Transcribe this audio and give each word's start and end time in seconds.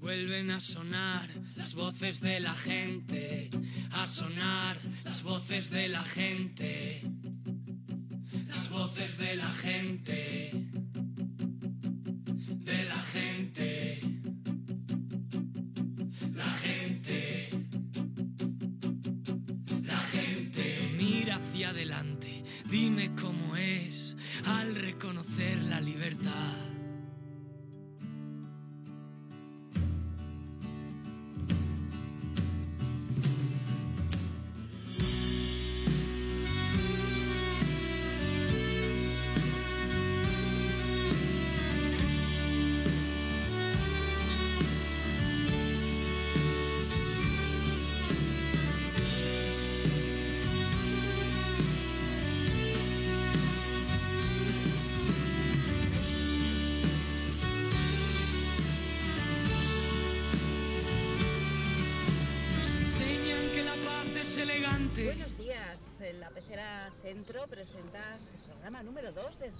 Vuelven 0.00 0.50
a 0.50 0.60
sonar 0.60 1.28
las 1.56 1.74
voces 1.74 2.22
de 2.22 2.40
la 2.40 2.54
gente, 2.54 3.50
a 3.92 4.06
sonar 4.06 4.78
las 5.04 5.22
voces 5.22 5.68
de 5.68 5.88
la 5.90 6.02
gente, 6.02 7.02
las 8.48 8.70
voces 8.70 9.18
de 9.18 9.36
la 9.36 9.50
gente, 9.52 10.50
de 12.64 12.84
la 12.84 13.02
gente, 13.02 14.00
la 16.34 16.50
gente, 16.50 17.48
la 19.82 19.98
gente. 19.98 20.94
Mira 20.96 21.36
hacia 21.36 21.70
adelante, 21.70 22.42
dime 22.70 23.14
cómo 23.20 23.54
es 23.54 24.16
al 24.46 24.74
reconocer 24.76 25.58
la 25.64 25.82
libertad. 25.82 26.69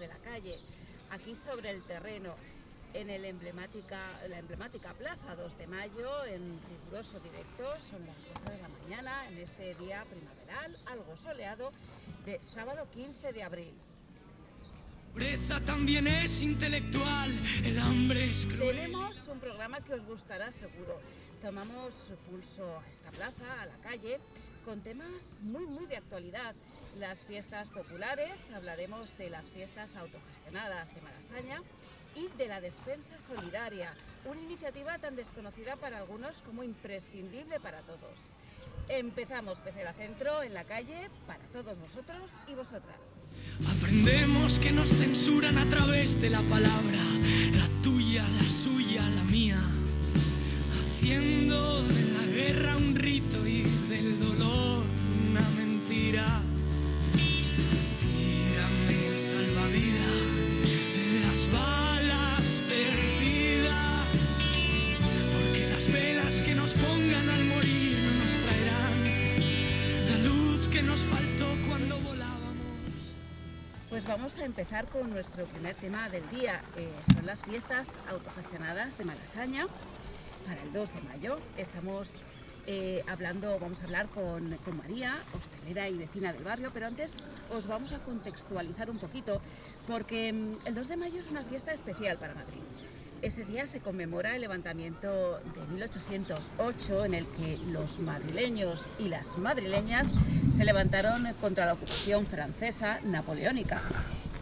Número 0.01 0.09
2 0.09 0.09
desde 0.09 0.09
la 0.09 0.19
calle, 0.19 0.59
aquí 1.11 1.35
sobre 1.35 1.71
el 1.71 1.83
terreno, 1.83 2.35
en 2.93 3.09
el 3.09 3.25
emblemática, 3.25 3.99
la 4.29 4.39
emblemática 4.39 4.93
Plaza 4.95 5.37
2 5.37 5.59
de 5.59 5.67
Mayo, 5.67 6.25
en 6.25 6.59
riguroso 6.69 7.21
directo, 7.21 7.65
son 7.79 8.05
las 8.07 8.17
12 8.17 8.57
de 8.57 8.63
la 8.63 8.69
mañana, 8.69 9.29
en 9.29 9.39
este 9.39 9.75
día 9.77 10.05
primaveral, 10.07 10.77
algo 10.87 11.17
soleado, 11.17 11.71
de 12.25 12.43
sábado 12.43 12.89
15 12.91 13.33
de 13.33 13.43
abril. 13.43 13.73
Pobreza 15.13 15.61
también 15.61 16.07
es 16.07 16.43
intelectual, 16.43 17.31
el 17.65 17.79
hambre 17.79 18.31
es 18.31 18.47
cruel. 18.47 18.77
Tenemos 18.77 19.29
un 19.29 19.41
programa 19.41 19.81
que 19.81 19.95
os 19.95 20.05
gustará 20.05 20.53
seguro. 20.53 21.01
Tomamos 21.43 22.13
pulso 22.29 22.65
a 22.79 22.89
esta 22.91 23.11
plaza, 23.11 23.61
a 23.61 23.67
la 23.67 23.77
calle, 23.79 24.21
con 24.65 24.81
temas 24.83 25.35
muy, 25.41 25.67
muy 25.67 25.87
de 25.87 25.97
actualidad. 25.97 26.55
Las 26.99 27.25
fiestas 27.25 27.71
populares, 27.71 28.41
hablaremos 28.55 29.17
de 29.17 29.31
las 29.31 29.47
fiestas 29.47 29.97
autogestionadas 29.97 30.95
de 30.95 31.01
Malasaña 31.01 31.63
y 32.17 32.27
de 32.37 32.49
la 32.49 32.61
despensa 32.61 33.19
solidaria, 33.19 33.93
una 34.25 34.41
iniciativa 34.41 34.99
tan 34.99 35.15
desconocida 35.15 35.77
para 35.77 35.99
algunos 35.99 36.43
como 36.43 36.63
imprescindible 36.65 37.61
para 37.61 37.83
todos. 37.83 38.37
Empezamos 38.89 39.61
Pecera 39.61 39.93
Centro 39.93 40.43
en 40.43 40.53
la 40.53 40.65
calle 40.65 41.11
para 41.27 41.45
todos 41.53 41.79
vosotros 41.79 42.33
y 42.49 42.55
vosotras. 42.55 43.29
Aprendemos 43.77 44.59
que 44.59 44.73
nos 44.73 44.91
censuran 44.91 45.59
a 45.59 45.67
través 45.67 46.21
de 46.21 46.31
la 46.31 46.41
palabra, 46.41 46.99
la 47.53 47.83
tuya, 47.83 48.27
la 48.27 48.51
suya, 48.51 49.03
la 49.11 49.25
mía, 49.25 49.61
haciendo 50.81 51.83
de 51.85 52.03
la 52.13 52.27
guerra 52.27 52.77
un 52.77 52.97
rito 52.97 53.47
y 53.47 53.63
del 53.89 54.19
dolor 54.19 54.70
empezar 74.45 74.87
con 74.87 75.11
nuestro 75.11 75.45
primer 75.47 75.75
tema 75.75 76.09
del 76.09 76.29
día. 76.31 76.63
eh, 76.77 76.89
son 77.15 77.27
las 77.27 77.43
fiestas 77.43 77.89
autogestionadas 78.11 78.97
de 78.97 79.05
Malasaña 79.05 79.67
para 80.47 80.63
el 80.63 80.73
2 80.73 80.95
de 80.95 81.01
mayo. 81.03 81.39
Estamos 81.57 82.23
eh, 82.67 83.05
hablando, 83.07 83.59
vamos 83.59 83.81
a 83.81 83.85
hablar 83.85 84.09
con, 84.09 84.57
con 84.65 84.77
María, 84.79 85.17
hostelera 85.37 85.89
y 85.89 85.97
vecina 85.97 86.33
del 86.33 86.45
barrio, 86.45 86.71
pero 86.73 86.87
antes 86.87 87.15
os 87.55 87.67
vamos 87.67 87.93
a 87.93 87.99
contextualizar 87.99 88.91
un 88.91 88.99
poquito 88.99 89.41
porque 89.87 90.33
mm, 90.33 90.67
el 90.67 90.75
2 90.75 90.89
de 90.89 90.97
mayo 90.97 91.21
es 91.21 91.31
una 91.31 91.43
fiesta 91.45 91.73
especial 91.73 92.17
para 92.19 92.35
Madrid. 92.35 92.61
Ese 93.23 93.45
día 93.45 93.67
se 93.67 93.81
conmemora 93.81 94.35
el 94.35 94.41
levantamiento 94.41 95.41
de 95.55 95.75
1808 95.75 97.05
en 97.05 97.15
el 97.15 97.27
que 97.27 97.59
los 97.71 97.99
madrileños 97.99 98.95
y 98.99 99.09
las 99.09 99.37
madrileñas 99.37 100.09
se 100.57 100.65
levantaron 100.65 101.31
contra 101.35 101.67
la 101.67 101.75
ocupación 101.75 102.25
francesa 102.27 102.99
napoleónica, 103.05 103.83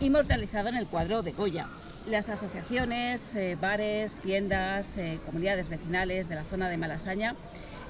inmortalizado 0.01 0.69
en 0.69 0.77
el 0.77 0.87
cuadro 0.87 1.23
de 1.23 1.33
Goya. 1.33 1.67
Las 2.09 2.29
asociaciones, 2.29 3.35
eh, 3.35 3.57
bares, 3.61 4.17
tiendas, 4.17 4.97
eh, 4.97 5.19
comunidades 5.27 5.69
vecinales 5.69 6.29
de 6.29 6.37
la 6.37 6.45
zona 6.45 6.69
de 6.69 6.77
Malasaña 6.77 7.35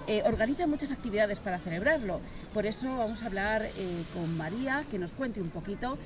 eh, 0.07 0.23
organizan 0.25 0.71
muchas 0.71 0.91
actividades 0.91 1.39
para 1.39 1.59
celebrarlo. 1.59 2.21
Por 2.55 2.67
eso 2.67 2.97
vamos 2.97 3.23
a 3.23 3.27
hablar 3.27 3.69
con 4.15 4.37
María, 4.39 4.85
que 4.91 4.99
nos 4.99 5.13
cuente 5.13 5.41
un 5.43 5.51
poquito 5.51 5.99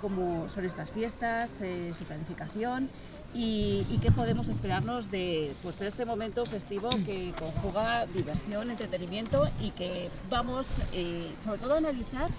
cómo 0.00 0.48
son 0.48 0.64
estas 0.64 0.90
fiestas, 0.90 1.50
su 1.50 2.04
planificación 2.04 2.88
y, 3.34 3.84
y 3.90 3.98
qué 4.00 4.10
podemos 4.10 4.48
esperarnos 4.48 5.10
de, 5.10 5.52
pues, 5.62 5.78
de 5.78 5.88
este 5.88 6.06
momento 6.06 6.46
festivo 6.46 6.88
que 7.04 7.34
conjuga 7.38 8.06
diversión, 8.06 8.70
entretenimiento 8.70 9.46
y 9.60 9.72
que 9.72 10.08
vamos 10.30 10.68
sobre 11.44 11.60
todo 11.60 11.74
a 11.74 11.78
analizar 11.78 12.30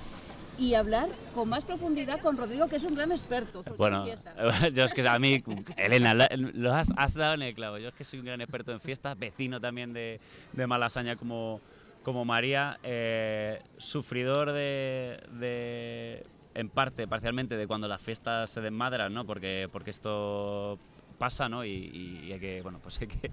y 0.59 0.75
hablar 0.75 1.09
con 1.33 1.49
más 1.49 1.63
profundidad 1.63 2.19
con 2.21 2.37
Rodrigo, 2.37 2.67
que 2.67 2.75
es 2.75 2.83
un 2.83 2.93
gran 2.93 3.11
experto 3.11 3.63
sobre 3.63 3.77
Bueno, 3.77 4.03
fiestas. 4.03 4.35
yo 4.73 4.83
es 4.83 4.93
que 4.93 5.07
a 5.07 5.17
mí, 5.19 5.43
Elena, 5.77 6.13
lo, 6.13 6.73
has 6.73 7.13
dado 7.13 7.33
en 7.33 7.43
el 7.43 7.53
clavo. 7.53 7.77
Yo 7.77 7.89
es 7.89 7.93
que 7.93 8.03
soy 8.03 8.19
un 8.19 8.25
gran 8.25 8.41
experto 8.41 8.71
en 8.71 8.79
fiestas, 8.79 9.17
vecino 9.17 9.59
también 9.59 9.93
de, 9.93 10.19
de 10.53 10.67
Malasaña 10.67 11.15
como, 11.15 11.61
como 12.03 12.25
María, 12.25 12.79
eh, 12.83 13.61
sufridor 13.77 14.51
de, 14.51 15.21
de, 15.33 16.25
en 16.55 16.69
parte, 16.69 17.07
parcialmente, 17.07 17.55
de 17.55 17.67
cuando 17.67 17.87
las 17.87 18.01
fiestas 18.01 18.49
se 18.49 18.61
desmadran, 18.61 19.13
¿no? 19.13 19.25
Porque, 19.25 19.69
porque 19.71 19.91
esto 19.91 20.77
pasa, 21.19 21.47
¿no? 21.49 21.63
Y, 21.63 22.31
hay 22.33 22.39
que, 22.39 22.61
bueno, 22.63 22.79
pues 22.81 22.97
hay 23.01 23.07
que, 23.07 23.29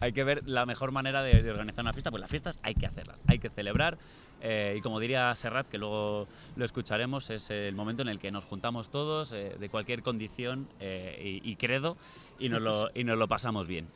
hay 0.00 0.12
que 0.12 0.24
ver 0.24 0.48
la 0.48 0.64
mejor 0.64 0.90
manera 0.92 1.22
de, 1.22 1.50
organizar 1.50 1.82
una 1.84 1.92
fiesta. 1.92 2.10
Pues 2.10 2.22
las 2.22 2.30
fiestas 2.30 2.58
hay 2.62 2.74
que 2.74 2.86
hacerlas, 2.86 3.20
hay 3.26 3.38
que 3.38 3.50
celebrar. 3.50 3.98
eh, 4.40 4.76
y 4.78 4.80
como 4.80 5.00
diría 5.00 5.34
Serrat, 5.34 5.68
que 5.68 5.76
luego 5.76 6.26
lo 6.56 6.64
escucharemos, 6.64 7.28
es 7.28 7.50
el 7.50 7.74
momento 7.74 8.00
en 8.02 8.08
el 8.08 8.18
que 8.18 8.30
nos 8.30 8.44
juntamos 8.44 8.90
todos, 8.90 9.32
eh, 9.32 9.56
de 9.58 9.68
cualquier 9.68 10.02
condición 10.02 10.66
eh, 10.80 11.40
y, 11.42 11.56
credo, 11.56 11.98
y 12.38 12.48
nos 12.48 12.62
lo, 12.62 12.90
y 12.94 13.04
nos 13.04 13.18
lo 13.18 13.28
pasamos 13.28 13.66
bien. 13.68 13.86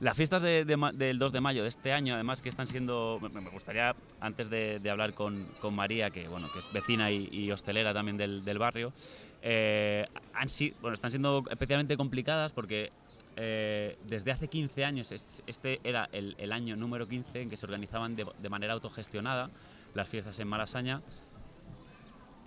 Las 0.00 0.16
fiestas 0.16 0.42
de- 0.42 0.64
de 0.66 0.76
del 0.92 1.18
2 1.18 1.32
de 1.32 1.40
mayo 1.40 1.62
de 1.62 1.68
este 1.68 1.92
año, 1.92 2.14
además, 2.14 2.42
que 2.42 2.50
están 2.50 2.66
siendo. 2.66 3.18
Me, 3.32 3.48
gustaría, 3.50 3.94
antes 4.20 4.50
de, 4.50 4.78
de 4.78 4.90
hablar 4.90 5.14
con, 5.14 5.46
con 5.60 5.74
María, 5.74 6.10
que, 6.10 6.28
bueno, 6.28 6.48
que 6.52 6.58
es 6.58 6.70
vecina 6.72 7.10
y, 7.10 7.28
y 7.32 7.50
hostelera 7.50 7.94
también 7.94 8.18
del, 8.18 8.44
del 8.44 8.58
barrio, 8.58 8.92
eh, 9.42 10.06
han 10.32 10.48
si- 10.48 10.74
bueno, 10.80 10.94
están 10.94 11.10
siendo 11.10 11.44
especialmente 11.50 11.96
complicadas 11.96 12.52
porque 12.52 12.90
eh, 13.36 13.96
desde 14.08 14.32
hace 14.32 14.48
15 14.48 14.84
años, 14.84 15.12
est- 15.12 15.40
este 15.46 15.80
era 15.84 16.08
el, 16.12 16.34
el 16.38 16.52
año 16.52 16.74
número 16.76 17.06
15 17.06 17.42
en 17.42 17.50
que 17.50 17.56
se 17.56 17.66
organizaban 17.66 18.16
de, 18.16 18.26
de 18.38 18.48
manera 18.48 18.72
autogestionada 18.72 19.50
las 19.94 20.08
fiestas 20.08 20.38
en 20.40 20.48
Malasaña, 20.48 21.02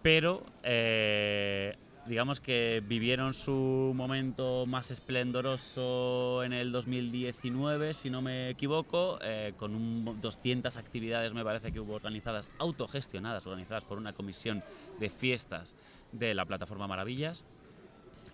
pero 0.01 0.44
eh, 0.63 1.75
digamos 2.09 2.39
que 2.39 2.81
vivieron 2.83 3.35
su 3.35 3.94
momento 3.95 4.65
más 4.65 4.89
esplendoroso 4.89 6.44
en 6.44 6.53
el 6.53 6.71
2019, 6.71 7.94
si 7.94 8.09
no 8.09 8.23
me 8.23 8.50
equivoco, 8.50 9.19
eh, 9.21 9.53
con 9.56 9.75
un, 9.75 10.19
200 10.19 10.75
actividades 10.77 11.35
me 11.35 11.44
parece 11.44 11.71
que 11.71 11.79
hubo 11.79 11.94
organizadas, 11.94 12.50
autogestionadas, 12.57 13.45
organizadas 13.45 13.85
por 13.85 14.00
una 14.00 14.13
comisión 14.13 14.63
de 15.00 15.07
fiestas 15.11 15.75
de 16.11 16.33
la 16.33 16.45
plataforma 16.45 16.88
Maravillas. 16.88 17.45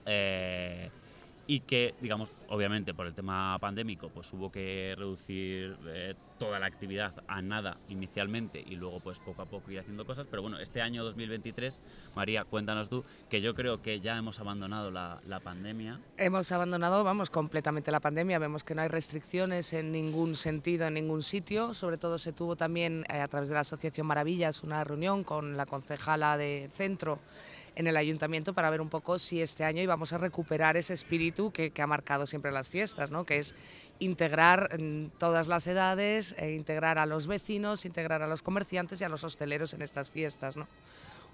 Eh, 0.06 0.90
y 1.46 1.60
que, 1.60 1.96
digamos, 2.00 2.32
obviamente 2.48 2.94
por 2.94 3.08
el 3.08 3.14
tema 3.14 3.60
pandémico, 3.60 4.08
pues 4.08 4.32
hubo 4.32 4.50
que 4.50 4.96
reducir 4.98 5.76
eh, 5.88 6.16
toda 6.38 6.60
la 6.60 6.66
actividad 6.66 7.24
a 7.28 7.42
nada 7.42 7.78
inicialmente 7.88 8.64
y 8.66 8.76
luego 8.76 9.00
pues 9.00 9.20
poco 9.20 9.42
a 9.42 9.46
poco 9.46 9.72
ir 9.72 9.80
haciendo 9.80 10.06
cosas. 10.06 10.28
Pero 10.28 10.42
bueno, 10.42 10.60
este 10.60 10.82
año 10.82 11.04
2023, 11.04 11.82
María, 12.16 12.46
cuéntanos 12.46 12.90
tú, 12.90 13.04
que 13.30 13.42
yo 13.42 13.54
creo 13.54 13.82
que 13.82 14.00
ya 14.00 14.18
hemos 14.18 14.40
abandonado 14.40 14.92
la, 14.92 15.20
pandemia. 15.44 16.00
Hemos 16.18 16.52
abandonado, 16.52 17.04
vamos, 17.04 17.30
completamente 17.30 17.92
la 17.92 18.00
pandemia. 18.00 18.40
Vemos 18.40 18.64
que 18.64 18.74
no 18.74 18.82
hay 18.82 18.88
restricciones 18.88 19.74
en 19.74 19.92
ningún 19.92 20.36
sentido, 20.36 20.88
en 20.88 20.96
ningún 20.96 21.24
sitio. 21.24 21.74
Sobre 21.74 21.98
todo 21.98 22.18
se 22.18 22.32
tuvo 22.32 22.56
también 22.56 23.06
eh, 23.10 23.20
a 23.20 23.28
través 23.28 23.50
de 23.50 23.56
la 23.56 23.62
Asociación 23.62 24.08
Maravillas 24.08 24.64
una 24.64 24.84
reunión 24.84 25.24
con 25.24 25.58
la 25.58 25.66
concejala 25.66 26.38
de 26.38 26.70
centro 26.74 27.20
en 27.76 27.88
el 27.88 27.98
ayuntamiento 27.98 28.54
para 28.54 28.70
ver 28.70 28.82
un 28.82 28.90
poco 28.90 29.20
si 29.20 29.42
este 29.42 29.64
año 29.64 29.82
íbamos 29.82 30.14
a 30.14 30.18
recuperar 30.18 30.78
ese 30.78 30.94
espíritu 30.94 31.52
que, 31.52 31.72
ha 31.78 31.88
marcado 31.88 32.26
siempre 32.26 32.52
las 32.52 32.70
fiestas, 32.70 33.12
¿no? 33.12 33.26
que 33.26 33.38
es 33.38 33.54
integrar 34.00 34.80
mm, 34.80 35.18
todas 35.18 35.48
las 35.48 35.68
edades, 35.68 36.36
e 36.38 36.54
integrar 36.54 36.98
a 36.98 37.06
los 37.06 37.28
vecinos, 37.28 37.86
integrar 37.86 38.22
a 38.22 38.28
los 38.28 38.42
comerciantes 38.42 39.02
y 39.02 39.04
a 39.04 39.10
los 39.10 39.24
hosteleros 39.24 39.74
en 39.74 39.82
estas 39.82 40.10
fiestas. 40.10 40.58
¿no? 40.58 40.68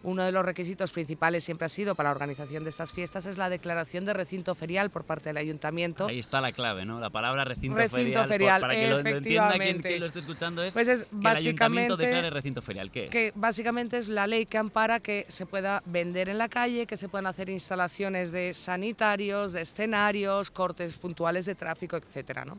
Uno 0.03 0.23
de 0.23 0.31
los 0.31 0.43
requisitos 0.43 0.91
principales 0.91 1.43
siempre 1.43 1.65
ha 1.67 1.69
sido 1.69 1.93
para 1.93 2.09
la 2.09 2.11
organización 2.15 2.63
de 2.63 2.71
estas 2.71 2.91
fiestas 2.91 3.27
es 3.27 3.37
la 3.37 3.49
declaración 3.49 4.03
de 4.05 4.13
recinto 4.13 4.55
ferial 4.55 4.89
por 4.89 5.03
parte 5.03 5.29
del 5.29 5.37
ayuntamiento. 5.37 6.07
Ahí 6.07 6.19
está 6.19 6.41
la 6.41 6.51
clave, 6.51 6.85
¿no? 6.85 6.99
La 6.99 7.11
palabra 7.11 7.45
recinto, 7.45 7.77
Recinto 7.77 8.25
ferial. 8.25 8.27
ferial, 8.27 8.61
para 8.61 8.73
que 8.73 8.87
lo, 8.89 9.01
lo 9.01 9.09
entienda 9.09 9.51
quien, 9.59 9.99
lo 9.99 10.05
esté 10.07 10.19
escuchando 10.19 10.63
es, 10.63 10.73
Pues 10.73 10.87
es 10.87 11.03
que 11.03 11.09
el 11.19 11.27
ayuntamiento 11.27 11.97
básicamente 11.97 12.05
declare 12.05 12.29
recinto 12.31 12.61
ferial. 12.61 12.89
¿Qué 12.91 13.05
es? 13.05 13.09
que 13.11 13.31
básicamente 13.35 13.97
es 13.97 14.07
la 14.07 14.25
ley 14.25 14.45
que 14.45 14.57
ampara 14.57 14.99
que 14.99 15.25
se 15.29 15.45
pueda 15.45 15.83
vender 15.85 16.29
en 16.29 16.37
la 16.39 16.49
calle, 16.49 16.87
que 16.87 16.97
se 16.97 17.07
puedan 17.07 17.27
hacer 17.27 17.49
instalaciones 17.49 18.31
de 18.31 18.53
sanitarios, 18.55 19.51
de 19.53 19.61
escenarios, 19.61 20.49
cortes 20.49 20.95
puntuales 20.95 21.45
de 21.45 21.53
tráfico, 21.55 21.95
etcétera, 21.95 22.43
¿no? 22.45 22.57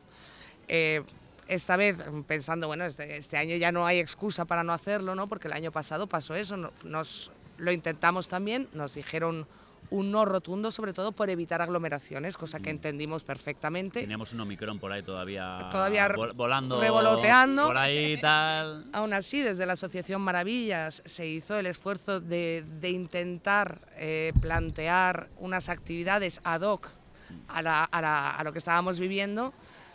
Eh, 0.69 1.03
esta 1.49 1.77
vez 1.77 1.97
pensando, 2.27 2.67
bueno, 2.67 2.85
este, 2.85 3.17
este 3.17 3.37
año 3.37 3.57
ya 3.57 3.73
no 3.73 3.87
hay 3.87 3.99
excusa 3.99 4.45
para 4.45 4.63
no 4.65 4.73
hacerlo, 4.73 5.15
¿no? 5.15 5.27
Porque 5.27 5.49
el 5.49 5.55
año 5.55 5.73
pasado 5.73 6.07
pasó 6.07 6.35
eso, 6.35 6.57
no- 6.57 6.73
nos 6.85 7.31
lo 7.59 7.73
intentamos 7.73 8.29
también, 8.29 8.69
nos 8.73 8.95
dijeron 8.95 9.47
un 9.91 10.11
no 10.11 10.25
rotundo, 10.25 10.71
sobre 10.73 10.95
todo 10.95 11.13
por 11.13 11.29
evitar 11.29 11.61
aglomeraciones, 11.61 12.39
cosa 12.39 12.61
que 12.61 12.71
entendimos 12.71 13.25
perfectamente. 13.25 14.01
Teníamos 14.01 14.33
un 14.33 14.41
Omicron 14.41 14.79
por 14.79 14.91
ahí 14.91 15.03
todavía, 15.03 15.69
Todavía 15.71 16.09
vol- 16.09 16.35
volando. 16.35 16.81
revoloteando. 16.81 17.67
Por 17.67 17.77
ahí 17.77 18.15
y 18.15 18.21
tal. 18.21 18.87
Aún 18.95 19.13
así, 19.13 19.43
desde 19.43 19.67
la 19.67 19.75
Asociación 19.75 20.23
Maravillas 20.23 21.03
se 21.05 21.27
hizo 21.27 21.59
el 21.59 21.67
esfuerzo 21.67 22.21
de, 22.21 22.65
de 22.81 22.89
intentar 22.89 23.81
eh, 23.97 24.33
plantear 24.41 25.29
unas 25.39 25.69
actividades 25.69 26.41
ad 26.45 26.63
hoc 26.63 26.89
a, 27.49 27.61
la- 27.61 27.85
a 27.85 28.01
la- 28.01 28.31
a 28.31 28.45
lo 28.45 28.53
que 28.55 28.61
estábamos 28.61 28.99
viviendo. 28.99 29.53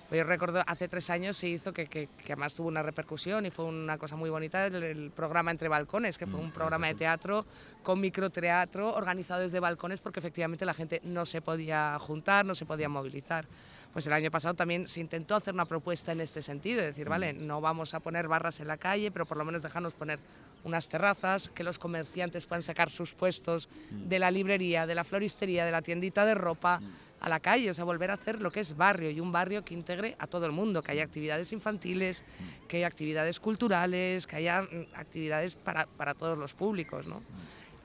Pues 0.09 0.19
Yo 0.19 0.24
recuerdo 0.24 0.62
hace 0.65 0.88
tres 0.88 1.09
años 1.09 1.36
se 1.36 1.50
hizo 1.50 1.74
que, 1.74 1.88
que- 1.88 2.07
que 2.07 2.31
además 2.31 2.56
tuvo 2.56 2.69
una 2.69 2.81
repercusión 2.81 3.45
y 3.45 3.51
fue 3.51 3.65
una 3.65 3.98
cosa 3.98 4.15
muy 4.15 4.30
bonita 4.30 4.65
el, 4.65 4.81
el 4.81 5.12
programa 5.12 5.51
Entre 5.51 5.68
Balcones, 5.68 6.18
que 6.18 6.25
fue 6.25 6.39
Mm, 6.39 6.44
un 6.44 6.51
programa 6.54 6.88
de 6.88 6.95
teatro 6.95 7.45
con 7.83 8.00
microteatro 8.00 8.94
organizado 8.95 9.42
desde 9.42 9.59
balcones 9.59 10.00
porque 10.00 10.19
efectivamente 10.21 10.65
la 10.65 10.74
gente 10.74 11.01
no 11.04 11.25
se 11.25 11.42
podía 11.42 11.98
juntar, 12.00 12.45
no 12.45 12.56
se 12.56 12.65
podía 12.65 12.88
movilizar. 12.88 13.48
Pues 13.92 14.07
el 14.07 14.13
año 14.13 14.31
pasado 14.31 14.54
también 14.54 14.88
se 14.88 15.01
intentó 15.01 15.36
hacer 15.36 15.54
una 15.54 15.65
propuesta 15.65 16.13
en 16.13 16.21
este 16.21 16.42
sentido, 16.42 16.80
de 16.80 16.88
decir, 16.88 17.09
vale, 17.09 17.33
no 17.33 17.59
vamos 17.59 17.94
a 17.94 18.00
poner 18.00 18.30
barras 18.30 18.62
en 18.62 18.68
la 18.68 18.77
calle, 18.77 19.12
pero 19.12 19.25
por 19.25 19.38
lo 19.38 19.44
menos 19.44 19.62
dejarnos 19.63 19.94
poner 19.94 20.19
unas 20.63 20.88
terrazas, 20.88 21.50
que 21.50 21.63
los 21.63 21.80
comerciantes 21.80 22.45
puedan 22.45 22.63
sacar 22.63 22.92
sus 22.92 23.13
puestos 23.13 23.68
de 23.92 24.19
la 24.19 24.31
librería, 24.31 24.86
de 24.86 24.95
la 24.95 25.04
floristería, 25.04 25.65
de 25.65 25.71
la 25.71 25.81
tiendita 25.81 26.25
de 26.25 26.36
ropa 26.36 26.80
a 27.19 27.29
la 27.29 27.39
calle, 27.39 27.69
o 27.69 27.73
sea, 27.73 27.83
volver 27.83 28.11
a 28.11 28.15
hacer 28.15 28.41
lo 28.41 28.51
que 28.51 28.59
es 28.59 28.77
barrio 28.77 29.09
y 29.09 29.19
un 29.19 29.31
barrio 29.31 29.63
que 29.65 29.73
integre 29.73 30.15
a 30.19 30.27
todo 30.27 30.45
el 30.45 30.51
mundo, 30.51 30.83
que 30.83 30.91
haya 30.91 31.03
actividades 31.03 31.51
infantiles, 31.51 32.23
que 32.67 32.77
haya 32.77 32.87
actividades 32.87 33.39
culturales, 33.39 34.27
que 34.27 34.35
haya 34.35 34.61
mm, 34.61 34.87
actividades 34.95 35.55
para, 35.55 35.85
para 35.85 36.13
todos 36.13 36.37
los 36.37 36.53
públicos, 36.53 37.07
¿no? 37.07 37.23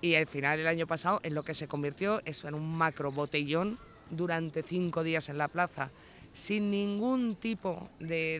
Y 0.00 0.16
al 0.16 0.26
final, 0.26 0.58
el 0.58 0.66
año 0.66 0.86
pasado, 0.86 1.20
en 1.22 1.34
lo 1.34 1.44
que 1.44 1.54
se 1.54 1.68
convirtió 1.68 2.20
eso 2.24 2.48
en 2.48 2.54
un 2.54 2.76
macro 2.76 3.12
botellón 3.12 3.78
durante 4.10 4.62
cinco 4.62 5.04
días 5.04 5.28
en 5.28 5.38
la 5.38 5.48
plaza, 5.48 5.90
sin 6.34 6.70
ningún 6.70 7.36
tipo 7.36 7.90
de, 8.00 8.38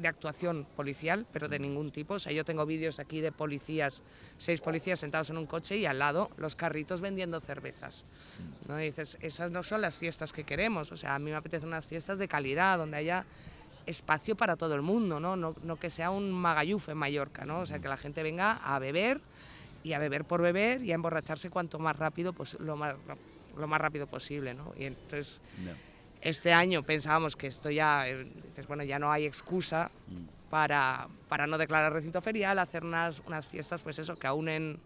de- 0.00 0.08
actuación 0.08 0.66
policial, 0.76 1.26
pero 1.32 1.48
de 1.48 1.58
ningún 1.58 1.90
tipo. 1.90 2.14
O 2.14 2.18
sea, 2.18 2.30
yo 2.32 2.44
tengo 2.44 2.64
vídeos 2.66 2.98
aquí 3.00 3.20
de 3.20 3.32
policías, 3.32 4.02
seis 4.38 4.60
policías 4.60 5.00
sentados 5.00 5.30
en 5.30 5.38
un 5.38 5.46
coche 5.46 5.76
y 5.76 5.86
al 5.86 5.98
lado 5.98 6.30
los 6.36 6.54
carritos 6.54 7.00
vendiendo 7.00 7.40
cervezas. 7.40 8.04
¿no? 8.68 8.76
Dices, 8.76 9.18
esas 9.20 9.50
no 9.50 9.62
son 9.62 9.80
las 9.80 9.98
fiestas 9.98 10.32
que 10.32 10.44
queremos. 10.44 10.92
O 10.92 10.96
sea, 10.96 11.14
a 11.14 11.18
mí 11.18 11.30
me 11.30 11.36
apetecen 11.36 11.68
unas 11.68 11.86
fiestas 11.86 12.18
de 12.18 12.28
calidad, 12.28 12.78
donde 12.78 12.96
haya 12.98 13.26
espacio 13.86 14.36
para 14.36 14.56
todo 14.56 14.74
el 14.74 14.82
mundo, 14.82 15.20
¿no? 15.20 15.36
No, 15.36 15.54
no 15.62 15.76
que 15.76 15.90
sea 15.90 16.10
un 16.10 16.30
magalluf 16.32 16.88
en 16.88 16.96
Mallorca, 16.98 17.44
¿no? 17.44 17.60
O 17.60 17.66
sea, 17.66 17.80
que 17.80 17.88
la 17.88 17.96
gente 17.96 18.22
venga 18.22 18.52
a 18.52 18.78
beber 18.78 19.20
y 19.82 19.92
a 19.92 19.98
beber 19.98 20.24
por 20.24 20.40
beber 20.40 20.82
y 20.82 20.92
a 20.92 20.94
emborracharse 20.94 21.50
cuanto 21.50 21.78
más 21.78 21.96
rápido, 21.96 22.32
pues 22.32 22.54
lo 22.60 22.76
más, 22.76 22.94
lo 23.58 23.66
más 23.68 23.80
rápido 23.80 24.06
posible, 24.06 24.54
¿no? 24.54 24.72
Y 24.76 24.84
entonces 24.84 25.40
este 26.24 26.52
año 26.52 26.82
pensábamos 26.82 27.36
que 27.36 27.46
esto 27.46 27.70
ya, 27.70 28.08
eh, 28.08 28.24
dices, 28.46 28.66
bueno, 28.66 28.82
ya 28.82 28.98
no 28.98 29.12
hay 29.12 29.24
excusa 29.26 29.90
para, 30.50 31.08
para 31.28 31.46
no 31.46 31.58
declarar 31.58 31.92
recinto 31.92 32.20
ferial, 32.22 32.58
hacer 32.58 32.82
unas, 32.84 33.20
unas 33.26 33.46
fiestas, 33.46 33.80
pues 33.82 33.98
eso, 33.98 34.16
que 34.18 34.28
unen 34.30 34.78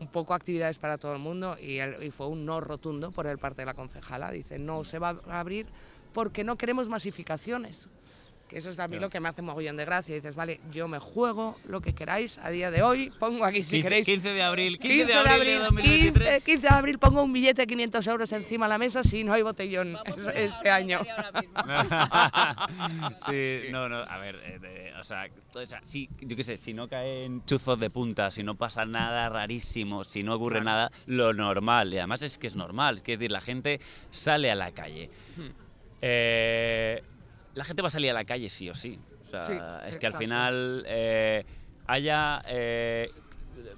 un 0.00 0.08
poco 0.08 0.34
actividades 0.34 0.78
para 0.78 0.98
todo 0.98 1.12
el 1.12 1.18
mundo 1.18 1.56
y, 1.60 1.78
el- 1.78 2.02
y 2.02 2.10
fue 2.10 2.26
un 2.28 2.44
no 2.46 2.60
rotundo 2.60 3.10
por 3.10 3.26
el 3.26 3.38
parte 3.38 3.62
de 3.62 3.66
la 3.66 3.74
concejala. 3.74 4.30
Dice, 4.30 4.58
no 4.58 4.82
se 4.84 4.98
va 4.98 5.16
a 5.28 5.40
abrir 5.40 5.66
porque 6.14 6.44
no 6.44 6.56
queremos 6.56 6.88
masificaciones. 6.88 7.88
Que 8.50 8.58
eso 8.58 8.70
es 8.70 8.80
a 8.80 8.88
mí 8.88 8.98
lo 8.98 9.10
que 9.10 9.20
me 9.20 9.28
hace 9.28 9.42
mogollón 9.42 9.76
de 9.76 9.84
gracia. 9.84 10.12
dices, 10.14 10.34
vale, 10.34 10.60
yo 10.72 10.88
me 10.88 10.98
juego 10.98 11.56
lo 11.68 11.80
que 11.80 11.92
queráis 11.92 12.38
a 12.38 12.50
día 12.50 12.72
de 12.72 12.82
hoy, 12.82 13.12
pongo 13.20 13.44
aquí 13.44 13.58
si 13.62 13.76
15, 13.76 13.82
queréis 13.82 14.06
15 14.06 14.28
de 14.30 14.42
abril, 14.42 14.78
15, 14.78 14.96
15 15.06 15.12
de 15.12 15.18
abril 15.30 15.52
de 15.52 15.58
2023. 15.58 16.34
15, 16.34 16.44
15 16.52 16.68
de 16.68 16.74
abril 16.74 16.98
pongo 16.98 17.22
un 17.22 17.32
billete 17.32 17.62
de 17.62 17.66
500 17.68 18.06
euros 18.08 18.32
encima 18.32 18.66
de 18.66 18.70
la 18.70 18.78
mesa 18.78 19.04
si 19.04 19.22
no 19.22 19.32
hay 19.32 19.42
botellón 19.42 19.92
Vamos 19.92 20.18
es- 20.20 20.26
a 20.26 20.32
este 20.32 20.70
año. 20.70 20.98
sí, 23.28 23.62
no, 23.70 23.88
no, 23.88 23.96
a 23.98 24.18
ver, 24.18 24.36
eh, 24.44 24.92
o 24.98 25.04
sea, 25.04 25.28
o 25.54 25.64
sea, 25.64 25.80
sí, 25.82 26.08
yo 26.20 26.36
qué 26.36 26.42
sé, 26.42 26.56
si 26.56 26.74
no 26.74 26.88
caen 26.88 27.44
chuzos 27.44 27.78
de 27.78 27.90
punta, 27.90 28.30
si 28.30 28.42
no 28.42 28.56
pasa 28.56 28.84
nada 28.84 29.28
rarísimo, 29.28 30.04
si 30.04 30.22
no 30.22 30.34
ocurre 30.34 30.60
Claro. 30.60 30.64
nada, 30.64 30.92
lo 31.06 31.32
normal, 31.32 31.92
y 31.94 31.98
además 31.98 32.22
es 32.22 32.38
que 32.38 32.46
es 32.46 32.56
normal, 32.56 32.96
es 32.96 33.02
que 33.02 33.16
decir, 33.16 33.30
la 33.30 33.40
gente 33.40 33.80
sale 34.10 34.50
a 34.50 34.54
la 34.54 34.72
calle. 34.72 35.10
Hmm. 35.36 35.48
Eh, 36.02 37.02
la 37.54 37.64
gente 37.64 37.82
va 37.82 37.88
a 37.88 37.90
salir 37.90 38.10
a 38.10 38.14
la 38.14 38.24
calle 38.24 38.48
sí 38.48 38.68
o 38.70 38.74
sí. 38.74 38.98
O 39.26 39.28
sea, 39.30 39.42
Sí, 39.44 39.52
es 39.52 39.96
que 39.98 40.06
al 40.06 40.12
exacto. 40.12 40.18
final 40.18 40.84
eh, 40.86 41.44
haya. 41.86 42.42
eh, 42.46 43.10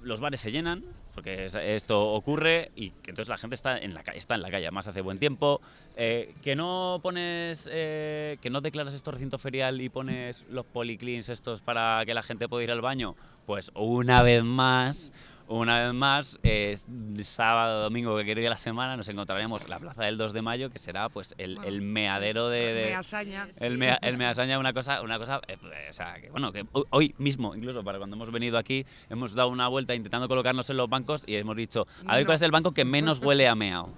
los 0.03 0.19
bares 0.21 0.39
se 0.39 0.51
llenan, 0.51 0.83
porque 1.13 1.45
es- 1.45 1.55
esto 1.55 2.13
ocurre 2.13 2.71
y 2.75 2.91
entonces 3.01 3.27
la 3.27 3.37
gente 3.37 3.55
está 3.55 3.77
en 3.77 3.93
la 3.93 4.01
calle, 4.03 4.17
está 4.17 4.33
en 4.35 4.41
la 4.41 4.49
calle, 4.49 4.65
además 4.65 4.87
hace 4.87 5.01
buen 5.01 5.19
tiempo. 5.19 5.61
Eh, 5.95 6.33
que 6.41 6.55
no 6.55 6.99
pones, 7.03 7.69
eh, 7.71 8.37
que 8.41 8.49
no 8.49 8.61
declaras 8.61 8.93
esto 8.93 9.11
recinto 9.11 9.37
ferial 9.37 9.81
y 9.81 9.89
pones 9.89 10.45
los 10.49 10.65
policlins 10.65 11.29
estos 11.29 11.61
para 11.61 12.03
que 12.05 12.13
la 12.13 12.23
gente 12.23 12.47
pueda 12.47 12.63
ir 12.63 12.71
al 12.71 12.81
baño, 12.81 13.15
pues 13.45 13.71
una 13.75 14.21
vez 14.23 14.43
más, 14.43 15.11
una 15.47 15.79
vez 15.83 15.93
más, 15.93 16.37
eh, 16.43 16.77
sábado, 17.23 17.83
domingo, 17.83 18.15
que 18.17 18.23
día 18.23 18.35
de 18.45 18.49
la 18.49 18.57
semana, 18.57 18.97
nos 18.97 19.07
encontraremos 19.09 19.63
en 19.63 19.69
la 19.69 19.79
plaza 19.79 20.03
del 20.03 20.17
2 20.17 20.33
de 20.33 20.41
mayo, 20.41 20.69
que 20.69 20.79
será 20.79 21.09
pues 21.09 21.35
el, 21.37 21.57
el 21.65 21.81
meadero 21.81 22.49
de... 22.49 22.73
de- 22.73 22.85
Me 22.85 22.95
asaña. 22.95 23.47
el, 23.59 23.77
mea, 23.77 23.99
el 24.01 24.17
measaña 24.17 24.57
una 24.59 24.73
cosa, 24.73 25.01
una 25.01 25.19
cosa 25.19 25.41
eh, 25.47 25.57
o 25.89 25.93
sea, 25.93 26.15
que 26.19 26.29
bueno, 26.31 26.51
que 26.51 26.65
hoy- 26.71 26.85
hoy 26.89 27.15
mismo, 27.17 27.55
incluso 27.55 27.83
para 27.83 27.97
cuando 27.97 28.15
hemos 28.15 28.31
venido 28.31 28.57
aquí, 28.57 28.85
hemos 29.09 29.33
dado 29.33 29.49
una 29.49 29.67
vuelta 29.67 29.93
intentando 29.95 30.27
colocarnos 30.27 30.69
en 30.69 30.77
los 30.77 30.89
bancos 30.89 31.23
y 31.27 31.35
hemos 31.35 31.55
dicho, 31.55 31.87
a 32.05 32.15
ver 32.15 32.23
No. 32.23 32.27
cuál 32.27 32.35
es 32.35 32.41
el 32.41 32.51
banco 32.51 32.71
que 32.73 32.85
menos 32.85 33.19
huele 33.19 33.47
a 33.47 33.55
meao. 33.55 33.89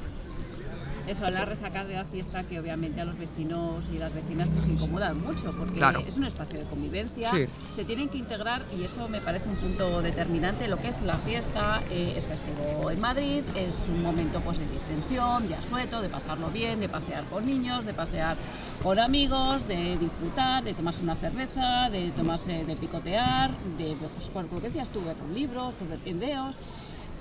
Eso, 1.07 1.29
las 1.29 1.47
resacas 1.47 1.88
de 1.88 1.93
la 1.93 2.05
fiesta 2.05 2.43
que 2.43 2.59
obviamente 2.59 3.00
a 3.01 3.05
los 3.05 3.17
vecinos 3.17 3.89
y 3.93 3.97
las 4.00 4.12
vecinas 4.13 4.50
pues 4.50 4.67
incomodan 4.67 5.21
mucho 5.21 5.51
porque 5.55 5.75
Claro. 5.75 6.00
es 6.05 6.17
un 6.17 6.25
espacio 6.25 6.59
de 6.59 6.65
convivencia, 6.65 7.29
Sí. 7.29 7.45
se 7.71 7.85
tienen 7.85 8.09
que 8.09 8.17
integrar 8.17 8.65
y 8.75 8.83
eso 8.83 9.07
me 9.07 9.21
parece 9.21 9.50
un 9.50 9.55
punto 9.55 10.01
determinante. 10.01 10.67
Lo 10.67 10.77
que 10.77 10.88
es 10.88 11.01
la 11.03 11.17
fiesta 11.17 11.83
eh, 11.91 12.13
es 12.15 12.25
festivo 12.25 12.89
en 12.89 13.00
Madrid, 13.00 13.43
es 13.55 13.88
un 13.88 14.01
momento 14.01 14.39
pues 14.41 14.57
de 14.59 14.67
distensión, 14.67 15.47
de 15.47 15.55
asueto, 15.55 16.01
de 16.01 16.09
pasarlo 16.09 16.50
bien, 16.50 16.79
de 16.79 16.89
pasear 16.89 17.24
con 17.25 17.45
niños, 17.45 17.85
de 17.85 17.93
pasear 17.93 18.35
con 18.81 18.97
amigos, 19.00 19.67
de 19.67 19.97
disfrutar, 19.97 20.63
de 20.63 20.74
tomarse 20.74 21.03
una 21.03 21.15
cerveza, 21.15 21.89
de 21.91 22.12
tomarse, 22.12 22.65
de 22.65 22.75
picotear, 22.75 23.51
de 23.77 23.95
pues, 24.13 24.29
por 24.29 24.43
lo 24.43 24.50
que 24.50 24.67
decías 24.69 24.89
tú, 24.89 25.03
ver 25.03 25.15
libros, 25.33 25.75
pues 25.75 25.89
ver 25.89 26.00
tindeos. 26.00 26.57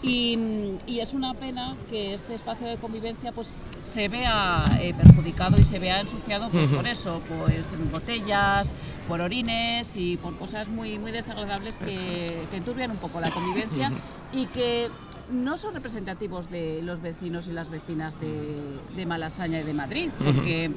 Y, 0.06 0.78
y 0.86 1.00
es 1.00 1.14
una 1.14 1.32
pena 1.32 1.76
que 1.88 2.12
este 2.12 2.34
espacio 2.34 2.66
de 2.66 2.76
convivencia 2.76 3.32
pues, 3.32 3.54
se 3.82 4.08
vea 4.08 4.64
eh, 4.78 4.92
perjudicado 4.92 5.56
y 5.58 5.64
se 5.64 5.78
vea 5.78 6.00
ensuciado 6.00 6.50
pues, 6.50 6.68
por 6.68 6.86
eso, 6.86 7.22
pues 7.26 7.74
botellas, 7.90 8.74
por 9.08 9.22
orines 9.22 9.96
y 9.96 10.18
por 10.18 10.36
cosas 10.36 10.68
muy, 10.68 10.98
muy 10.98 11.10
desagradables 11.10 11.78
que, 11.78 12.46
que 12.50 12.56
enturbian 12.56 12.90
un 12.90 12.98
poco 12.98 13.18
la 13.20 13.30
convivencia 13.30 13.92
y 14.32 14.44
que 14.46 14.90
no 15.30 15.56
son 15.56 15.72
representativos 15.72 16.50
de 16.50 16.82
los 16.82 17.00
vecinos 17.00 17.48
y 17.48 17.52
las 17.52 17.70
vecinas 17.70 18.20
de, 18.20 18.56
de 18.94 19.06
Malasaña 19.06 19.60
y 19.60 19.62
de 19.62 19.72
Madrid, 19.72 20.10
porque 20.22 20.70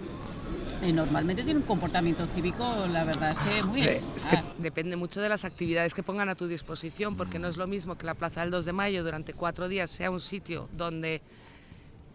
normalmente 0.94 1.44
tiene 1.44 1.60
un 1.60 1.66
comportamiento 1.66 2.26
cívico, 2.28 2.86
la 2.88 3.04
verdad 3.04 3.32
es 3.32 3.40
que 3.40 3.64
muy... 3.64 3.84
Eh, 3.84 4.02
Es 4.16 4.26
que 4.26 4.38
ah, 4.38 4.44
depende 4.58 4.96
mucho 4.96 5.22
de 5.22 5.30
las 5.30 5.46
actividades 5.46 5.94
que 5.94 6.04
pongan 6.04 6.30
a 6.30 6.36
tu 6.36 6.48
disposición, 6.48 7.18
porque 7.18 7.40
no 7.40 7.48
es 7.48 7.58
lo 7.58 7.68
mismo 7.68 7.98
que 7.98 8.06
la 8.06 8.14
Plaza 8.14 8.42
del 8.42 8.52
2 8.52 8.66
de 8.66 8.74
Mayo 8.74 9.04
durante 9.04 9.34
cuatro 9.34 9.68
días 9.68 9.90
sea 9.92 10.12
un 10.12 10.20
sitio 10.20 10.70
donde 10.74 11.22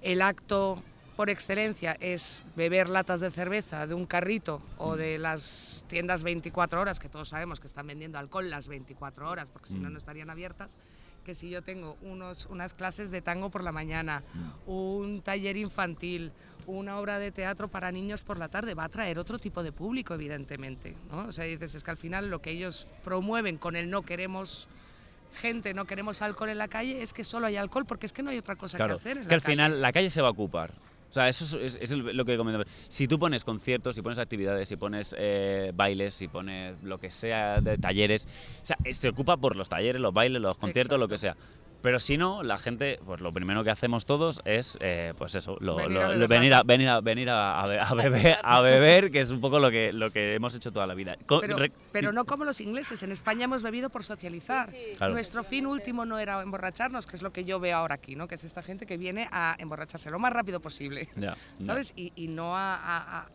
el 0.03 0.23
acto 0.23 0.83
por 1.17 1.29
excelencia 1.29 1.97
es 2.01 2.43
beber 2.57 2.89
latas 2.89 3.21
de 3.21 3.31
cerveza 3.31 3.87
de 3.87 3.95
un 3.95 4.07
carrito 4.07 4.63
o 4.79 4.97
de 4.97 5.19
las 5.19 5.85
tiendas 5.89 6.23
24 6.23 6.81
horas, 6.81 6.99
que 6.99 7.09
todos 7.09 7.29
sabemos 7.29 7.61
que 7.61 7.67
están 7.67 7.87
vendiendo 7.87 8.19
alcohol 8.19 8.49
las 8.49 8.69
24 8.69 9.29
horas, 9.29 9.51
porque 9.51 9.69
si 9.69 9.75
no, 9.75 9.91
no 9.91 9.99
estarían 9.99 10.31
abiertas, 10.31 10.77
que 11.25 11.35
si 11.35 11.51
yo 11.51 11.63
tengo 11.63 11.97
unos, 12.03 12.47
unas 12.47 12.75
clases 12.75 13.11
de 13.11 13.23
tango 13.23 13.51
por 13.51 13.63
la 13.63 13.73
mañana, 13.73 14.23
un 14.67 15.23
taller 15.23 15.57
infantil, 15.57 16.33
una 16.67 16.99
obra 16.99 17.19
de 17.19 17.31
teatro 17.33 17.69
para 17.69 17.91
niños 17.93 18.23
por 18.23 18.39
la 18.39 18.49
tarde, 18.49 18.75
va 18.75 18.85
a 18.85 18.87
atraer 18.87 19.19
otro 19.19 19.39
tipo 19.39 19.63
de 19.63 19.73
público, 19.73 20.15
evidentemente. 20.15 20.95
¿no? 21.11 21.27
O 21.27 21.33
sea, 21.33 21.45
dices, 21.45 21.75
es 21.75 21.83
que 21.83 21.91
al 21.91 21.97
final 21.97 22.31
lo 22.31 22.41
que 22.41 22.51
ellos 22.51 22.87
promueven 23.05 23.57
con 23.59 23.77
el 23.77 23.91
no 23.91 24.03
queremos 24.03 24.69
gente, 25.41 25.73
no 25.75 25.87
queremos 25.87 26.21
alcohol 26.23 26.51
en 26.51 26.59
la 26.59 26.69
calle, 26.69 27.03
es 27.03 27.13
que 27.13 27.25
solo 27.25 27.47
hay 27.47 27.57
alcohol, 27.57 27.87
porque 27.87 28.07
es 28.07 28.13
que 28.13 28.23
no 28.23 28.31
hay 28.31 28.39
otra 28.39 28.57
cosa 28.57 28.77
Claro, 28.77 28.97
que 28.97 29.01
hacer. 29.01 29.13
en 29.17 29.21
es 29.23 29.27
que 29.27 29.31
la 29.31 29.37
al 29.37 29.43
calle. 29.43 29.53
final 29.55 29.81
la 29.83 29.93
calle 29.93 30.11
se 30.11 30.21
va 30.21 30.29
a 30.29 30.33
ocupar. 30.33 30.73
O 31.09 31.13
sea, 31.15 31.29
eso 31.29 31.45
es, 31.59 31.75
es- 31.75 31.79
es 31.83 31.91
el- 31.91 32.17
lo 32.17 32.25
que 32.25 32.37
comentaba. 32.39 32.65
Si 32.89 33.07
tú 33.07 33.19
pones 33.19 33.45
conciertos, 33.45 33.95
si 33.97 34.01
pones 34.03 34.19
actividades, 34.19 34.67
si 34.69 34.77
pones 34.77 35.15
eh, 35.19 35.71
bailes, 35.75 36.15
si 36.15 36.27
pones 36.29 36.83
lo 36.83 36.99
que 36.99 37.11
sea 37.11 37.61
de 37.61 37.77
talleres, 37.77 38.27
o 38.63 38.67
sea, 38.67 38.77
eh, 38.85 38.95
se 38.95 39.09
ocupa 39.11 39.37
por 39.37 39.55
los 39.57 39.69
talleres, 39.69 40.01
los 40.01 40.15
bailes, 40.15 40.41
los 40.41 40.57
conciertos, 40.57 40.99
lo 40.99 41.09
que 41.09 41.19
sea. 41.19 41.37
Pero 41.83 41.99
si 41.99 42.17
no, 42.17 42.43
la 42.45 42.59
gente, 42.59 43.01
pues 43.05 43.21
lo 43.21 43.33
primero 43.33 43.65
que 43.65 43.71
hacemos 43.71 44.07
todos 44.07 44.41
es, 44.45 44.79
eh, 44.81 45.15
pues 45.19 45.35
eso, 45.35 45.57
lo- 45.61 45.77
Venir 45.77 45.93
lo- 45.99 46.05
a 46.07 46.15
lo- 46.15 46.29
venir, 46.29 46.55
a, 46.55 46.63
venir, 46.63 46.89
a, 46.89 47.01
venir 47.01 47.29
a, 47.29 47.61
a 47.61 47.67
be- 47.67 47.81
a 47.81 47.95
beber, 47.95 48.39
a 48.43 48.61
beber, 48.61 49.11
que 49.11 49.19
es 49.21 49.31
un 49.31 49.41
poco 49.41 49.59
lo 49.59 49.71
que, 49.71 49.93
lo 49.93 50.11
que 50.13 50.35
hemos 50.35 50.55
hecho 50.55 50.71
toda 50.73 50.87
la 50.87 50.95
vida. 50.95 51.17
Co- 51.27 51.41
Pero, 51.41 51.57
pero 51.91 52.13
no 52.13 52.25
como 52.25 52.45
los 52.45 52.61
ingleses, 52.61 53.03
en 53.03 53.11
España 53.13 53.45
hemos 53.45 53.63
bebido 53.65 53.91
por 53.91 54.05
socializar. 54.05 54.69
Claro. 54.97 55.13
Nuestro 55.13 55.43
fin 55.45 55.67
último 55.67 56.05
no 56.05 56.19
era 56.21 56.41
emborracharnos, 56.41 57.07
que 57.07 57.17
es 57.17 57.23
lo 57.23 57.33
que 57.33 57.45
yo 57.45 57.59
veo 57.59 57.77
ahora 57.77 57.97
aquí, 57.97 58.15
¿no? 58.15 58.29
que 58.29 58.37
es 58.37 58.45
esta 58.45 58.63
gente 58.63 58.87
que 58.87 58.97
viene 58.97 59.29
a 59.33 59.57
emborracharse 59.59 60.09
lo 60.11 60.19
más 60.21 60.33
rápido 60.33 60.61
posible, 60.61 61.09
Ya, 61.17 61.37
ya. 61.59 61.67
¿sabes? 61.67 61.93
Y, 61.97 62.13
y 62.15 62.29
no 62.29 62.57
a, 62.57 62.77
a- 62.77 63.19
a, 63.23 63.27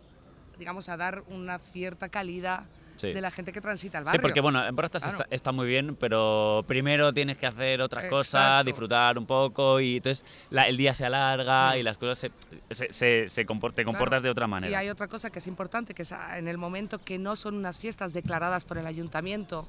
digamos, 0.58 0.88
a 0.90 0.96
dar 0.98 1.24
una 1.28 1.60
cierta 1.60 2.10
calidad 2.10 2.64
Sí. 2.98 3.14
de 3.14 3.22
la 3.22 3.32
gente 3.32 3.52
que 3.54 3.62
transita 3.62 4.00
el 4.00 4.04
Sí, 4.04 4.08
barrio. 4.08 4.22
porque 4.22 4.42
bueno, 4.42 4.66
en 4.68 4.76
Claro. 4.76 4.88
está, 4.98 5.26
está 5.30 5.52
muy 5.52 5.68
bien, 5.68 5.96
pero 5.96 6.66
primero 6.68 7.14
tienes 7.14 7.38
que 7.38 7.46
hacer 7.48 7.82
otras 7.82 8.06
cosas, 8.06 8.66
disfrutar 8.66 9.18
un 9.18 9.26
poco 9.26 9.80
y 9.80 9.98
entonces 9.98 10.26
la- 10.50 10.64
el 10.68 10.76
día 10.78 10.94
se 10.94 11.06
alarga 11.06 11.74
Mm. 11.74 11.78
y 11.78 11.84
las 11.84 11.98
cosas 11.98 12.18
se, 12.18 12.32
se, 12.74 12.92
se- 12.92 13.30
se 13.30 13.46
compor- 13.46 13.72
te 13.74 13.86
comportas 13.86 14.18
Claro. 14.18 14.24
de 14.24 14.30
otra 14.32 14.46
Y 14.46 14.50
manera. 14.50 14.80
hay 14.80 14.90
otra 14.90 15.08
cosa 15.08 15.30
que 15.30 15.40
es 15.40 15.48
importante, 15.48 15.94
que 15.94 16.02
es 16.02 16.12
ah, 16.12 16.38
en 16.40 16.48
el 16.48 16.58
momento 16.58 17.00
que 17.00 17.18
no 17.18 17.36
son 17.36 17.56
unas 17.56 17.80
fiestas 17.80 18.14
declaradas 18.14 18.66
por 18.66 18.78
el 18.78 18.88
ayuntamiento, 18.88 19.68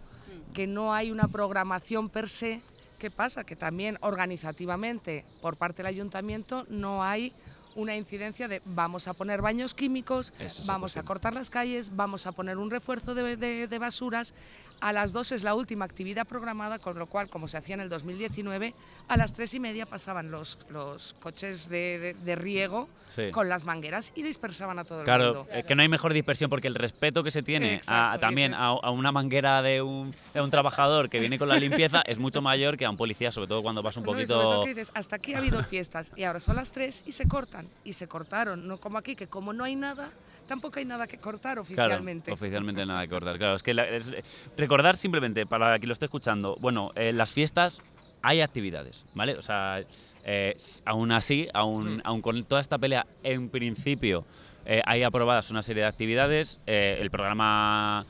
que 0.54 0.66
no 0.66 0.94
hay 0.94 1.10
una 1.10 1.28
programación 1.28 2.08
per 2.08 2.28
se, 2.28 2.62
¿qué 2.98 3.10
pasa? 3.10 3.44
Que 3.44 3.54
también 3.56 3.98
organizativamente 4.00 5.24
por 5.42 5.56
parte 5.56 5.78
del 5.82 5.86
ayuntamiento 5.86 6.64
no 6.70 7.04
hay 7.04 7.32
una 7.78 7.94
incidencia 7.96 8.48
de 8.48 8.60
vamos 8.64 9.06
a 9.08 9.14
poner 9.14 9.40
baños 9.40 9.72
químicos, 9.72 10.32
es 10.40 10.66
vamos 10.66 10.96
a 10.96 11.02
cortar 11.04 11.32
las 11.34 11.48
calles, 11.48 11.94
vamos 11.94 12.26
a 12.26 12.32
poner 12.32 12.58
un 12.58 12.70
refuerzo 12.70 13.14
de, 13.14 13.36
de- 13.36 13.68
de 13.68 13.78
basuras. 13.78 14.34
A 14.80 14.92
las 14.92 15.12
2 15.12 15.32
es 15.32 15.42
la 15.42 15.54
última 15.56 15.84
actividad 15.84 16.24
programada, 16.26 16.78
con 16.78 16.98
lo 16.98 17.06
cual, 17.06 17.28
como 17.28 17.48
se 17.48 17.56
hacía 17.56 17.74
en 17.74 17.80
el 17.80 17.88
2019, 17.88 18.74
a 19.08 19.16
las 19.16 19.32
3 19.32 19.54
y 19.54 19.60
media 19.60 19.86
pasaban 19.86 20.30
los, 20.30 20.56
los 20.70 21.14
coches 21.14 21.68
de, 21.68 21.98
de- 21.98 22.14
de 22.14 22.36
riego 22.36 22.88
Sí. 23.10 23.30
con 23.32 23.48
las 23.48 23.64
mangueras 23.64 24.12
y 24.14 24.22
dispersaban 24.22 24.78
a 24.78 24.84
todo 24.84 25.00
el 25.00 25.04
Claro, 25.04 25.34
mundo. 25.34 25.46
eh, 25.50 25.64
que 25.66 25.74
no 25.74 25.82
hay 25.82 25.88
mejor 25.88 26.12
dispersión 26.12 26.48
porque 26.50 26.68
el 26.68 26.74
respeto 26.76 27.24
que 27.24 27.30
se 27.32 27.42
tiene 27.42 27.70
a, 27.70 27.74
Exacto, 27.74 28.20
también 28.20 28.52
dices- 28.52 28.60
a, 28.62 28.66
a 28.68 28.90
una 28.90 29.10
manguera 29.10 29.62
de 29.62 29.82
un, 29.82 30.14
de 30.34 30.40
un 30.42 30.50
trabajador 30.50 31.08
que 31.08 31.18
viene 31.18 31.38
con 31.38 31.48
la 31.48 31.56
limpieza 31.56 32.02
es 32.06 32.18
mucho 32.20 32.40
mayor 32.40 32.76
que 32.76 32.84
a 32.84 32.90
un 32.90 32.96
policía, 32.96 33.32
sobre 33.32 33.48
todo 33.48 33.62
cuando 33.62 33.82
vas 33.82 33.96
un 33.96 34.04
No, 34.04 34.10
y 34.12 34.26
sobre 34.26 34.42
todo 34.42 34.42
poquito... 34.60 34.64
que 34.64 34.74
dices, 34.80 34.92
hasta 34.94 35.16
aquí 35.16 35.34
ha 35.34 35.38
habido 35.38 35.62
fiestas 35.64 36.12
y 36.14 36.22
ahora 36.22 36.38
son 36.38 36.54
las 36.56 36.70
3 36.70 37.02
y 37.06 37.12
se 37.12 37.26
cortan. 37.26 37.66
Y 37.82 37.94
se 37.94 38.06
cortaron, 38.06 38.68
no 38.68 38.78
como 38.78 38.98
aquí, 38.98 39.16
que 39.16 39.26
como 39.26 39.52
no 39.52 39.64
hay 39.64 39.74
nada, 39.74 40.10
tampoco 40.48 40.78
hay 40.80 40.84
nada 40.84 41.06
que 41.06 41.18
cortar 41.18 41.58
oficialmente. 41.60 42.24
Claro, 42.24 42.34
oficialmente 42.34 42.84
nada 42.84 43.02
que 43.02 43.10
cortar. 43.10 43.38
Claro, 43.38 43.54
es 43.54 43.62
que 43.62 43.74
la- 43.74 43.86
es- 43.88 44.12
recordar 44.56 44.96
simplemente, 44.96 45.46
para 45.46 45.78
quien 45.78 45.88
lo 45.88 45.92
esté 45.92 46.06
escuchando, 46.06 46.56
bueno, 46.60 46.90
en 46.96 47.16
las 47.16 47.30
fiestas 47.30 47.80
hay 48.22 48.40
actividades, 48.40 49.04
¿vale? 49.14 49.36
O 49.36 49.42
sea, 49.42 49.80
eh, 50.24 50.56
aún 50.84 51.12
así, 51.12 51.46
aún, 51.54 52.00
aún 52.04 52.20
con 52.20 52.42
toda 52.44 52.60
esta 52.60 52.78
pelea, 52.78 53.06
en 53.22 53.48
principio 53.48 54.24
eh, 54.66 54.82
hay 54.84 55.02
aprobadas 55.04 55.50
una 55.50 55.62
serie 55.62 55.82
de 55.84 55.88
actividades. 55.88 56.60
eh, 56.66 56.98
el 57.00 57.10
programa 57.10 58.04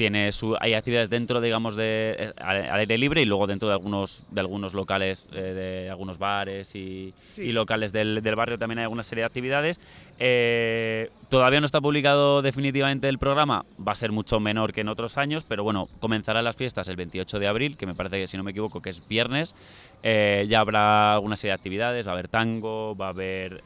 tiene 0.00 0.32
su, 0.32 0.56
hay 0.58 0.72
actividades 0.72 1.10
dentro, 1.10 1.42
digamos, 1.42 1.76
de 1.76 2.16
eh, 2.18 2.32
al, 2.38 2.56
al 2.70 2.80
aire 2.80 2.96
libre 2.96 3.20
y 3.20 3.26
luego 3.26 3.46
dentro 3.46 3.68
de 3.68 3.74
algunos, 3.74 4.24
de 4.30 4.40
algunos 4.40 4.72
locales, 4.72 5.28
eh, 5.34 5.42
de 5.42 5.90
algunos 5.90 6.16
bares 6.16 6.74
y, 6.74 7.12
Sí. 7.32 7.42
y 7.42 7.52
locales 7.52 7.92
del, 7.92 8.22
del 8.22 8.34
barrio 8.34 8.56
también 8.56 8.78
hay 8.78 8.84
alguna 8.84 9.02
serie 9.02 9.20
de 9.20 9.26
actividades. 9.26 9.78
Eh, 10.18 11.10
todavía 11.28 11.60
no 11.60 11.66
está 11.66 11.82
publicado 11.82 12.40
definitivamente 12.40 13.10
el 13.10 13.18
programa, 13.18 13.66
va 13.78 13.92
a 13.92 13.94
ser 13.94 14.10
mucho 14.10 14.40
menor 14.40 14.72
que 14.72 14.80
en 14.80 14.88
otros 14.88 15.18
años, 15.18 15.44
pero 15.44 15.64
bueno, 15.64 15.86
comenzarán 15.98 16.44
las 16.44 16.56
fiestas 16.56 16.88
el 16.88 16.96
28 16.96 17.38
de 17.38 17.46
abril, 17.46 17.76
que 17.76 17.84
me 17.84 17.94
parece 17.94 18.16
que 18.20 18.26
si 18.26 18.38
no 18.38 18.42
me 18.42 18.52
equivoco 18.52 18.80
que 18.80 18.88
es 18.88 19.06
viernes. 19.06 19.54
Eh, 20.02 20.46
ya 20.48 20.60
habrá 20.60 21.12
alguna 21.12 21.36
serie 21.36 21.50
de 21.50 21.56
actividades, 21.56 22.06
va 22.06 22.12
a 22.12 22.14
haber 22.14 22.28
tango, 22.28 22.96
va 22.96 23.08
a 23.08 23.10
haber... 23.10 23.62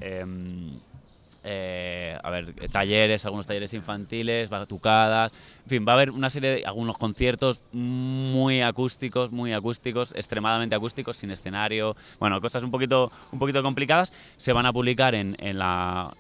eh, 1.45 2.19
a 2.23 2.31
ver, 2.31 2.55
talleres, 2.71 3.25
algunos 3.27 3.47
talleres 3.47 3.75
infantiles, 3.75 4.49
batucadas, 4.49 5.33
en 5.65 5.69
fin, 5.69 5.85
va 5.87 5.93
a 5.93 5.95
haber 5.97 6.11
una 6.11 6.31
serie 6.31 6.51
de 6.51 6.67
algunos 6.67 6.97
conciertos 6.99 7.63
muy 7.73 8.63
acústicos, 8.63 9.31
muy 9.31 9.53
acústicos, 9.53 10.13
extremadamente 10.17 10.75
acústicos, 10.75 11.17
sin 11.17 11.31
escenario, 11.31 11.97
bueno, 12.19 12.41
cosas 12.41 12.63
un 12.63 12.71
poquito, 12.71 13.13
un 13.31 13.39
poquito 13.39 13.63
complicadas, 13.63 14.13
se 14.37 14.53
van 14.53 14.67
a 14.67 14.73
publicar 14.73 15.15
en, 15.15 15.37
en 15.39 15.59
la, 15.59 16.17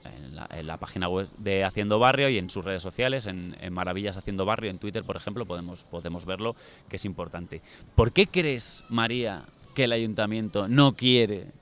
la, 0.62 0.76
página 0.76 1.08
web 1.08 1.28
de 1.38 1.64
Haciendo 1.64 1.98
Barrio 1.98 2.28
y 2.28 2.38
en 2.38 2.50
sus 2.50 2.64
redes 2.64 2.82
sociales, 2.82 3.26
en 3.26 3.54
Maravillas 3.72 4.16
Haciendo 4.16 4.44
Barrio, 4.44 4.70
en 4.70 4.78
Twitter, 4.78 5.04
por 5.04 5.16
ejemplo, 5.16 5.46
podemos, 5.46 5.84
podemos 5.84 6.26
verlo, 6.26 6.54
que 6.88 6.96
es 6.96 7.04
importante. 7.04 7.62
¿Por 7.94 8.12
qué 8.12 8.26
crees, 8.26 8.84
María, 8.88 9.42
que 9.74 9.84
el 9.84 9.92
ayuntamiento 9.92 10.68
no 10.68 10.94
quiere 10.94 11.52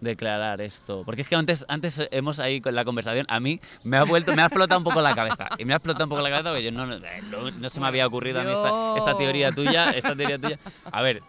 declarar 0.00 0.60
esto? 0.60 1.02
Porque 1.04 1.22
es 1.22 1.28
que 1.28 1.36
antes, 1.36 1.64
antes 1.68 2.02
hemos 2.10 2.40
ahí 2.40 2.60
con 2.60 2.74
la 2.74 2.84
conversación, 2.84 3.26
a 3.28 3.40
mí 3.40 3.60
me 3.84 3.96
ha 3.96 4.04
vuelto, 4.04 4.34
me 4.34 4.42
ha 4.42 4.46
explotado 4.46 4.78
un 4.78 4.84
poco 4.84 5.00
la 5.00 5.14
cabeza. 5.14 5.48
Y 5.58 5.64
me 5.64 5.72
ha 5.72 5.76
explotado 5.76 6.04
un 6.04 6.10
poco 6.10 6.22
la 6.22 6.30
cabeza 6.30 6.50
porque 6.50 6.64
yo 6.64 6.72
no, 6.72 6.86
no, 6.86 6.98
no- 7.58 7.68
se 7.68 7.80
me 7.80 7.86
había 7.86 8.06
ocurrido 8.06 8.40
a 8.40 8.44
mí 8.44 8.50
esta, 8.96 9.16
teoría 9.16 9.52
tuya, 9.52 9.90
esta 9.90 10.14
teoría 10.14 10.38
tuya. 10.38 10.58
A 10.90 11.02
ver. 11.02 11.22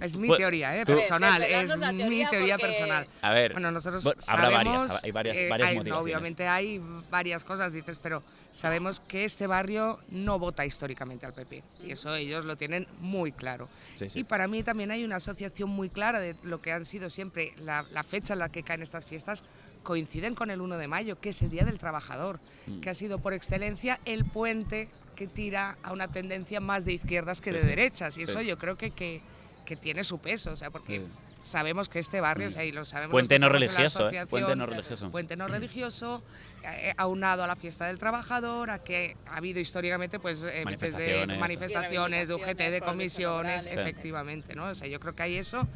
Es 0.00 0.16
mi 0.16 0.28
teoría, 0.36 0.76
¿eh? 0.80 0.86
personal, 0.86 1.42
es 1.42 1.76
mi 1.76 2.24
teoría 2.26 2.56
porque- 2.56 2.72
personal. 2.72 3.06
A 3.22 3.32
ver. 3.32 3.52
Bueno, 3.52 3.70
nosotros 3.70 4.04
bueno, 4.04 4.20
habrá 4.28 4.50
sabemos, 4.50 4.74
varias, 4.88 5.04
hay 5.04 5.10
varias, 5.10 5.36
eh, 5.36 5.48
varias 5.50 5.68
hay- 5.70 5.78
no, 5.80 5.98
obviamente 5.98 6.46
hay 6.48 6.80
varias 7.10 7.44
cosas, 7.44 7.72
dices, 7.72 7.98
pero 8.02 8.22
sabemos 8.52 9.00
que 9.00 9.24
este 9.24 9.46
barrio 9.46 10.00
no 10.10 10.38
vota 10.38 10.64
históricamente 10.64 11.26
al 11.26 11.32
PP 11.34 11.62
y 11.84 11.92
eso 11.92 12.14
ellos 12.14 12.44
lo 12.44 12.56
tienen 12.56 12.86
muy 13.00 13.32
claro. 13.32 13.68
Sí, 13.94 14.08
sí. 14.08 14.20
Y 14.20 14.24
para 14.24 14.48
mí 14.48 14.62
también 14.62 14.90
hay 14.90 15.04
una 15.04 15.16
asociación 15.16 15.70
muy 15.70 15.90
clara 15.90 16.20
de 16.20 16.36
lo 16.42 16.60
que 16.60 16.72
han 16.72 16.84
sido 16.84 17.10
siempre 17.10 17.52
la, 17.58 17.84
la 17.90 18.02
fecha 18.02 18.32
en 18.34 18.38
la 18.38 18.48
que 18.48 18.62
caen 18.62 18.82
estas 18.82 19.04
fiestas 19.04 19.42
coinciden 19.82 20.34
con 20.34 20.50
el 20.50 20.60
1 20.60 20.76
de 20.76 20.88
mayo, 20.88 21.18
que 21.20 21.30
es 21.30 21.40
el 21.42 21.48
Día 21.50 21.64
del 21.64 21.78
Trabajador, 21.78 22.38
Mm. 22.66 22.80
que 22.80 22.90
ha 22.90 22.94
sido 22.94 23.18
por 23.18 23.32
excelencia 23.32 23.98
el 24.04 24.26
puente 24.26 24.90
que 25.16 25.26
tira 25.26 25.78
a 25.82 25.92
una 25.92 26.08
tendencia 26.08 26.60
más 26.60 26.84
de 26.84 26.92
izquierdas 26.92 27.40
que 27.40 27.50
Sí, 27.50 27.56
de 27.56 27.62
derechas. 27.64 28.16
Y 28.18 28.20
Sí. 28.20 28.30
eso 28.30 28.42
yo 28.42 28.58
creo 28.58 28.76
que, 28.76 28.90
que, 28.90 29.22
que 29.70 29.76
tiene 29.76 30.02
su 30.02 30.18
peso, 30.18 30.50
o 30.50 30.56
sea, 30.56 30.68
porque 30.70 30.96
Sí. 30.96 31.06
sabemos 31.42 31.88
que 31.88 32.00
este 32.00 32.20
barrio, 32.20 32.48
o 32.48 32.50
sea, 32.50 32.64
y 32.64 32.72
lo 32.72 32.84
sabemos. 32.84 33.12
los 33.12 33.20
Puente 33.20 33.38
no 33.38 33.48
religioso, 33.48 34.10
¿eh? 34.10 34.26
Puente 34.26 34.56
no 34.56 34.66
religioso. 34.66 35.10
Puente 35.12 35.36
no 35.36 35.46
religioso, 35.46 36.24
eh, 36.64 36.92
aunado 36.96 37.44
a 37.44 37.46
la 37.46 37.54
fiesta 37.54 37.86
del 37.86 37.98
trabajador, 37.98 38.70
a 38.70 38.80
que 38.80 39.16
ha 39.26 39.36
habido 39.36 39.60
históricamente 39.60 40.18
pues 40.18 40.38
eh, 40.42 40.42
veces 40.42 40.56
de 40.56 40.64
Manifestaciones. 40.64 41.38
manifestaciones, 41.38 42.26
de 42.28 42.34
UGT, 42.34 42.58
de 42.72 42.80
comisiones, 42.80 43.66
efectivamente, 43.66 44.56
¿no? 44.56 44.64
O 44.64 44.74
sea, 44.74 44.88
yo 44.88 44.98
creo 44.98 45.14
que 45.14 45.22
hay 45.22 45.36
eso. 45.36 45.68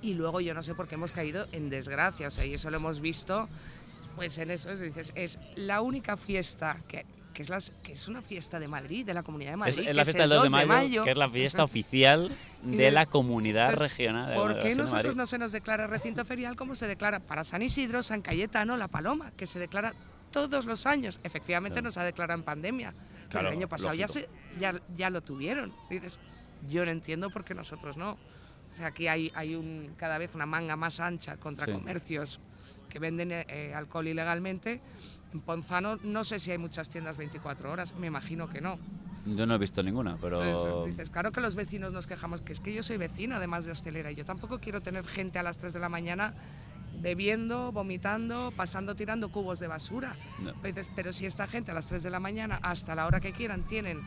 Y 0.00 0.14
luego 0.14 0.40
yo 0.40 0.54
no 0.54 0.62
sé 0.62 0.74
por 0.74 0.88
qué 0.88 0.94
hemos 0.94 1.12
caído 1.12 1.46
en 1.52 1.68
desgracia, 1.68 2.28
o 2.28 2.30
sea, 2.30 2.46
y 2.46 2.54
eso 2.54 2.70
lo 2.70 2.78
hemos 2.78 3.00
visto, 3.00 3.46
pues 4.16 4.38
en 4.38 4.50
eso, 4.50 4.70
es, 4.70 4.80
dices, 4.80 5.12
es 5.16 5.38
la 5.54 5.82
única 5.82 6.16
fiesta 6.16 6.78
que, 6.88 7.04
que, 7.34 7.42
es 7.42 7.48
las, 7.50 7.70
que 7.82 7.92
es 7.92 8.08
una 8.08 8.22
fiesta 8.22 8.58
de 8.58 8.68
Madrid, 8.68 9.04
de 9.04 9.12
la 9.12 9.22
Comunidad 9.22 9.50
de 9.50 9.54
Es, 9.54 9.58
Madrid. 9.58 9.78
es 9.80 9.86
que 9.88 9.94
la 9.94 10.02
es 10.02 10.06
fiesta 10.08 10.24
el 10.24 10.30
del 10.30 10.38
2 10.38 10.52
de 10.60 10.66
mayo, 10.66 11.04
que 11.04 11.10
es 11.10 11.16
la 11.18 11.28
fiesta 11.28 11.64
oficial 11.64 12.30
de 12.62 12.76
de- 12.76 12.90
la 12.90 13.04
comunidad 13.06 13.70
Entonces, 13.70 13.90
regional. 13.98 14.28
de 14.30 14.34
la 14.36 14.40
¿Por 14.40 14.58
qué 14.60 14.68
de 14.70 14.74
nosotros 14.76 15.16
no 15.16 15.26
se 15.26 15.36
nos 15.38 15.52
declara 15.52 15.86
recinto 15.86 16.24
ferial 16.24 16.56
como 16.56 16.74
se 16.74 16.86
declara 16.86 17.20
para 17.20 17.44
San 17.44 17.60
Isidro, 17.62 18.02
San 18.02 18.22
Cayetano, 18.22 18.76
La 18.78 18.88
Paloma, 18.88 19.32
que 19.36 19.46
se 19.46 19.58
declara 19.58 19.92
todos 20.32 20.64
los 20.64 20.86
años? 20.86 21.20
Efectivamente 21.24 21.74
Claro. 21.74 21.84
nos 21.88 21.96
ha 21.98 22.04
declarado 22.04 22.38
en 22.38 22.44
pandemia, 22.44 22.92
pero 22.92 23.28
Claro, 23.28 23.48
el 23.48 23.54
año 23.58 23.68
pasado 23.68 23.94
ya, 23.94 24.08
se, 24.08 24.28
ya, 24.60 24.74
ya 24.96 25.10
lo 25.10 25.20
tuvieron. 25.22 25.72
Dices, 25.90 26.18
yo 26.68 26.84
no 26.84 26.90
entiendo 26.92 27.30
por 27.30 27.44
qué 27.44 27.52
nosotros 27.54 27.96
no. 27.96 28.12
O 28.12 28.76
sea, 28.76 28.86
aquí 28.86 29.06
hay, 29.08 29.30
hay 29.34 29.54
un, 29.56 29.92
cada 29.96 30.18
vez 30.18 30.34
una 30.34 30.46
manga 30.46 30.76
más 30.76 31.00
ancha 31.00 31.36
contra 31.36 31.66
Sí. 31.66 31.72
comercios 31.72 32.40
que 32.88 32.98
venden 33.00 33.30
eh, 33.32 33.72
alcohol 33.74 34.06
ilegalmente, 34.08 34.72
En 34.74 35.13
Ponzano 35.40 35.96
no 36.02 36.24
sé 36.24 36.38
si 36.40 36.50
hay 36.50 36.58
muchas 36.58 36.88
tiendas 36.88 37.16
24 37.16 37.70
horas, 37.70 37.94
me 37.96 38.06
imagino 38.06 38.48
que 38.48 38.60
no. 38.60 38.78
Yo 39.26 39.46
no 39.46 39.54
he 39.54 39.58
visto 39.58 39.82
ninguna, 39.82 40.16
pero... 40.20 40.42
Entonces, 40.44 40.92
dices, 40.96 41.10
claro 41.10 41.32
que 41.32 41.40
los 41.40 41.54
vecinos 41.54 41.92
nos 41.92 42.06
quejamos, 42.06 42.42
que 42.42 42.52
es 42.52 42.60
que 42.60 42.74
yo 42.74 42.82
soy 42.82 42.98
vecino 42.98 43.36
además 43.36 43.64
de 43.64 43.72
hostelera, 43.72 44.12
y 44.12 44.14
yo 44.14 44.24
tampoco 44.24 44.60
quiero 44.60 44.82
tener 44.82 45.06
gente 45.06 45.38
a 45.38 45.42
las 45.42 45.56
3 45.58 45.72
de 45.72 45.80
la 45.80 45.88
mañana 45.88 46.34
bebiendo, 47.00 47.72
vomitando, 47.72 48.52
pasando, 48.54 48.94
tirando 48.94 49.30
cubos 49.30 49.58
de 49.60 49.66
basura. 49.66 50.14
No. 50.42 50.52
Dices, 50.62 50.90
pero 50.94 51.12
si 51.12 51.26
esta 51.26 51.46
gente 51.46 51.70
a 51.70 51.74
las 51.74 51.86
3 51.86 52.02
de 52.02 52.10
la 52.10 52.20
mañana, 52.20 52.58
hasta 52.62 52.94
la 52.94 53.06
hora 53.06 53.20
que 53.20 53.32
quieran, 53.32 53.66
tienen 53.66 54.00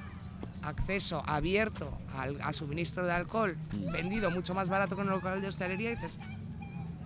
acceso 0.62 1.24
abierto 1.26 1.98
al, 2.16 2.40
a 2.42 2.54
suministro 2.54 3.06
de 3.06 3.14
alcohol, 3.14 3.56
Mm. 3.74 3.92
vendido 3.92 4.30
mucho 4.32 4.54
más 4.54 4.70
barato 4.70 4.96
que 4.96 5.02
en 5.02 5.08
un 5.08 5.14
local 5.16 5.42
de 5.42 5.48
hostelería, 5.48 5.90
dices, 5.92 6.20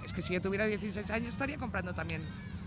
es 0.06 0.14
que 0.14 0.22
si 0.22 0.34
yo 0.34 0.42
tuviera 0.42 0.66
16 0.66 1.10
años 1.12 1.30
estaría 1.30 1.58
comprando 1.58 1.94
también 1.94 2.22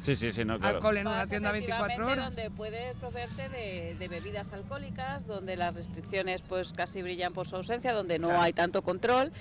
Sí, 0.04 0.14
sí, 0.14 0.30
sí, 0.30 0.44
no, 0.44 0.58
claro. 0.58 0.76
alcohol 0.76 0.99
en 0.99 1.06
una 1.06 1.26
tienda 1.26 1.50
24 1.50 1.87
efectivamente, 1.87 2.12
horas. 2.20 2.34
donde 2.37 2.50
puedes 2.50 2.94
proveerte 2.96 3.49
de, 3.49 3.96
de 3.99 4.08
bebidas 4.08 4.52
alcohólicas, 4.52 5.26
donde 5.26 5.56
las 5.56 5.75
restricciones 5.75 6.42
pues 6.42 6.75
casi 6.75 7.00
brillan 7.00 7.32
por 7.32 7.46
su 7.49 7.56
ausencia, 7.56 7.94
donde 7.94 8.18
no 8.18 8.28
Claro. 8.28 8.42
hay 8.42 8.52
tanto 8.52 8.82
control. 8.82 9.32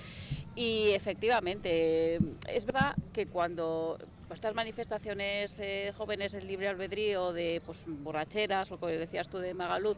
Y 0.56 0.92
efectivamente, 0.92 2.20
es 2.48 2.66
verdad 2.66 2.96
que 3.12 3.28
cuando 3.28 3.98
estas 4.34 4.56
manifestaciones 4.56 5.60
eh, 5.60 5.92
jóvenes 5.98 6.34
en 6.34 6.48
libre 6.48 6.70
albedrío 6.70 7.34
de 7.34 7.62
pues, 7.66 7.84
borracheras, 7.88 8.72
o 8.72 8.76
lo 8.76 8.88
que 8.88 8.98
decías 8.98 9.28
tú 9.28 9.40
de 9.40 9.54
Magalud, 9.54 9.98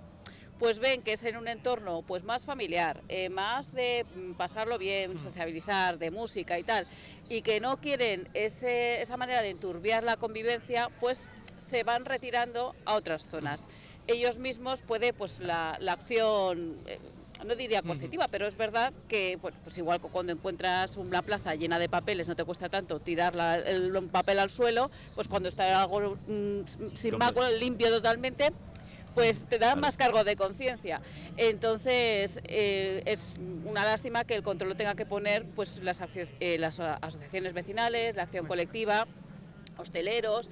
pues 0.59 0.79
ven 0.79 1.01
que 1.01 1.13
es 1.13 1.23
en 1.25 1.35
un 1.37 1.47
entorno 1.47 2.01
pues 2.03 2.23
más 2.23 2.45
familiar, 2.45 3.01
eh, 3.09 3.29
más 3.29 3.73
de 3.73 4.05
mm, 4.15 4.31
pasarlo 4.33 4.77
bien, 4.77 5.19
sociabilizar, 5.19 5.97
de 5.99 6.11
música 6.11 6.57
y 6.57 6.63
tal, 6.63 6.87
y 7.29 7.41
que 7.41 7.59
no 7.59 7.77
quieren 7.77 8.29
ese- 8.33 9.01
esa 9.01 9.17
manera 9.17 9.41
de 9.41 9.49
enturbiar 9.49 10.03
la 10.03 10.15
convivencia, 10.17 10.89
pues 10.99 11.27
se 11.57 11.83
van 11.83 12.05
retirando 12.05 12.75
a 12.85 12.95
otras 12.95 13.27
zonas. 13.27 13.67
Ellos 14.07 14.37
mismos 14.39 14.81
puede 14.81 15.13
pues 15.13 15.39
la, 15.39 15.77
la 15.79 15.93
acción 15.93 16.75
eh, 16.85 16.99
no 17.45 17.55
diría 17.55 17.81
coercitiva, 17.81 18.27
pero 18.29 18.47
es 18.47 18.55
verdad 18.55 18.93
que 19.09 19.37
pues, 19.41 19.53
pues 19.63 19.77
igual 19.77 19.99
que 19.99 20.07
cuando 20.07 20.31
encuentras 20.31 20.95
una 20.95 21.21
plaza 21.21 21.53
llena 21.55 21.79
de 21.79 21.89
papeles 21.89 22.27
no 22.29 22.35
te 22.35 22.45
cuesta 22.45 22.69
tanto 22.69 22.99
tirar 23.01 23.35
la- 23.35 23.55
el, 23.55 23.91
papel 24.09 24.39
al 24.39 24.49
suelo, 24.49 24.89
pues 25.15 25.27
cuando 25.27 25.49
está 25.49 25.81
algo 25.81 26.17
mm, 26.27 26.61
sin 26.93 27.17
mago, 27.17 27.41
limpio 27.59 27.89
totalmente, 27.89 28.51
pues 29.15 29.45
te 29.45 29.57
da 29.57 29.75
más 29.75 29.95
cargo 29.97 30.23
de 30.23 30.35
conciencia. 30.35 31.01
Entonces, 31.37 32.41
eh, 32.43 33.01
es 33.05 33.37
una 33.63 33.85
lástima 33.85 34.25
que 34.25 34.35
el 34.35 34.43
control 34.43 34.71
lo 34.71 34.75
tenga 34.75 34.93
que 34.93 35.05
poner 35.05 35.45
pues 35.45 35.81
las, 35.81 36.01
aso- 36.01 36.27
eh, 36.41 36.57
las 36.59 36.79
asociaciones 36.79 37.53
vecinales, 37.53 38.15
la 38.15 38.23
acción 38.23 38.45
colectiva, 38.45 39.07
hosteleros 39.77 40.49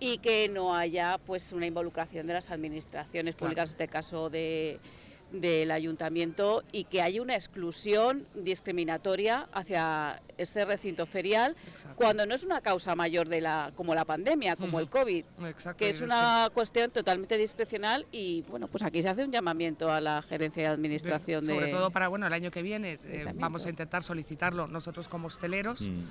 y 0.00 0.18
que 0.18 0.48
no 0.48 0.74
haya 0.76 1.18
pues 1.26 1.52
una 1.52 1.66
involucración 1.66 2.26
de 2.28 2.34
las 2.34 2.50
administraciones 2.50 3.34
Claro. 3.34 3.48
públicas, 3.50 3.68
en 3.70 3.72
este 3.72 3.88
caso 3.88 4.30
de 4.30 4.78
del 5.40 5.70
ayuntamiento 5.70 6.62
y 6.72 6.84
que 6.84 7.02
haya 7.02 7.20
una 7.20 7.34
exclusión 7.34 8.26
discriminatoria 8.34 9.48
hacia 9.52 10.22
este 10.38 10.64
recinto 10.64 11.06
ferial 11.06 11.56
Exacto. 11.66 11.96
cuando 11.96 12.26
no 12.26 12.34
es 12.34 12.44
una 12.44 12.60
causa 12.60 12.94
mayor 12.94 13.28
de 13.28 13.40
la 13.40 13.72
como 13.76 13.94
la 13.94 14.04
pandemia 14.04 14.56
como 14.56 14.80
el 14.80 14.88
covid 14.88 15.24
Exacto, 15.46 15.78
que 15.78 15.88
es 15.88 16.00
una 16.00 16.50
cuestión 16.52 16.90
totalmente 16.90 17.36
discrecional 17.36 18.06
y 18.10 18.42
bueno 18.42 18.66
pues 18.68 18.82
aquí 18.82 19.02
se 19.02 19.08
hace 19.08 19.24
un 19.24 19.32
llamamiento 19.32 19.90
a 19.90 20.00
la 20.00 20.22
gerencia 20.22 20.64
de 20.64 20.68
administración 20.68 21.44
sobre 21.44 21.66
de 21.66 21.72
todo 21.72 21.90
para 21.90 22.08
bueno 22.08 22.26
el 22.26 22.32
año 22.32 22.50
que 22.50 22.62
viene 22.62 22.98
eh, 23.04 23.26
vamos 23.34 23.66
a 23.66 23.70
intentar 23.70 24.02
solicitarlo 24.02 24.66
nosotros 24.66 25.08
como 25.08 25.28
hosteleros 25.28 25.82
Mm. 25.82 26.04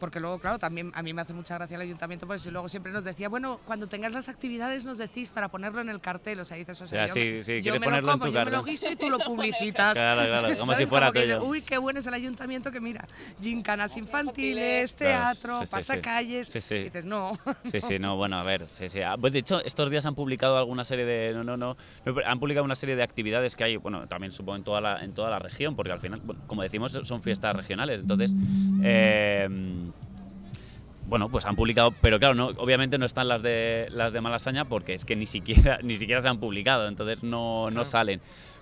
Porque 0.00 0.18
luego 0.18 0.38
claro 0.38 0.58
también 0.58 0.90
a 0.94 1.02
mí 1.02 1.12
me 1.12 1.22
hace 1.22 1.34
mucha 1.34 1.54
gracia 1.54 1.76
el 1.76 1.82
ayuntamiento 1.82 2.26
porque 2.26 2.40
si 2.40 2.50
luego 2.50 2.68
siempre 2.68 2.90
nos 2.90 3.04
decía 3.04 3.28
bueno 3.28 3.60
cuando 3.64 3.86
tengáis 3.86 4.14
las 4.14 4.28
actividades 4.28 4.84
nos 4.84 4.98
decís 4.98 5.30
para 5.30 5.48
ponerlo 5.48 5.80
en 5.80 5.88
el 5.90 6.00
cartel 6.00 6.40
o 6.40 6.44
sea 6.44 6.56
dices 6.56 6.80
o 6.80 6.86
sea, 6.86 7.06
yo, 7.06 7.14
sí, 7.14 7.42
sí, 7.42 7.62
yo 7.62 7.74
me 7.74 7.78
lo 7.78 7.84
ponerlo 7.84 8.12
en 8.12 8.18
como 8.18 8.30
tu 8.32 8.36
yo 8.38 8.44
me 8.44 8.50
lo 8.50 8.64
guiso 8.64 8.90
y 8.90 8.96
tú 8.96 9.08
lo 9.10 9.18
publicitas 9.24 9.94
Claro, 9.94 10.22
claro, 10.26 10.58
como 10.58 10.72
si 10.72 10.76
¿Sabes? 10.76 10.88
fuera 10.88 11.12
que 11.12 11.20
tuyo. 11.22 11.34
dices, 11.36 11.48
uy 11.48 11.62
qué 11.62 11.78
bueno 11.78 12.00
es 12.00 12.06
el 12.06 12.14
ayuntamiento 12.14 12.72
que 12.72 12.80
mira 12.80 13.06
gincanas 13.40 13.96
infantiles 13.96 14.10
infantiles. 14.10 14.92
Claro, 14.94 15.34
teatro 15.34 15.66
sí, 15.66 15.72
pasacalles 15.72 16.48
Sí, 16.48 16.60
sí. 16.60 16.74
Y 16.76 16.82
dices 16.84 17.04
no 17.04 17.38
Sí, 17.70 17.80
sí, 17.80 17.98
no, 17.98 18.16
bueno, 18.16 18.38
a 18.38 18.42
ver, 18.42 18.66
sí, 18.66 18.88
sí. 18.88 19.02
Ah, 19.02 19.16
pues, 19.20 19.32
de 19.32 19.40
hecho, 19.40 19.62
estos 19.64 19.90
días 19.90 20.06
han 20.06 20.14
publicado 20.14 20.56
alguna 20.56 20.84
serie 20.84 21.04
de, 21.04 21.32
no, 21.32 21.44
no, 21.44 21.56
no, 21.56 21.76
han 22.24 22.40
publicado 22.40 22.64
una 22.64 22.74
serie 22.74 22.96
de 22.96 23.02
actividades 23.02 23.54
que 23.56 23.64
hay, 23.64 23.76
bueno, 23.76 24.06
también 24.06 24.32
supongo 24.32 24.56
en 24.56 24.64
toda 24.64 24.80
la, 24.80 25.04
en 25.04 25.12
toda 25.12 25.30
la 25.30 25.38
región, 25.38 25.76
porque 25.76 25.92
al 25.92 26.00
final, 26.00 26.20
bueno, 26.24 26.40
como 26.46 26.62
decimos, 26.62 26.98
son 27.02 27.22
fiestas 27.22 27.54
regionales, 27.54 28.00
entonces, 28.00 28.32
eh, 28.82 29.48
bueno, 31.10 31.28
pues 31.28 31.44
han 31.44 31.56
publicado, 31.56 31.90
pero 32.00 32.18
claro, 32.18 32.34
no, 32.34 32.46
obviamente 32.56 32.96
no 32.96 33.04
están 33.04 33.28
las 33.28 33.42
de 33.42 33.88
las 33.90 34.12
de 34.14 34.20
Malasaña 34.22 34.64
porque 34.64 34.94
es 34.94 35.04
que 35.04 35.16
ni 35.16 35.26
siquiera, 35.26 35.78
ni 35.82 35.98
siquiera 35.98 36.22
se 36.22 36.28
han 36.28 36.38
publicado, 36.38 36.88
entonces 36.88 37.22
no, 37.22 37.64
no 37.66 37.70
Claro. 37.70 37.84
salen. 37.84 38.20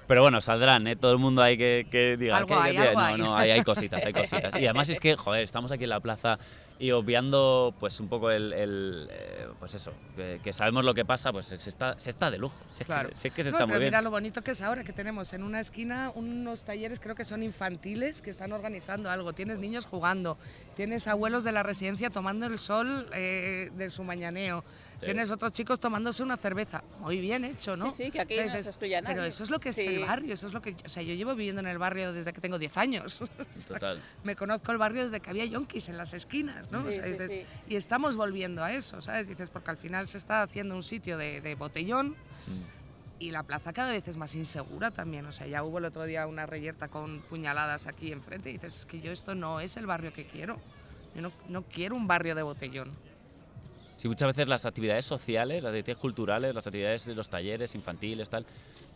Pero 0.09 0.23
bueno, 0.23 0.41
saldrán, 0.41 0.87
¿eh? 0.87 0.97
Todo 0.97 1.13
el 1.13 1.19
mundo 1.19 1.43
hay 1.43 1.59
que, 1.59 1.87
que 1.91 2.17
diga 2.17 2.39
Algo 2.39 2.49
que- 2.49 2.55
hay, 2.55 2.73
que- 2.73 2.79
algo 2.81 2.93
no, 2.95 3.01
hay. 3.07 3.17
no, 3.19 3.37
hay, 3.37 3.51
hay 3.51 3.63
cositas, 3.63 4.03
hay 4.05 4.15
cositas. 4.15 4.59
Y 4.59 4.65
además 4.65 4.89
es 4.89 4.99
que, 4.99 5.15
joder, 5.17 5.43
estamos 5.43 5.71
aquí 5.71 5.85
en 5.85 5.91
la 5.91 6.01
plaza 6.01 6.39
y 6.81 6.93
obviando, 6.93 7.75
pues 7.81 7.99
un 7.99 8.09
poco 8.09 8.31
el, 8.31 8.53
el, 8.53 9.09
eh, 9.11 9.49
pues 9.59 9.75
eso, 9.75 9.93
que, 10.15 10.41
que 10.45 10.53
sabemos 10.53 10.85
lo 10.85 10.95
que 10.95 11.05
pasa, 11.05 11.33
pues 11.33 11.47
se 11.47 11.57
está, 11.69 11.99
se 11.99 12.11
está 12.11 12.31
de 12.31 12.39
lujo. 12.39 12.55
Si 12.71 12.83
es 12.83 12.87
Claro. 12.87 13.09
que, 13.09 13.17
se- 13.17 13.31
que 13.31 13.43
se 13.43 13.51
No, 13.51 13.57
está 13.57 13.65
pero 13.67 13.69
muy 13.69 13.79
bien. 13.81 13.91
mira 13.91 14.03
lo 14.03 14.11
bonito 14.11 14.43
que 14.43 14.53
es 14.53 14.61
ahora 14.63 14.85
que 14.85 14.93
tenemos 14.93 15.33
en 15.33 15.43
una 15.43 15.61
esquina 15.61 16.13
unos 16.15 16.63
talleres, 16.65 17.01
creo 17.01 17.15
que 17.17 17.25
son 17.25 17.43
infantiles, 17.43 18.23
que 18.23 18.31
están 18.31 18.53
organizando 18.53 19.11
algo. 19.11 19.33
Tienes 19.33 19.59
niños 19.59 19.87
jugando, 19.87 20.39
tienes 20.77 21.09
abuelos 21.09 21.43
de 21.43 21.53
la 21.53 21.63
residencia 21.65 22.11
tomando 22.11 22.47
el 22.47 22.59
sol 22.61 23.09
eh, 23.13 23.71
de 23.77 23.91
su 23.91 24.05
mañaneo, 24.05 24.63
Sí. 25.01 25.05
tienes 25.07 25.31
otros 25.31 25.53
chicos 25.53 25.79
tomándose 25.79 26.23
una 26.25 26.37
cerveza. 26.37 26.83
Muy 27.01 27.21
bien 27.21 27.45
hecho, 27.45 27.77
¿no? 27.77 27.91
Sí, 27.91 28.05
sí, 28.07 28.11
que 28.11 28.21
aquí 28.21 28.35
no 28.37 28.55
se 28.55 28.61
excluye 28.69 28.97
a 28.97 29.03
Pero 29.03 29.23
eso 29.23 29.45
es 29.45 29.51
lo 29.51 29.59
que 29.61 29.69
es 29.69 29.79
el 29.79 30.01
barrio, 30.01 30.35
eso 30.35 30.47
es 30.49 30.53
lo 30.53 30.61
que. 30.61 30.75
O 30.85 30.89
sea, 30.89 31.03
yo 31.05 31.15
llevo 31.15 31.35
viviendo 31.37 31.61
en 31.61 31.69
el 31.69 31.79
barrio 31.79 32.13
desde 32.13 32.33
que 32.33 32.41
tengo 32.41 32.59
10 32.59 32.77
años. 32.79 33.21
Total. 33.69 34.01
Me 34.25 34.35
conozco 34.35 34.73
el 34.73 34.79
barrio 34.79 35.05
desde 35.05 35.21
que 35.21 35.31
había 35.31 35.45
yonkis 35.45 35.89
en 35.89 35.97
las 35.97 36.15
esquinas, 36.15 36.71
¿no? 36.73 36.81
O 36.81 36.89
Sí, 36.89 36.95
sea, 36.95 37.05
sí, 37.05 37.13
dices, 37.13 37.31
sí. 37.31 37.43
Y 37.69 37.77
estamos 37.77 38.17
volviendo 38.17 38.65
a 38.65 38.73
eso, 38.73 39.01
¿sabes? 39.01 39.29
Dices, 39.29 39.51
porque 39.51 39.71
al 39.71 39.77
final 39.77 40.09
se 40.09 40.19
está 40.19 40.43
haciendo 40.43 40.75
un 40.75 40.83
sitio 40.83 41.17
de, 41.17 41.41
de 41.41 41.55
botellón 41.55 42.17
Mm. 42.49 43.21
y 43.21 43.31
la 43.31 43.43
plaza 43.43 43.73
cada 43.73 43.93
vez 43.93 44.09
es 44.09 44.17
más 44.17 44.35
insegura 44.35 44.91
también. 44.91 45.27
O 45.27 45.33
sea, 45.33 45.47
ya 45.47 45.63
hubo 45.63 45.79
el 45.79 45.85
otro 45.85 46.07
día 46.07 46.27
una 46.27 46.47
reyerta 46.47 46.89
con 46.89 47.21
puñaladas 47.23 47.87
aquí 47.87 48.11
enfrente 48.11 48.51
y 48.51 48.55
dices, 48.55 48.79
es 48.79 48.87
que 48.87 49.01
yo 49.01 49.13
esto 49.13 49.35
no 49.35 49.61
es 49.61 49.77
el 49.77 49.87
barrio 49.87 50.13
que 50.13 50.27
quiero. 50.27 50.59
Yo 51.15 51.23
no, 51.23 51.33
no 51.49 51.63
quiero 51.63 51.95
un 51.95 52.07
barrio 52.07 52.35
de 52.35 52.43
botellón. 52.43 52.91
Sí, 53.99 54.07
muchas 54.09 54.29
veces 54.29 54.49
las 54.49 54.65
actividades 54.65 55.05
sociales, 55.05 55.61
las 55.63 55.71
actividades 55.71 55.99
culturales, 56.01 56.55
las 56.55 56.67
actividades 56.67 57.05
de 57.05 57.15
los 57.17 57.29
talleres 57.29 57.75
infantiles, 57.75 58.31
tal, 58.31 58.47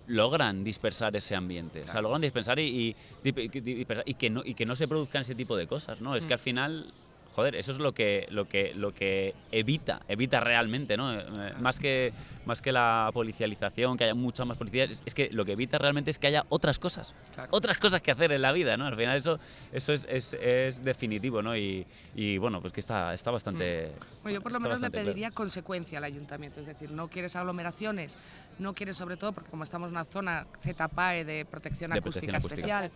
logran 0.07 0.63
dispersar 0.63 1.15
ese 1.17 1.35
ambiente. 1.35 1.83
O 1.83 1.89
sea, 1.89 2.01
logran 2.01 2.23
dispersar 2.23 2.61
y, 2.61 2.95
y, 3.25 4.15
que, 4.15 4.31
no, 4.31 4.43
y 4.45 4.55
que 4.55 4.65
no 4.65 4.77
se 4.77 4.87
produzcan 4.87 5.23
ese 5.23 5.35
tipo 5.35 5.57
de 5.57 5.67
cosas, 5.67 6.01
¿no? 6.01 6.15
Es 6.15 6.25
que 6.25 6.31
Mm. 6.31 6.33
al 6.35 6.39
final, 6.39 6.93
joder, 7.35 7.55
eso 7.57 7.73
es 7.73 7.79
lo 7.79 7.93
que, 7.93 8.27
lo 8.31 8.47
que, 8.49 8.73
lo 8.75 8.93
que 8.95 9.35
evita, 9.51 10.03
evita 10.09 10.41
realmente, 10.41 10.97
¿no? 10.97 11.13
Eh, 11.13 11.25
Más 11.61 11.79
que, 11.79 12.13
más 12.47 12.61
que 12.63 12.73
la 12.73 13.11
policialización, 13.13 13.97
que 13.97 14.05
haya 14.05 14.15
mucha 14.15 14.45
más 14.45 14.57
policía, 14.59 14.85
es, 14.85 15.03
es 15.07 15.15
que 15.15 15.31
lo 15.33 15.45
que 15.45 15.53
evita 15.53 15.79
realmente 15.79 16.11
es 16.11 16.19
que 16.19 16.27
haya 16.27 16.45
otras 16.49 16.79
cosas, 16.79 17.15
Claro. 17.35 17.49
otras 17.53 17.79
cosas 17.79 18.03
que 18.03 18.11
hacer 18.11 18.33
en 18.33 18.43
la 18.43 18.53
vida, 18.53 18.77
¿no? 18.77 18.87
Al 18.87 18.97
final 18.97 19.17
eso, 19.17 19.39
eso 19.73 19.93
es, 19.93 20.07
es, 20.09 20.35
es 20.41 20.85
definitivo, 20.85 21.43
¿no? 21.43 21.57
Y, 21.57 21.87
y, 22.15 22.39
bueno, 22.39 22.61
pues 22.61 22.73
que 22.73 22.81
está, 22.81 23.15
está 23.15 23.31
bastante... 23.31 23.93
Bueno, 24.23 24.39
yo 24.39 24.43
por 24.43 24.53
lo 24.53 24.61
menos 24.61 24.81
le 24.81 24.91
claro. 24.91 25.05
pediría 25.07 25.31
consecuencia 25.31 25.99
al 25.99 26.05
ayuntamiento, 26.05 26.61
es 26.61 26.67
decir, 26.67 26.91
no 26.91 27.09
quieres 27.09 27.35
aglomeraciones, 27.37 28.17
no 28.59 28.75
quieres 28.75 28.97
sobre 28.97 29.17
todo, 29.17 29.33
porque 29.33 29.51
como 29.51 29.65
estamos 29.65 29.89
en 29.89 29.97
una 29.97 30.05
zona 30.05 30.47
ZPAE 30.63 31.25
de 31.25 31.45
protección 31.45 31.91
De 31.91 31.99
acústica 31.99 32.33
protección 32.33 32.37
acústica. 32.37 32.85
especial, 32.87 32.91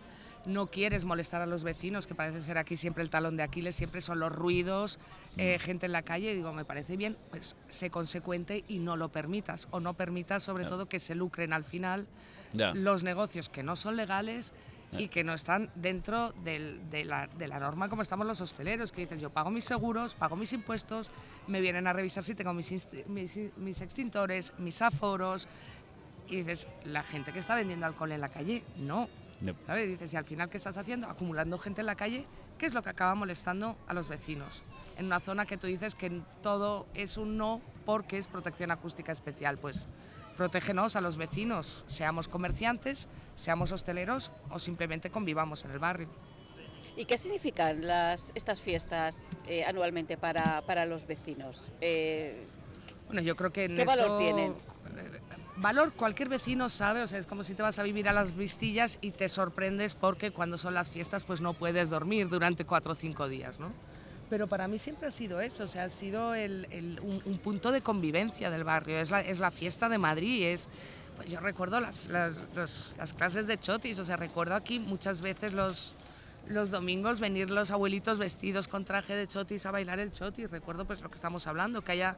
no 0.47 0.67
quieres 0.67 1.05
molestar 1.05 1.41
a 1.41 1.45
los 1.45 1.63
vecinos, 1.63 2.07
que 2.07 2.15
parece 2.15 2.41
ser 2.41 2.57
aquí 2.57 2.77
siempre 2.77 3.03
el 3.03 3.09
talón 3.09 3.37
de 3.37 3.43
Aquiles, 3.43 3.75
siempre 3.75 4.01
son 4.01 4.19
los 4.19 4.31
ruidos, 4.31 4.97
Mm. 5.35 5.39
eh, 5.41 5.59
gente 5.59 5.85
en 5.85 5.91
la 5.91 6.01
calle, 6.01 6.33
digo, 6.33 6.53
me 6.53 6.65
parece 6.65 6.97
bien, 6.97 7.15
pues 7.29 7.55
sé 7.69 7.89
consecuente 7.91 8.63
y 8.67 8.79
no 8.79 8.95
lo 8.97 9.09
permitas, 9.09 9.67
o 9.71 9.79
no 9.79 9.93
permitas 9.93 10.41
sobre 10.43 10.65
todo 10.65 10.87
que 10.89 10.99
se 10.99 11.13
lucren 11.15 11.53
al 11.53 11.63
final 11.63 12.07
los 12.73 13.03
negocios 13.03 13.49
que 13.49 13.61
no 13.61 13.75
son 13.75 13.95
legales 13.97 14.53
y 14.97 15.09
que 15.09 15.25
no 15.25 15.33
están 15.33 15.69
dentro 15.75 16.31
del- 16.45 16.89
de, 16.89 17.03
la, 17.03 17.27
de 17.27 17.47
la 17.49 17.59
norma 17.59 17.89
como 17.89 18.01
estamos 18.01 18.25
los 18.25 18.39
hosteleros, 18.39 18.93
que 18.93 19.01
dices, 19.01 19.19
yo 19.21 19.29
pago 19.29 19.51
mis 19.51 19.65
seguros, 19.65 20.13
pago 20.15 20.37
mis 20.37 20.53
impuestos, 20.53 21.11
me 21.47 21.59
vienen 21.59 21.87
a 21.87 21.93
revisar 21.93 22.23
si 22.23 22.35
tengo 22.35 22.53
mis, 22.53 22.71
mis, 23.07 23.37
mis 23.57 23.81
extintores, 23.81 24.53
mis 24.59 24.81
aforos, 24.81 25.47
y 26.29 26.37
dices, 26.37 26.67
la 26.85 27.03
gente 27.03 27.33
que 27.33 27.39
está 27.39 27.53
vendiendo 27.55 27.85
alcohol 27.85 28.13
en 28.13 28.21
la 28.21 28.29
calle, 28.29 28.63
no. 28.77 29.09
No. 29.41 29.53
¿Sabes? 29.65 29.87
Dices, 29.87 30.13
y 30.13 30.15
al 30.17 30.25
final, 30.25 30.49
¿qué 30.49 30.57
estás 30.57 30.77
haciendo? 30.77 31.07
Acumulando 31.07 31.57
gente 31.59 31.81
en 31.81 31.87
la 31.87 31.95
calle, 31.95 32.25
¿qué 32.57 32.65
es 32.65 32.73
lo 32.73 32.81
que 32.81 32.89
acaba 32.89 33.13
molestando 33.15 33.77
a 33.87 33.93
los 33.93 34.07
vecinos? 34.09 34.63
En 34.97 35.05
una 35.05 35.19
zona 35.19 35.45
que 35.45 35.57
tú 35.57 35.67
dices 35.67 35.93
que 35.93 36.21
todo 36.41 36.87
es 36.95 37.17
un 37.17 37.37
no 37.37 37.61
porque 37.85 38.17
es 38.17 38.27
protección 38.27 38.71
acústica 38.71 39.11
especial. 39.11 39.57
Pues 39.59 39.87
protégenos 40.37 40.95
a 40.95 41.01
los 41.01 41.17
vecinos, 41.17 41.83
seamos 41.87 42.27
comerciantes, 42.27 43.07
seamos 43.35 43.71
hosteleros 43.71 44.31
o 44.49 44.57
simplemente 44.59 45.11
convivamos 45.11 45.65
en 45.65 45.71
el 45.71 45.79
barrio. 45.79 46.09
¿Y 46.95 47.05
qué 47.05 47.17
significan 47.19 47.85
las, 47.85 48.31
estas 48.33 48.59
fiestas 48.59 49.37
eh, 49.45 49.63
anualmente 49.65 50.17
para, 50.17 50.63
para 50.63 50.85
los 50.85 51.05
vecinos? 51.05 51.71
Eh, 51.79 52.47
Bueno, 53.05 53.21
yo 53.21 53.35
creo 53.35 53.53
que 53.53 53.65
en 53.65 53.75
¿Qué 53.75 53.85
valor 53.85 54.07
eso- 54.07 54.17
tienen? 54.17 54.55
Valor 55.59 55.91
cualquier 55.93 56.29
vecino 56.29 56.69
sabe, 56.69 57.01
o 57.01 57.07
sea, 57.07 57.17
es 57.17 57.25
como 57.25 57.43
si 57.43 57.55
te 57.55 57.63
vas 57.63 57.79
a 57.79 57.83
vivir 57.83 58.07
a 58.07 58.13
las 58.13 58.35
vistillas 58.35 58.99
y 59.01 59.09
te 59.11 59.27
sorprendes 59.27 59.95
porque 59.95 60.29
cuando 60.31 60.57
son 60.59 60.75
las 60.75 60.91
fiestas 60.91 61.23
pues 61.23 61.41
no 61.41 61.53
puedes 61.53 61.89
dormir 61.89 62.29
durante 62.29 62.63
cuatro 62.63 62.91
o 62.93 62.95
cinco 62.95 63.27
días, 63.27 63.59
¿no? 63.59 63.71
Pero 64.29 64.45
para 64.47 64.67
mí 64.67 64.77
siempre 64.77 65.07
ha 65.07 65.11
sido 65.11 65.41
eso, 65.41 65.63
o 65.63 65.67
sea, 65.67 65.85
ha 65.85 65.89
sido 65.89 66.35
el- 66.35 66.67
el- 66.69 66.99
un, 67.01 67.21
un 67.25 67.37
punto 67.39 67.71
de 67.71 67.81
convivencia 67.81 68.51
del 68.51 68.63
barrio, 68.65 68.99
es 68.99 69.09
la, 69.09 69.21
es 69.21 69.39
la 69.39 69.49
fiesta 69.49 69.89
de 69.89 69.97
Madrid, 69.97 70.43
es... 70.43 70.67
pues 71.15 71.27
yo 71.29 71.39
recuerdo 71.39 71.79
las, 71.79 72.07
las, 72.09 72.93
las 72.97 73.13
clases 73.15 73.47
de 73.47 73.57
chotis, 73.57 73.97
o 73.97 74.05
sea, 74.05 74.15
recuerdo 74.17 74.53
aquí 74.53 74.79
muchas 74.79 75.21
veces 75.21 75.53
los, 75.53 75.95
los 76.47 76.69
domingos 76.69 77.19
venir 77.19 77.49
los 77.49 77.71
abuelitos 77.71 78.19
vestidos 78.19 78.67
con 78.67 78.85
traje 78.85 79.15
de 79.15 79.25
chotis 79.27 79.65
a 79.65 79.71
bailar 79.71 79.99
el 79.99 80.11
chotis. 80.11 80.51
Recuerdo 80.51 80.85
pues 80.85 81.01
lo 81.01 81.09
que 81.09 81.15
estamos 81.15 81.47
hablando, 81.47 81.81
que 81.81 81.93
haya 81.93 82.15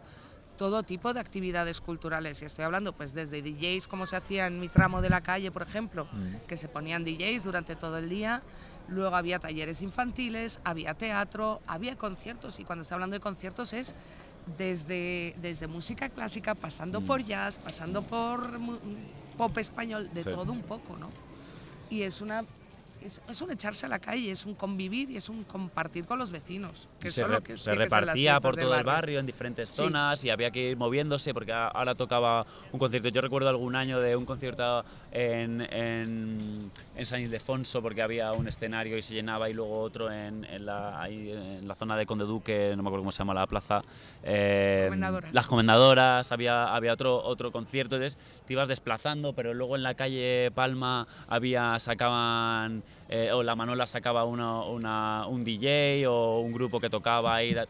todo 0.59 0.83
tipo 0.83 1.13
de 1.13 1.21
actividades 1.21 1.79
culturales. 1.79 2.41
Y 2.41 2.45
estoy 2.45 2.65
hablando 2.65 2.91
pues 2.91 3.13
desde 3.13 3.41
DJs, 3.41 3.87
como 3.87 4.05
se 4.05 4.17
hacía 4.17 4.45
en 4.45 4.59
mi 4.59 4.67
tramo 4.67 5.01
de 5.01 5.09
la 5.09 5.21
calle, 5.21 5.51
por 5.51 5.61
ejemplo, 5.63 6.05
que 6.49 6.57
se 6.57 6.67
ponían 6.67 7.05
DJs 7.05 7.45
durante 7.45 7.77
todo 7.77 7.97
el 7.97 8.09
día. 8.09 8.43
Luego 8.89 9.15
había 9.15 9.39
talleres 9.39 9.81
infantiles, 9.81 10.59
había 10.65 10.95
teatro, 10.95 11.61
había 11.65 11.95
conciertos. 11.97 12.59
Y 12.59 12.65
cuando 12.65 12.81
estoy 12.81 12.95
hablando 12.95 13.13
de 13.13 13.21
conciertos 13.21 13.71
es 13.71 13.95
desde, 14.57 15.33
desde 15.41 15.67
música 15.67 16.09
clásica, 16.09 16.55
pasando 16.55 16.99
por 16.99 17.23
jazz, 17.23 17.57
pasando 17.57 18.01
por 18.01 18.59
pop 19.37 19.57
español, 19.59 20.09
de 20.13 20.23
Sí. 20.23 20.29
todo 20.29 20.51
un 20.51 20.63
poco, 20.63 20.97
¿no? 20.97 21.09
y 21.89 22.01
es 22.03 22.19
una 22.21 22.43
es, 23.01 23.21
es 23.29 23.41
un 23.41 23.49
echarse 23.49 23.85
a 23.85 23.89
la 23.89 23.99
calle, 23.99 24.29
es 24.29 24.45
un 24.45 24.53
convivir 24.55 25.09
y 25.09 25.15
es 25.15 25.29
un 25.29 25.45
compartir 25.45 26.03
con 26.05 26.19
los 26.19 26.31
vecinos. 26.31 26.89
Que 26.99 27.09
se, 27.09 27.23
re- 27.25 27.41
que 27.41 27.55
repartía 27.75 28.39
por 28.41 28.55
todo 28.55 28.75
el 28.75 28.83
barrio 28.83 29.19
en 29.19 29.25
diferentes 29.25 29.69
Sí. 29.69 29.75
zonas 29.75 30.23
y 30.25 30.29
había 30.29 30.51
que 30.51 30.71
ir 30.71 30.77
moviéndose 30.77 31.33
porque 31.33 31.53
ahora 31.53 31.95
tocaba 31.95 32.45
un 32.71 32.79
concierto. 32.79 33.07
Yo 33.09 33.21
recuerdo 33.21 33.47
algún 33.49 33.75
año 33.75 33.99
de 34.01 34.15
un 34.15 34.25
concierto 34.25 34.83
en, 35.11 35.61
en, 35.61 36.71
en 36.95 37.05
San 37.05 37.21
Ildefonso 37.21 37.81
porque 37.81 38.01
había 38.01 38.31
un 38.33 38.47
escenario 38.47 38.97
y 38.97 39.01
se 39.01 39.13
llenaba 39.13 39.49
y 39.49 39.53
luego 39.53 39.79
otro 39.79 40.11
en, 40.11 40.43
en 40.45 40.65
la, 40.65 41.01
ahí 41.01 41.31
en 41.31 41.67
la 41.67 41.75
zona 41.75 41.95
de 41.95 42.05
Conde 42.05 42.25
Duque, 42.25 42.73
no 42.75 42.83
me 42.83 42.89
acuerdo 42.89 43.01
cómo 43.03 43.11
se 43.11 43.19
llama 43.19 43.33
la 43.33 43.47
plaza. 43.47 43.81
eh, 44.23 44.83
Comendadoras. 44.87 45.33
Las 45.33 45.47
comendadoras, 45.47 46.31
había, 46.31 46.75
había 46.75 46.93
otro, 46.93 47.23
otro 47.23 47.51
concierto, 47.51 47.95
entonces 47.95 48.17
te 48.45 48.53
ibas 48.53 48.67
desplazando, 48.67 49.33
pero 49.33 49.53
luego 49.53 49.75
en 49.75 49.83
la 49.83 49.93
calle 49.93 50.51
Palma 50.53 51.07
había, 51.27 51.79
sacaban, 51.79 52.83
eh, 53.09 53.31
o 53.31 53.41
la 53.43 53.55
Manola 53.55 53.87
sacaba 53.87 54.23
una, 54.23 55.25
un 55.27 55.43
DJ 55.43 56.05
o 56.07 56.39
un 56.39 56.51
grupo 56.53 56.79
que 56.79 56.89
tocaba 56.89 57.35
ahí. 57.35 57.53
da- 57.53 57.67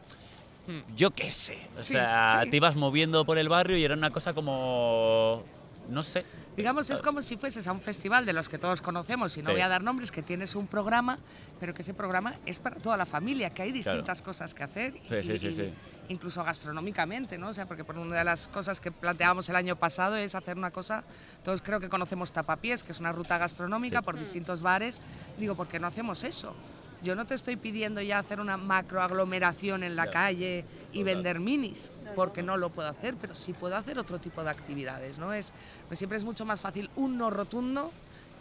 Yo 0.96 1.10
qué 1.12 1.32
sé, 1.32 1.58
o 1.80 1.84
Sí, 1.84 1.94
sea, 1.94 2.42
sí. 2.44 2.50
te 2.52 2.58
ibas 2.58 2.76
moviendo 2.76 3.26
por 3.26 3.38
el 3.40 3.50
barrio 3.50 3.76
y 3.78 3.84
era 3.84 3.96
una 3.96 4.12
cosa 4.12 4.34
como, 4.34 5.44
no 5.90 6.04
sé. 6.04 6.24
Digamos, 6.56 6.90
es 6.90 7.02
como 7.02 7.22
si 7.22 7.38
fueses 7.38 7.66
a 7.68 7.72
un 7.72 7.80
festival 7.82 8.26
de 8.26 8.34
los 8.34 8.50
que 8.50 8.58
todos 8.58 8.82
conocemos, 8.82 9.36
y 9.38 9.42
no 9.42 9.48
Sí. 9.48 9.52
voy 9.54 9.62
a 9.62 9.70
dar 9.70 9.82
nombres, 9.82 10.12
que 10.12 10.22
tienes 10.22 10.54
un 10.56 10.68
programa, 10.68 11.18
pero 11.60 11.74
que 11.74 11.82
ese 11.84 11.94
programa 11.94 12.36
es 12.46 12.60
para 12.60 12.76
toda 12.76 12.98
la 12.98 13.06
familia, 13.06 13.50
que 13.50 13.62
hay 13.64 13.72
Claro. 13.72 13.98
distintas 13.98 14.22
cosas 14.22 14.54
que 14.54 14.64
hacer, 14.64 14.94
Sí, 15.08 15.16
y- 15.16 15.24
sí, 15.24 15.40
sí, 15.40 15.48
y- 15.48 15.52
sí. 15.54 15.70
Incluso 16.10 16.44
gastronómicamente, 16.44 17.38
¿no? 17.38 17.50
O 17.50 17.54
sea, 17.54 17.66
porque 17.68 17.84
por 17.84 17.98
una 17.98 18.18
de 18.18 18.24
las 18.24 18.48
cosas 18.48 18.80
que 18.82 18.92
planteábamos 18.92 19.48
el 19.50 19.56
año 19.56 19.76
pasado 19.76 20.16
es 20.18 20.36
hacer 20.36 20.58
una 20.58 20.72
cosa, 20.72 21.04
todos 21.44 21.62
creo 21.62 21.80
que 21.80 21.88
conocemos 21.90 22.32
Tapapiés, 22.32 22.84
que 22.84 22.92
es 22.92 23.00
una 23.00 23.12
ruta 23.12 23.38
gastronómica 23.38 24.00
Sí. 24.00 24.06
por 24.06 24.18
distintos 24.20 24.62
bares, 24.62 25.00
digo, 25.38 25.56
¿por 25.56 25.68
qué 25.68 25.80
no 25.80 25.88
hacemos 25.88 26.24
eso? 26.24 26.56
Yo 27.02 27.16
no 27.16 27.26
te 27.26 27.34
estoy 27.36 27.56
pidiendo 27.56 28.02
ya 28.02 28.20
hacer 28.20 28.42
una 28.42 28.58
macroaglomeración 28.58 29.84
en 29.84 29.96
la 29.96 30.06
Ya. 30.06 30.12
calle 30.12 30.66
y 30.92 31.00
Total. 31.00 31.16
vender 31.16 31.40
minis, 31.40 31.92
porque 32.16 32.44
no 32.44 32.58
lo 32.58 32.72
puedo 32.72 32.90
hacer, 32.90 33.16
pero 33.16 33.36
sí 33.36 33.54
puedo 33.54 33.76
hacer 33.78 33.98
otro 34.00 34.20
tipo 34.20 34.44
de 34.44 34.50
actividades, 34.50 35.18
¿no? 35.20 35.32
Es, 35.32 35.54
pues 35.88 35.98
siempre 36.00 36.18
es 36.18 36.24
mucho 36.24 36.44
más 36.46 36.60
fácil 36.60 36.90
un 36.96 37.18
no 37.18 37.30
rotundo 37.30 37.92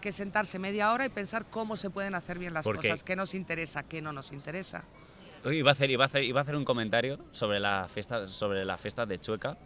que 0.00 0.12
sentarse 0.12 0.58
media 0.58 0.92
hora 0.92 1.04
y 1.04 1.08
pensar 1.08 1.44
cómo 1.46 1.76
se 1.76 1.90
pueden 1.90 2.14
hacer 2.14 2.38
bien 2.38 2.54
las 2.54 2.64
cosas, 2.64 3.02
qué 3.04 3.14
nos 3.16 3.34
interesa, 3.34 3.82
qué 3.82 4.00
no 4.00 4.12
nos 4.12 4.32
interesa. 4.32 4.84
Iba 5.44 5.70
a 5.70 5.72
hacer, 5.72 5.90
iba 5.90 6.04
a 6.04 6.06
hacer, 6.06 6.24
iba 6.24 6.40
a 6.40 6.42
hacer 6.42 6.56
un 6.56 6.64
comentario 6.64 7.18
sobre 7.32 7.60
la 7.60 7.86
fiesta, 7.92 8.26
sobre 8.26 8.64
la 8.64 8.76
fiesta 8.76 9.06
de 9.06 9.18
Chueca, 9.18 9.56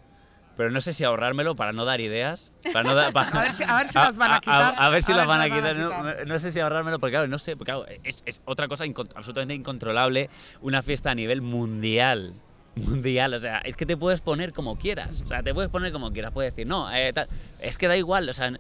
pero 0.57 0.71
no 0.71 0.81
sé 0.81 0.93
si 0.93 1.03
ahorrármelo 1.03 1.55
para 1.57 1.73
no 1.73 1.85
dar 1.85 2.01
ideas. 2.01 2.53
Para 2.73 2.83
no 2.85 2.95
dar- 2.95 3.13
para- 3.13 3.29
A 3.41 3.43
ver 3.43 3.53
si- 3.55 3.65
a 3.67 3.77
ver 3.79 3.89
si 3.89 3.99
las 3.99 4.17
van 4.19 4.33
a 4.33 4.41
quitar, 4.41 4.75
A, 4.79 4.89
ver 4.91 5.03
si 5.03 5.13
a 5.13 5.17
las 5.17 5.27
ver 5.27 5.29
van 5.29 5.41
a 5.41 5.45
si 5.45 5.51
las 5.51 5.59
quitar. 5.61 5.77
van 5.77 5.93
a 5.93 6.03
No, 6.05 6.11
quitar. 6.13 6.27
no 6.27 6.39
sé 6.39 6.53
si 6.53 6.61
ahorrármelo, 6.61 6.99
porque 6.99 7.13
claro, 7.13 7.27
no 7.27 7.39
sé, 7.39 7.57
porque, 7.57 7.73
claro, 7.73 7.87
es, 8.05 8.23
es 8.27 8.43
otra 8.45 8.69
cosa 8.69 8.85
incon- 8.87 9.11
absolutamente 9.17 9.55
incontrolable, 9.55 10.29
una 10.61 10.83
fiesta 10.83 11.11
a 11.11 11.15
nivel 11.15 11.41
mundial. 11.43 12.35
Mundial, 12.77 13.35
o 13.35 13.39
sea, 13.39 13.59
es 13.59 13.77
que 13.77 13.85
te 13.85 13.97
puedes 13.99 14.21
poner 14.23 14.53
como 14.53 14.79
quieras, 14.79 15.21
o 15.23 15.29
sea, 15.29 15.43
te 15.43 15.53
puedes 15.53 15.71
poner 15.71 15.93
como 15.93 16.11
quieras, 16.13 16.33
puedes 16.33 16.53
decir, 16.55 16.67
no, 16.67 16.91
eh, 16.95 17.13
tal, 17.13 17.29
es 17.61 17.77
que 17.77 17.87
da 17.89 17.97
igual, 17.99 18.29
o 18.29 18.33
sea, 18.33 18.51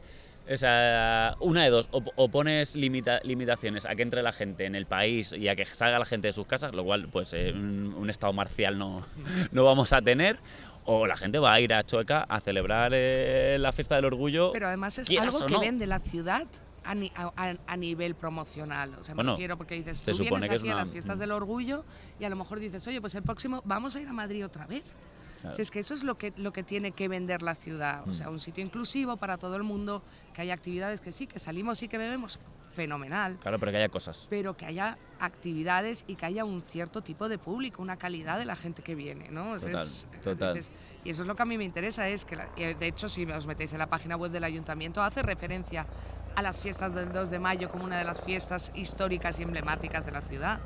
o 0.55 0.57
sea, 0.59 1.35
una 1.41 1.63
de 1.65 1.71
dos, 1.71 1.89
o, 1.93 2.03
o 2.17 2.29
pones 2.29 2.77
limita- 2.77 3.21
limitaciones 3.25 3.87
a 3.87 3.95
que 3.95 4.03
entre 4.03 4.23
la 4.23 4.33
gente 4.33 4.65
en 4.67 4.75
el 4.75 4.87
país 4.87 5.33
y 5.33 5.49
a 5.49 5.57
que 5.57 5.65
salga 5.65 5.99
la 5.99 6.05
gente 6.05 6.29
de 6.29 6.33
sus 6.33 6.47
casas, 6.47 6.75
lo 6.75 6.85
cual, 6.85 7.09
pues, 7.09 7.33
eh, 7.33 7.53
un, 7.55 7.95
un 7.97 8.11
estado 8.11 8.33
marcial 8.33 8.79
no, 8.79 9.05
no 9.53 9.65
vamos 9.65 9.93
a 9.93 10.03
tener, 10.03 10.39
o 10.85 11.07
la 11.07 11.17
gente 11.17 11.39
va 11.39 11.53
a 11.53 11.61
ir 11.61 11.73
a 11.75 11.83
Chueca 11.85 12.23
a 12.29 12.41
celebrar 12.41 12.93
eh, 12.95 13.57
la 13.61 13.73
fiesta 13.73 13.97
del 13.97 14.05
orgullo. 14.07 14.51
Pero 14.53 14.67
además 14.69 14.99
es 14.99 15.09
algo 15.19 15.39
o 15.39 15.47
que 15.47 15.55
no. 15.55 15.61
vende 15.61 15.87
la 15.87 15.99
ciudad 16.01 16.47
a, 16.85 16.93
a- 17.15 17.57
a- 17.67 17.77
nivel 17.77 18.17
promocional. 18.17 18.95
O 18.99 19.03
sea, 19.05 19.15
me 19.15 19.19
Bueno, 19.19 19.33
refiero 19.33 19.57
porque 19.57 19.77
dices, 19.77 20.03
tú 20.03 20.17
vienes 20.19 20.51
aquí 20.51 20.69
a 20.69 20.75
las 20.75 20.91
fiestas 20.91 21.17
mm. 21.17 21.21
del 21.21 21.31
orgullo 21.33 21.85
y 22.19 22.25
a 22.25 22.29
lo 22.29 22.35
mejor 22.37 22.59
dices, 22.59 22.85
oye, 22.89 23.01
pues 23.01 23.15
el 23.15 23.23
próximo 23.23 23.63
vamos 23.65 23.95
a 23.95 24.01
ir 24.01 24.09
a 24.09 24.13
Madrid 24.13 24.45
otra 24.45 24.67
vez. 24.67 24.83
Claro. 25.43 25.57
Es 25.59 25.71
que 25.71 25.81
eso 25.81 25.93
es 25.93 26.03
lo 26.05 26.15
que, 26.17 26.33
lo 26.37 26.53
que 26.53 26.63
tiene 26.63 26.93
que 26.93 27.09
vender 27.09 27.43
la 27.43 27.55
ciudad. 27.55 28.09
O 28.09 28.15
sea, 28.15 28.29
Mm. 28.29 28.33
un 28.33 28.39
sitio 28.41 28.65
inclusivo 28.65 29.17
para 29.19 29.37
todo 29.39 29.57
el 29.57 29.63
mundo, 29.65 30.03
que 30.33 30.41
haya 30.43 30.55
actividades 30.55 31.01
que 31.01 31.13
sí, 31.13 31.27
que 31.27 31.39
salimos 31.39 31.83
y 31.83 31.89
que 31.89 31.99
bebemos, 31.99 32.39
fenomenal. 32.73 33.39
Claro, 33.41 33.59
pero 33.59 33.71
que 33.73 33.79
haya 33.79 33.89
cosas. 33.91 34.27
Pero 34.31 34.57
que 34.57 34.65
haya 34.65 34.97
actividades 35.21 36.05
y 36.07 36.15
que 36.15 36.25
haya 36.27 36.45
un 36.45 36.63
cierto 36.63 37.03
tipo 37.03 37.29
de 37.29 37.37
público, 37.39 37.83
una 37.83 37.97
calidad 37.99 38.39
de 38.39 38.45
la 38.47 38.57
gente 38.57 38.83
que 38.83 38.95
viene, 38.95 39.29
¿no? 39.31 39.53
O 39.53 39.59
sea, 39.59 39.69
Total, 39.71 39.87
es- 39.87 40.07
total. 40.23 40.61
y 41.05 41.11
eso 41.11 41.23
es 41.23 41.29
lo 41.29 41.37
que 41.37 41.43
a 41.43 41.47
mí 41.47 41.59
me 41.59 41.65
interesa, 41.65 42.09
es 42.09 42.25
que, 42.25 42.37
la- 42.37 42.49
de 42.57 42.87
hecho, 42.87 43.09
si 43.09 43.25
os 43.25 43.47
metéis 43.47 43.73
en 43.73 43.79
la 43.79 43.89
página 43.89 44.17
web 44.17 44.31
del 44.31 44.45
ayuntamiento, 44.45 45.03
hace 45.03 45.23
referencia 45.23 45.87
a 46.35 46.41
las 46.43 46.61
fiestas 46.61 46.95
del 46.95 47.13
2 47.13 47.31
de 47.31 47.39
mayo 47.39 47.69
como 47.69 47.85
una 47.85 47.99
de 47.99 48.05
las 48.05 48.23
fiestas 48.23 48.71
históricas 48.75 49.39
y 49.39 49.43
emblemáticas 49.43 50.07
de 50.07 50.13
la 50.13 50.23
ciudad. 50.23 50.61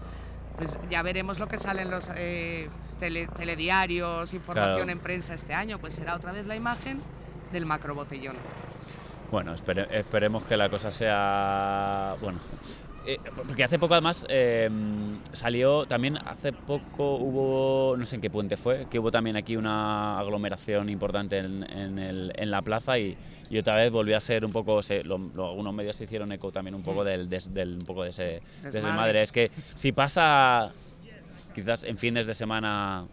Pues 0.57 0.79
ya 0.91 1.03
veremos 1.03 1.39
lo 1.41 1.49
que 1.49 1.59
sale 1.59 1.83
en 1.83 1.91
los 1.91 2.09
eh, 2.15 2.69
tele- 2.99 3.29
telediarios, 3.37 4.33
información 4.35 4.75
Claro. 4.75 4.91
en 4.93 4.99
prensa 5.01 5.35
este 5.35 5.55
año, 5.55 5.79
pues 5.79 5.95
será 5.95 6.15
otra 6.15 6.33
vez 6.33 6.47
la 6.47 6.57
imagen 6.57 7.01
del 7.53 7.67
macrobotellón. 7.67 8.37
Bueno, 9.31 9.53
espere- 9.55 9.89
esperemos 9.91 10.45
que 10.45 10.57
la 10.57 10.69
cosa 10.69 10.91
sea. 10.91 12.15
Bueno. 12.21 12.39
eh, 13.09 13.21
porque 13.47 13.63
hace 13.63 13.79
poco 13.79 13.95
además 13.95 14.27
eh, 14.29 14.69
salió 15.31 15.87
también 15.87 16.17
hace 16.27 16.53
poco 16.53 17.15
hubo 17.15 17.97
no 17.97 18.05
sé 18.05 18.17
en 18.17 18.21
qué 18.21 18.31
puente 18.31 18.57
fue 18.57 18.87
que 18.91 18.99
hubo 18.99 19.13
también 19.13 19.37
aquí 19.37 19.57
una 19.57 20.19
aglomeración 20.19 20.89
importante 20.89 21.39
en, 21.39 21.63
en 21.71 22.01
el- 22.01 22.33
en 22.35 22.51
la 22.51 22.63
plaza 22.63 22.99
y, 22.99 23.17
y 23.49 23.59
otra 23.59 23.77
vez 23.77 23.93
volvió 23.93 24.17
a 24.17 24.21
ser 24.21 24.45
un 24.45 24.51
poco 24.51 24.83
se- 24.83 25.05
lo- 25.05 25.19
lo- 25.19 25.51
algunos 25.51 25.73
medios 25.73 25.95
se 25.95 26.03
hicieron 26.03 26.33
eco 26.33 26.51
también 26.51 26.75
un 26.75 26.83
poco 26.83 27.05
del, 27.05 27.29
des- 27.29 27.55
del- 27.55 27.75
un 27.75 27.87
poco 27.87 28.03
de 28.03 28.09
ese, 28.09 28.23
de 28.25 28.37
ese 28.39 28.43
Desmadre. 28.73 28.83
desmadre. 28.89 29.23
es 29.23 29.31
que 29.31 29.51
si 29.77 29.93
pasa 29.93 30.73
quizás 31.57 31.85
en 31.85 31.97
fines 31.97 32.27
de 32.27 32.35
semana 32.35 33.07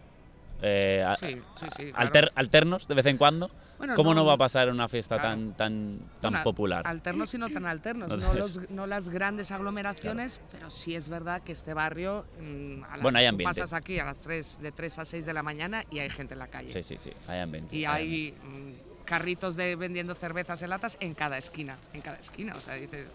eh, 0.62 1.06
Sí, 1.20 1.38
sí, 1.56 1.66
sí, 1.76 1.84
claro. 1.92 1.98
alter- 1.98 2.32
alternos 2.36 2.88
de 2.88 2.94
vez 2.96 3.06
en 3.06 3.18
cuando 3.18 3.50
Bueno, 3.78 3.96
¿Cómo 3.96 4.14
no, 4.14 4.22
no- 4.22 4.26
va 4.28 4.34
a 4.34 4.38
pasar 4.38 4.70
una 4.70 4.88
fiesta 4.88 5.16
Claro. 5.18 5.30
tan 5.32 5.54
tan 5.56 6.00
tan 6.22 6.32
Bueno, 6.32 6.44
popular? 6.44 6.82
Alternos 6.86 7.34
y 7.34 7.38
no 7.38 7.50
tan 7.50 7.66
alternos, 7.66 8.10
no, 8.22 8.34
los- 8.34 8.70
no 8.70 8.86
las 8.86 9.10
grandes 9.10 9.52
aglomeraciones, 9.52 10.40
pero 10.52 10.70
sí 10.70 10.96
es 10.96 11.10
verdad 11.10 11.42
que 11.42 11.52
este 11.54 11.74
barrio, 11.74 12.26
mm, 12.40 12.84
a 12.84 12.98
la- 12.98 13.04
Bueno, 13.04 13.18
hay 13.20 13.26
tú 13.26 13.30
ambiente. 13.32 13.44
pasas 13.60 13.74
aquí 13.74 14.00
a 14.00 14.06
las 14.06 14.22
3, 14.22 14.60
de 14.62 14.72
3 14.72 15.00
a 15.00 15.06
6 15.06 15.26
de 15.26 15.34
la 15.34 15.42
mañana 15.44 15.84
y 15.90 16.00
hay 16.00 16.10
gente 16.10 16.34
en 16.34 16.40
la 16.40 16.48
calle. 16.48 16.72
Sí, 16.72 16.84
sí, 16.84 16.98
sí, 17.02 17.12
hay 17.28 17.40
ambiente. 17.40 17.76
Y 17.76 17.86
hay 17.86 18.04
hay 18.04 18.32
mm, 18.44 19.04
carritos 19.06 19.56
de 19.58 19.76
vendiendo 19.76 20.14
cervezas 20.16 20.62
en 20.62 20.70
latas 20.70 20.96
en 21.02 21.14
cada 21.14 21.38
esquina, 21.38 21.76
en 21.94 22.02
cada 22.02 22.18
esquina, 22.20 22.56
o 22.56 22.62
sea, 22.62 22.76
dices, 22.76 23.08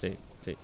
Sí, 0.00 0.16
sí. 0.44 0.56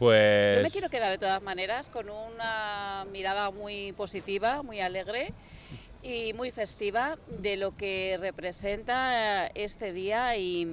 Pues. 0.00 0.56
Yo 0.56 0.62
me 0.62 0.70
quiero 0.70 0.88
quedar 0.88 1.10
de 1.10 1.18
todas 1.18 1.42
maneras 1.42 1.90
con 1.90 2.08
una 2.08 3.04
mirada 3.12 3.50
muy 3.50 3.92
positiva, 3.92 4.62
muy 4.62 4.80
alegre 4.80 5.34
y 6.02 6.32
muy 6.32 6.50
festiva 6.50 7.18
de 7.28 7.58
lo 7.58 7.76
que 7.76 8.16
representa 8.18 9.44
eh, 9.46 9.50
este 9.54 9.92
día 9.92 10.34
y, 10.36 10.66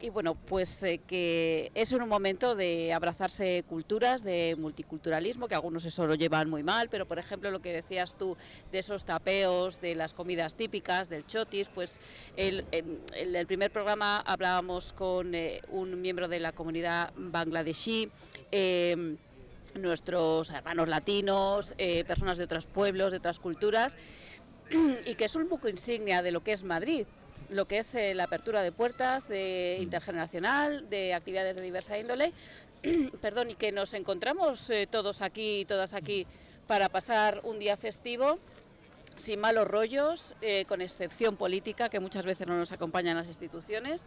y 0.00 0.08
bueno, 0.10 0.36
pues 0.36 0.82
eh, 0.84 1.00
que 1.04 1.72
es 1.74 1.90
un 1.90 2.08
momento 2.08 2.54
de 2.54 2.92
abrazarse 2.92 3.64
culturas, 3.68 4.22
de 4.22 4.54
multiculturalismo, 4.56 5.48
que 5.48 5.56
algunos 5.56 5.84
eso 5.84 6.06
lo 6.06 6.14
llevan 6.14 6.48
muy 6.48 6.62
mal, 6.62 6.88
pero 6.88 7.06
por 7.06 7.18
ejemplo 7.18 7.50
lo 7.50 7.60
que 7.60 7.72
decías 7.72 8.16
tú 8.16 8.36
de 8.70 8.78
esos 8.78 9.04
tapeos, 9.04 9.80
de 9.80 9.96
las 9.96 10.14
comidas 10.14 10.54
típicas, 10.54 11.08
del 11.08 11.26
chotis, 11.26 11.68
pues 11.70 12.00
el, 12.36 12.64
en- 12.70 13.00
en 13.14 13.34
el 13.34 13.46
primer 13.48 13.72
programa 13.72 14.18
hablábamos 14.20 14.92
con 14.92 15.34
eh, 15.34 15.60
un 15.70 16.00
miembro 16.00 16.28
de 16.28 16.38
la 16.38 16.52
comunidad 16.52 17.12
bangladesí, 17.16 18.10
eh, 18.52 19.16
nuestros 19.74 20.50
hermanos 20.50 20.88
latinos, 20.88 21.74
personas 22.06 22.38
de 22.38 22.44
otros 22.44 22.66
pueblos, 22.66 23.12
de 23.12 23.18
otras 23.18 23.38
culturas. 23.38 23.96
y 25.06 25.14
que 25.14 25.24
es 25.24 25.36
un 25.36 25.48
buco 25.48 25.68
insignia 25.68 26.22
de 26.22 26.32
lo 26.32 26.42
que 26.42 26.52
es 26.52 26.64
Madrid 26.64 27.06
lo 27.50 27.66
que 27.66 27.78
es 27.78 27.94
eh, 27.94 28.14
la 28.14 28.24
apertura 28.24 28.62
de 28.62 28.72
puertas 28.72 29.28
de 29.28 29.78
intergeneracional, 29.80 30.88
de 30.90 31.14
actividades 31.14 31.56
de 31.56 31.62
diversa 31.62 31.98
índole, 31.98 32.32
perdón, 33.20 33.50
y 33.50 33.54
que 33.54 33.72
nos 33.72 33.94
encontramos 33.94 34.68
eh, 34.70 34.86
todos 34.90 35.22
aquí 35.22 35.60
y 35.60 35.64
todas 35.64 35.94
aquí 35.94 36.26
para 36.66 36.88
pasar 36.88 37.40
un 37.44 37.58
día 37.58 37.76
festivo 37.76 38.38
sin 39.16 39.40
malos 39.40 39.66
rollos, 39.66 40.36
eh, 40.42 40.64
con 40.66 40.80
excepción 40.80 41.36
política, 41.36 41.88
que 41.88 41.98
muchas 41.98 42.24
veces 42.24 42.46
no 42.46 42.56
nos 42.56 42.70
acompañan 42.70 43.16
las 43.16 43.26
instituciones, 43.26 44.06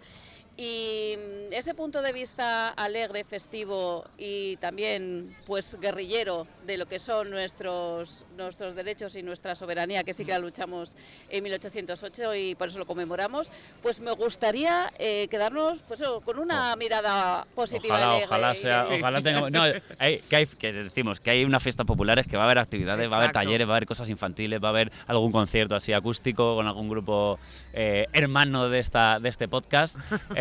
y 0.57 1.15
mm, 1.17 1.53
ese 1.53 1.73
punto 1.73 2.01
de 2.01 2.13
vista 2.13 2.69
alegre, 2.69 3.23
festivo 3.23 4.05
y 4.17 4.57
también 4.57 5.35
pues 5.45 5.77
guerrillero 5.79 6.47
de 6.65 6.77
lo 6.77 6.85
que 6.85 6.99
son 6.99 7.29
nuestros, 7.31 8.25
nuestros 8.37 8.75
derechos 8.75 9.15
y 9.15 9.23
nuestra 9.23 9.55
soberanía, 9.55 10.03
que 10.03 10.13
sí 10.13 10.23
que 10.25 10.31
la 10.31 10.39
luchamos 10.39 10.95
en 11.29 11.43
1808 11.43 12.35
y 12.35 12.55
por 12.55 12.67
eso 12.67 12.79
lo 12.79 12.85
conmemoramos, 12.85 13.51
pues 13.81 13.99
me 14.01 14.11
gustaría 14.11 14.91
eh, 14.99 15.27
quedarnos 15.29 15.83
pues, 15.83 16.03
con 16.23 16.37
una 16.39 16.75
mirada 16.75 17.45
positiva. 17.55 17.95
Ojalá, 17.95 18.11
alegre 18.11 18.25
ojalá 18.25 18.55
sea, 18.55 18.83
de- 18.85 18.99
ojalá 18.99 19.21
tengamos. 19.21 19.51
No, 19.51 19.61
hay- 19.99 20.19
que, 20.19 20.35
hay, 20.35 20.45
que 20.45 20.71
decimos 20.73 21.19
que 21.19 21.31
hay 21.31 21.43
una 21.43 21.59
fiesta 21.59 21.83
populares, 21.85 22.27
que 22.27 22.37
va 22.37 22.43
a 22.43 22.45
haber 22.45 22.59
actividades, 22.59 23.09
va 23.09 23.13
a 23.15 23.17
haber 23.17 23.29
Exacto. 23.29 23.45
talleres, 23.47 23.67
va 23.67 23.73
a 23.73 23.75
haber 23.77 23.87
cosas 23.87 24.09
infantiles, 24.09 24.61
va 24.63 24.67
a 24.67 24.71
haber 24.71 24.91
algún 25.07 25.31
concierto 25.31 25.75
así 25.75 25.91
acústico 25.93 26.55
con 26.55 26.67
algún 26.67 26.87
grupo 26.89 27.39
eh, 27.73 28.05
hermano 28.13 28.69
de 28.69 28.79
esta 28.79 29.19
de 29.19 29.29
este 29.29 29.47
podcast. 29.47 29.95
Eh, 30.35 30.40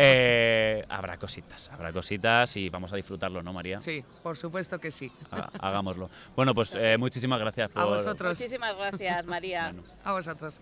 habrá 0.89 1.17
cositas, 1.17 1.69
habrá 1.69 1.91
cositas 1.91 2.55
y 2.57 2.69
vamos 2.69 2.91
a 2.93 2.95
disfrutarlo, 2.95 3.41
¿no, 3.43 3.53
María? 3.53 3.79
Sí, 3.81 4.03
por 4.23 4.37
supuesto 4.37 4.79
que 4.79 4.91
sí. 4.91 5.11
Ha- 5.31 5.49
Hagámoslo. 5.59 6.09
Bueno, 6.35 6.53
pues 6.53 6.75
eh, 6.75 6.97
muchísimas 6.97 7.39
gracias 7.39 7.69
por. 7.69 7.81
A 7.81 7.85
vosotros. 7.85 8.37
Muchísimas 8.37 8.77
gracias, 8.77 9.25
María. 9.25 9.71
Bueno. 9.73 9.83
A 10.03 10.13
vosotros. 10.13 10.61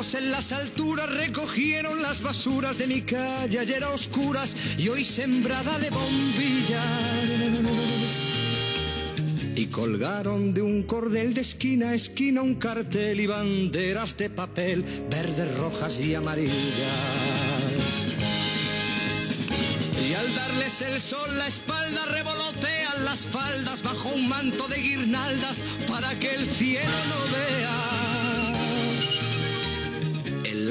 En 0.00 0.30
las 0.30 0.50
alturas 0.52 1.14
recogieron 1.14 2.00
las 2.00 2.22
basuras 2.22 2.78
de 2.78 2.86
mi 2.86 3.02
calle 3.02 3.58
ayer 3.58 3.84
a 3.84 3.90
oscuras 3.90 4.56
y 4.78 4.88
hoy 4.88 5.04
sembrada 5.04 5.78
de 5.78 5.90
bombillas. 5.90 6.80
Y 9.54 9.66
colgaron 9.66 10.54
de 10.54 10.62
un 10.62 10.84
cordel 10.84 11.34
de 11.34 11.42
esquina 11.42 11.90
a 11.90 11.94
esquina 11.94 12.40
un 12.40 12.54
cartel 12.54 13.20
y 13.20 13.26
banderas 13.26 14.16
de 14.16 14.30
papel 14.30 14.86
verdes, 15.10 15.54
rojas 15.58 16.00
y 16.00 16.14
amarillas. 16.14 16.56
Y 20.08 20.14
al 20.14 20.34
darles 20.34 20.80
el 20.80 20.98
sol 20.98 21.36
la 21.36 21.46
espalda 21.46 22.06
revolotean 22.06 23.04
las 23.04 23.26
faldas 23.26 23.82
bajo 23.82 24.08
un 24.08 24.30
manto 24.30 24.66
de 24.66 24.76
guirnaldas 24.76 25.62
para 25.86 26.18
que 26.18 26.34
el 26.34 26.46
cielo 26.48 26.88
no 27.10 27.36
vea. 27.36 27.99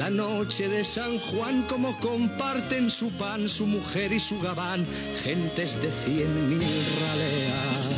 La 0.00 0.08
noche 0.08 0.66
de 0.66 0.82
San 0.82 1.18
Juan 1.18 1.66
como 1.68 2.00
comparten 2.00 2.88
su 2.88 3.10
pan, 3.18 3.50
su 3.50 3.66
mujer 3.66 4.14
y 4.14 4.18
su 4.18 4.40
gabán, 4.40 4.86
gentes 5.22 5.78
de 5.78 5.90
cien 5.90 6.58
mil 6.58 6.82
raleas. 7.02 7.90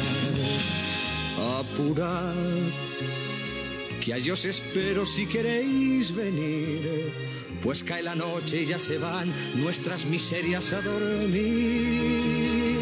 Apurad, 1.60 2.34
que 4.00 4.14
a 4.14 4.32
os 4.32 4.44
espero 4.44 5.06
si 5.06 5.28
queréis 5.28 6.12
venir, 6.12 7.12
pues 7.62 7.84
cae 7.84 8.02
la 8.02 8.16
noche 8.16 8.62
y 8.62 8.66
ya 8.66 8.80
se 8.80 8.98
van 8.98 9.32
nuestras 9.62 10.04
miserias 10.04 10.72
a 10.72 10.82
dormir. 10.82 12.81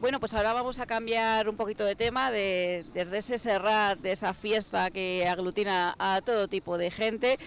Bueno, 0.00 0.18
pues 0.18 0.32
ahora 0.32 0.54
vamos 0.54 0.78
a 0.78 0.86
cambiar 0.86 1.46
un 1.46 1.56
poquito 1.56 1.84
de 1.84 1.94
tema, 1.94 2.30
de, 2.30 2.86
desde 2.94 3.18
ese 3.18 3.36
Serrat, 3.36 3.98
de 3.98 4.12
esa 4.12 4.32
fiesta 4.32 4.90
que 4.90 5.28
aglutina 5.28 5.94
a 5.98 6.22
todo 6.22 6.48
tipo 6.48 6.78
de 6.78 6.90
gente, 6.90 7.38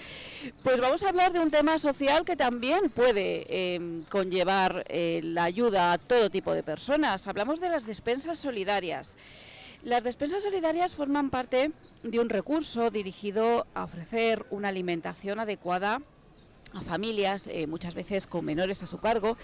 pues 0.62 0.80
vamos 0.80 1.02
a 1.02 1.10
hablar 1.10 1.34
de 1.34 1.40
un 1.40 1.50
tema 1.50 1.80
social 1.80 2.26
que 2.26 2.36
también 2.36 2.92
puede 2.92 3.48
eh, 3.50 4.04
conllevar 4.08 4.86
eh, 4.88 5.22
la 5.24 5.46
ayuda 5.46 5.94
a 5.94 5.98
todo 5.98 6.30
tipo 6.30 6.54
de 6.54 6.62
personas. 6.62 7.26
Hablamos 7.26 7.60
de 7.60 7.70
las 7.70 7.88
despensas 7.88 8.38
solidarias. 8.38 9.18
Las 9.82 10.04
despensas 10.04 10.44
solidarias 10.44 10.94
forman 10.94 11.32
parte 11.32 11.72
de 12.04 12.20
un 12.20 12.30
recurso 12.30 12.92
dirigido 12.92 13.66
a 13.74 13.86
ofrecer 13.86 14.46
una 14.52 14.68
alimentación 14.70 15.40
adecuada 15.40 16.04
a 16.74 16.82
familias, 16.82 17.48
eh, 17.48 17.68
muchas 17.68 17.94
veces 17.94 18.28
con 18.28 18.46
menores 18.46 18.82
a 18.84 18.88
su 18.88 18.98
cargo, 18.98 19.38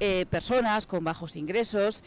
eh, 0.00 0.26
personas 0.30 0.86
con 0.86 1.04
bajos 1.04 1.36
ingresos, 1.36 2.02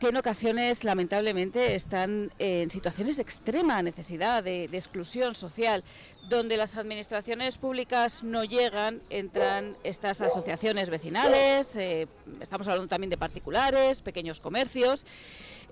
que 0.00 0.08
en 0.08 0.16
ocasiones 0.16 0.84
lamentablemente 0.84 1.74
están 1.74 2.32
en 2.38 2.70
situaciones 2.70 3.16
de 3.16 3.22
extrema 3.22 3.82
necesidad, 3.82 4.42
de, 4.42 4.64
exclusión 4.64 5.34
social, 5.34 5.84
donde 6.28 6.56
las 6.56 6.76
administraciones 6.76 7.58
públicas 7.58 8.22
no 8.22 8.44
llegan, 8.44 9.00
entran 9.10 9.76
estas 9.84 10.20
asociaciones 10.20 10.90
vecinales, 10.90 11.76
eh, 11.76 12.08
estamos 12.40 12.66
hablando 12.66 12.88
también 12.88 13.10
de 13.10 13.18
particulares, 13.18 14.02
pequeños 14.02 14.40
comercios, 14.40 15.06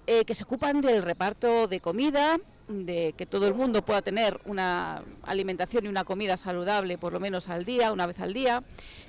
eh, 0.07 0.25
que 0.25 0.35
se 0.35 0.45
ocupan 0.45 0.81
del 0.81 1.03
reparto 1.03 1.69
de 1.69 1.81
comida, 1.81 2.39
de 2.69 3.15
que 3.17 3.27
todo 3.27 3.47
el 3.47 3.55
mundo 3.55 3.85
pueda 3.85 4.03
tener 4.03 4.41
una 4.47 5.03
alimentación 5.23 5.85
y 5.85 5.89
una 5.89 6.05
comida 6.05 6.37
saludable 6.37 6.99
por 6.99 7.13
lo 7.13 7.21
menos 7.21 7.49
al 7.49 7.65
día, 7.65 7.93
una 7.93 8.07
vez 8.07 8.19
al 8.21 8.33
día. 8.33 8.65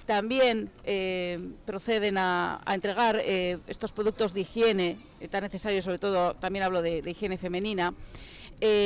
También 0.05 0.69
eh, 0.83 1.39
proceden 1.65 2.17
a, 2.17 2.61
entregar 2.67 3.19
eh, 3.23 3.57
estos 3.67 3.91
productos 3.91 4.33
de 4.33 4.41
higiene 4.41 4.97
tan 5.31 5.43
necesarios, 5.43 5.85
sobre 5.85 5.99
todo 5.99 6.35
también 6.35 6.63
hablo 6.63 6.81
de, 6.81 7.01
higiene 7.05 7.37
femenina, 7.37 7.93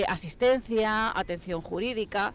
asistencia, 0.07 1.11
atención 1.17 1.61
jurídica 1.61 2.33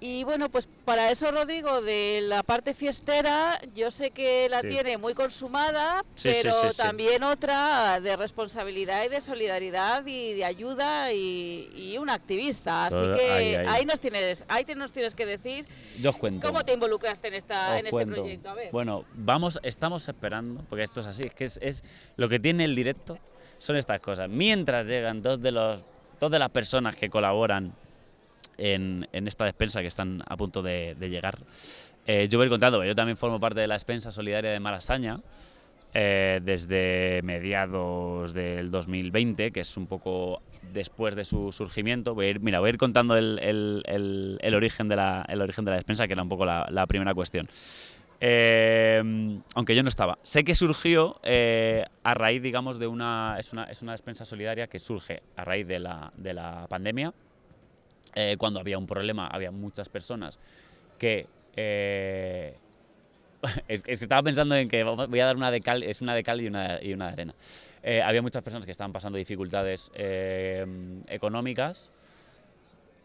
Y 0.00 0.22
bueno, 0.24 0.50
pues 0.50 0.68
para 0.84 1.10
eso, 1.10 1.30
Rodrigo, 1.30 1.80
de 1.80 2.20
la 2.24 2.42
parte 2.42 2.74
fiestera, 2.74 3.58
yo 3.74 3.90
sé 3.90 4.10
que 4.10 4.48
la 4.50 4.60
Sí. 4.60 4.68
tiene 4.68 4.98
muy 4.98 5.14
consumada, 5.14 6.04
Sí, 6.14 6.30
pero 6.42 6.52
sí, 6.70 6.76
también 6.76 7.22
otra 7.22 8.00
de 8.00 8.14
responsabilidad 8.16 9.04
y 9.04 9.08
de 9.08 9.20
solidaridad 9.22 10.04
y 10.04 10.34
de 10.34 10.44
ayuda 10.44 11.10
y, 11.12 11.70
y 11.74 11.96
un 11.96 12.10
activista. 12.10 12.86
Así 12.86 12.96
Todo- 12.96 13.16
que 13.16 13.30
ahí, 13.30 13.54
ahí. 13.54 13.86
nos 13.86 13.98
tienes, 14.00 14.44
ahí 14.48 14.64
te 14.64 14.74
nos 14.74 14.92
tienes 14.92 15.14
que 15.14 15.24
decir 15.24 15.64
Yo 16.00 16.10
os 16.10 16.16
cuento. 16.16 16.46
cómo 16.46 16.62
te 16.64 16.74
involucraste 16.74 17.28
en 17.28 17.34
esta, 17.34 17.70
Os 17.72 17.78
en 17.78 17.86
este 17.86 18.06
proyecto. 18.06 18.50
A 18.50 18.54
ver. 18.54 18.72
Bueno, 18.72 19.04
vamos, 19.14 19.58
estamos 19.62 20.06
esperando, 20.06 20.62
porque 20.68 20.82
esto 20.84 21.00
es 21.00 21.06
así, 21.06 21.22
es 21.24 21.34
que 21.34 21.44
es, 21.46 21.58
es 21.62 21.82
lo 22.16 22.28
que 22.28 22.38
tiene 22.38 22.64
el 22.64 22.74
directo 22.74 23.18
son 23.56 23.76
estas 23.76 24.00
cosas. 24.00 24.28
Mientras 24.28 24.86
llegan 24.86 25.22
dos 25.22 25.40
de 25.40 25.50
los 25.52 25.80
dos 26.20 26.30
de 26.30 26.38
las 26.38 26.50
personas 26.50 26.94
que 26.96 27.08
colaboran 27.08 27.74
en, 28.58 29.08
en 29.12 29.26
esta 29.28 29.44
despensa 29.44 29.80
que 29.80 29.86
están 29.88 30.22
a 30.26 30.36
punto 30.36 30.62
de, 30.62 30.94
de 30.98 31.08
llegar, 31.10 31.38
eh, 32.06 32.28
yo 32.30 32.38
voy 32.38 32.44
a 32.44 32.46
ir 32.46 32.50
contando, 32.50 32.84
yo 32.84 32.94
también 32.94 33.16
formo 33.16 33.40
parte 33.40 33.60
de 33.60 33.66
la 33.66 33.74
despensa 33.74 34.10
solidaria 34.10 34.50
de 34.50 34.60
Malasaña. 34.60 35.18
eh, 35.96 36.40
desde 36.42 37.20
mediados 37.22 38.34
del 38.34 38.72
2020, 38.72 39.52
que 39.52 39.60
es 39.60 39.76
un 39.76 39.86
poco 39.86 40.42
después 40.72 41.14
de 41.14 41.22
su 41.22 41.52
surgimiento. 41.52 42.14
Voy 42.16 42.26
a 42.26 42.30
ir, 42.30 42.40
mira, 42.40 42.58
voy 42.58 42.66
a 42.66 42.70
ir 42.70 42.78
contando 42.78 43.16
el, 43.16 43.38
el- 43.40 44.54
origen, 44.56 44.88
de 44.88 44.96
la, 44.96 45.24
el 45.28 45.40
origen 45.40 45.64
de 45.64 45.70
la 45.70 45.76
despensa, 45.76 46.08
que 46.08 46.14
era 46.14 46.22
un 46.24 46.28
poco 46.28 46.44
la, 46.44 46.66
la 46.70 46.86
primera 46.88 47.14
cuestión. 47.14 47.46
Eh, 48.20 49.38
aunque 49.54 49.76
yo 49.76 49.82
no 49.82 49.88
estaba. 49.88 50.18
Sé 50.22 50.42
que 50.44 50.54
surgió 50.54 51.20
eh, 51.22 51.84
a 52.02 52.14
raíz, 52.14 52.42
digamos, 52.42 52.78
de 52.78 52.86
una 52.86 53.36
es, 53.38 53.52
una. 53.52 53.64
es 53.64 53.82
una 53.82 53.92
despensa 53.92 54.24
solidaria 54.24 54.66
que 54.66 54.78
surge 54.78 55.22
a 55.36 55.44
raíz 55.44 55.66
de 55.66 55.78
la, 55.78 56.12
de 56.16 56.34
la 56.34 56.66
pandemia. 56.68 57.12
Eh, 58.14 58.36
cuando 58.38 58.60
había 58.60 58.78
un 58.78 58.86
problema, 58.86 59.26
había 59.26 59.50
muchas 59.50 59.88
personas 59.88 60.38
que. 60.98 61.26
eh, 61.56 62.56
es, 63.68 63.82
que 63.82 63.92
estaba 63.92 64.22
pensando 64.22 64.56
en 64.56 64.68
que 64.68 64.82
voy 64.84 65.20
a 65.20 65.26
dar 65.26 65.36
una 65.36 65.50
de 65.50 65.60
cal, 65.60 65.82
es 65.82 66.00
una 66.00 66.14
de 66.14 66.22
cal 66.22 66.40
y 66.40 66.46
una, 66.46 66.82
y 66.82 66.92
una 66.92 67.06
de 67.06 67.12
arena. 67.12 67.34
Eh, 67.82 68.02
había 68.02 68.22
muchas 68.22 68.42
personas 68.42 68.64
que 68.64 68.72
estaban 68.72 68.92
pasando 68.92 69.18
dificultades 69.18 69.90
eh, 69.94 70.64
económicas 71.08 71.90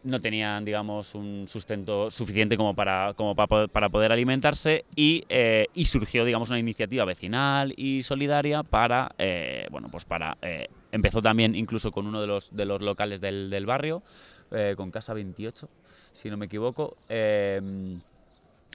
no 0.03 0.21
tenían, 0.21 0.63
digamos, 0.63 1.13
un 1.13 1.45
sustento 1.47 2.09
suficiente 2.09 2.55
como 2.55 2.73
para, 2.73 3.13
como 3.15 3.35
para, 3.35 3.67
para 3.67 3.89
poder 3.89 4.11
alimentarse 4.11 4.85
y, 4.95 5.23
eh, 5.29 5.67
y 5.73 5.85
surgió, 5.85 6.23
digamos, 6.23 6.49
una 6.49 6.59
iniciativa 6.59 7.05
vecinal 7.05 7.73
y 7.75 8.01
solidaria 8.01 8.63
para, 8.63 9.11
eh, 9.17 9.67
bueno, 9.71 9.89
pues 9.91 10.05
para, 10.05 10.37
eh, 10.41 10.67
empezó 10.91 11.21
también 11.21 11.55
incluso 11.55 11.91
con 11.91 12.07
uno 12.07 12.21
de 12.21 12.27
los, 12.27 12.55
de 12.55 12.65
los 12.65 12.81
locales 12.81 13.19
del, 13.19 13.49
del 13.49 13.65
barrio, 13.65 14.01
eh, 14.51 14.73
con 14.77 14.91
Casa 14.91 15.13
28, 15.13 15.69
si 16.13 16.29
no 16.29 16.37
me 16.37 16.45
equivoco, 16.47 16.97
eh, 17.07 17.61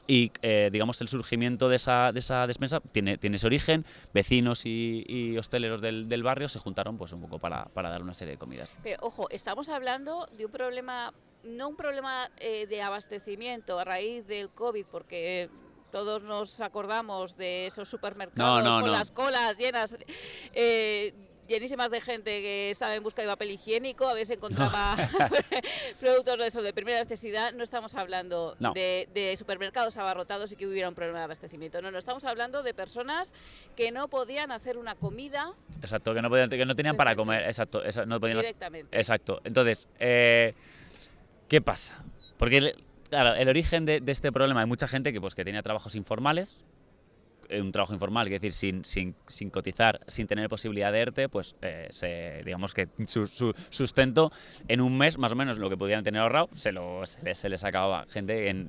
y 0.07 0.31
eh, 0.43 0.69
digamos 0.71 1.01
el 1.01 1.09
surgimiento 1.09 1.69
de 1.69 1.77
esa, 1.77 2.13
de 2.13 2.19
esa 2.19 2.47
despensa 2.47 2.81
tiene, 2.81 3.17
tiene 3.17 3.37
ese 3.37 3.47
origen, 3.47 3.87
vecinos 4.13 4.67
y, 4.67 5.03
y 5.09 5.39
hosteleros 5.39 5.81
del, 5.81 6.09
del 6.09 6.23
barrio 6.23 6.49
se 6.49 6.59
juntaron 6.59 6.99
pues 6.99 7.13
un 7.13 7.23
poco 7.23 7.39
para, 7.39 7.65
para 7.67 7.89
dar 7.89 8.03
una 8.03 8.13
serie 8.13 8.33
de 8.33 8.39
comidas. 8.39 8.77
Pero 8.83 8.99
ojo, 9.01 9.29
estamos 9.31 9.71
hablando 9.71 10.27
de 10.37 10.45
un 10.45 10.53
problema, 10.53 11.15
no 11.43 11.69
un 11.71 11.77
problema 11.77 12.31
eh, 12.37 12.67
de 12.67 12.83
abastecimiento 12.83 13.79
a 13.79 13.85
raíz 13.85 14.27
del 14.27 14.51
COVID, 14.51 14.85
porque 14.91 15.49
todos 15.91 16.23
nos 16.25 16.61
acordamos 16.61 17.37
de 17.39 17.67
esos 17.67 17.89
supermercados 17.89 18.63
No, 18.63 18.69
no, 18.69 18.81
con 18.83 18.91
no. 18.91 18.99
las 18.99 19.11
colas 19.11 19.57
llenas, 19.57 19.97
eh, 20.53 21.15
llenísimas 21.49 21.91
de 21.91 22.01
gente 22.01 22.31
que 22.41 22.71
estaba 22.71 22.95
en 22.95 23.03
busca 23.03 23.23
de 23.23 23.29
papel 23.29 23.51
higiénico, 23.51 24.09
a 24.09 24.25
si 24.25 24.33
encontraba 24.35 24.97
productos 26.01 26.39
de 26.39 26.47
eso 26.47 26.63
de 26.63 26.73
primera 26.73 27.01
necesidad. 27.01 27.53
No 27.53 27.63
estamos 27.65 27.95
hablando 27.95 28.57
No. 28.61 28.73
de, 28.73 29.09
de 29.15 29.37
supermercados 29.37 29.97
abarrotados 29.97 30.53
y 30.53 30.57
que 30.57 30.67
hubiera 30.67 30.89
un 30.89 30.95
problema 30.95 31.19
de 31.19 31.25
abastecimiento. 31.25 31.81
No, 31.83 31.91
no, 31.91 31.99
estamos 31.99 32.25
hablando 32.25 32.63
de 32.63 32.75
personas 32.75 33.35
que 33.77 33.91
no 33.91 34.09
podían 34.09 34.51
hacer 34.53 34.79
una 34.79 34.95
comida 34.95 35.53
Exacto, 35.81 36.15
que 36.15 36.23
no, 36.23 36.31
podían, 36.31 36.49
que 36.49 36.65
no 36.65 36.75
tenían 36.75 36.97
para 36.97 37.15
comer, 37.17 37.45
exacto, 37.47 37.83
esa- 37.85 38.07
no 38.07 38.21
podían 38.21 38.39
directamente. 38.39 38.97
Exacto. 38.99 39.41
Entonces, 39.45 39.89
eh, 39.99 40.55
¿qué 41.49 41.61
pasa? 41.61 42.03
Porque, 42.39 42.59
el- 42.59 42.85
claro, 43.11 43.35
el 43.35 43.49
origen 43.49 43.85
de, 43.85 44.01
de 44.01 44.13
este 44.13 44.33
problema 44.33 44.61
hay 44.61 44.67
mucha 44.67 44.89
gente 44.89 45.13
que, 45.13 45.21
pues, 45.21 45.35
que 45.35 45.45
tenía 45.45 45.63
trabajos 45.63 45.95
informales, 45.95 46.65
un 47.61 47.73
trabajo 47.73 47.93
informal, 47.95 48.27
es 48.27 48.33
decir, 48.41 48.53
sin, 48.53 48.85
sin, 48.85 49.15
sin 49.27 49.51
cotizar, 49.51 50.01
sin 50.07 50.27
tener 50.27 50.49
posibilidad 50.49 50.93
de 50.93 51.01
ERTE, 51.01 51.29
pues 51.29 51.55
eh, 51.63 51.87
se, 51.91 52.41
digamos 52.45 52.75
que 52.75 52.89
su, 53.07 53.27
su 53.27 53.55
sustento 53.71 54.31
en 54.69 54.81
un 54.81 54.97
mes, 54.99 55.19
más 55.19 55.33
o 55.33 55.37
menos 55.37 55.59
lo 55.59 55.69
que 55.71 55.77
pudieran 55.77 56.05
tener 56.05 56.21
ahorrado, 56.23 56.49
se, 56.55 56.73
lo, 56.73 57.05
se, 57.07 57.23
les, 57.23 57.39
se 57.39 57.49
les 57.49 57.65
acababa. 57.65 58.07
Gente 58.09 58.49
en, 58.49 58.69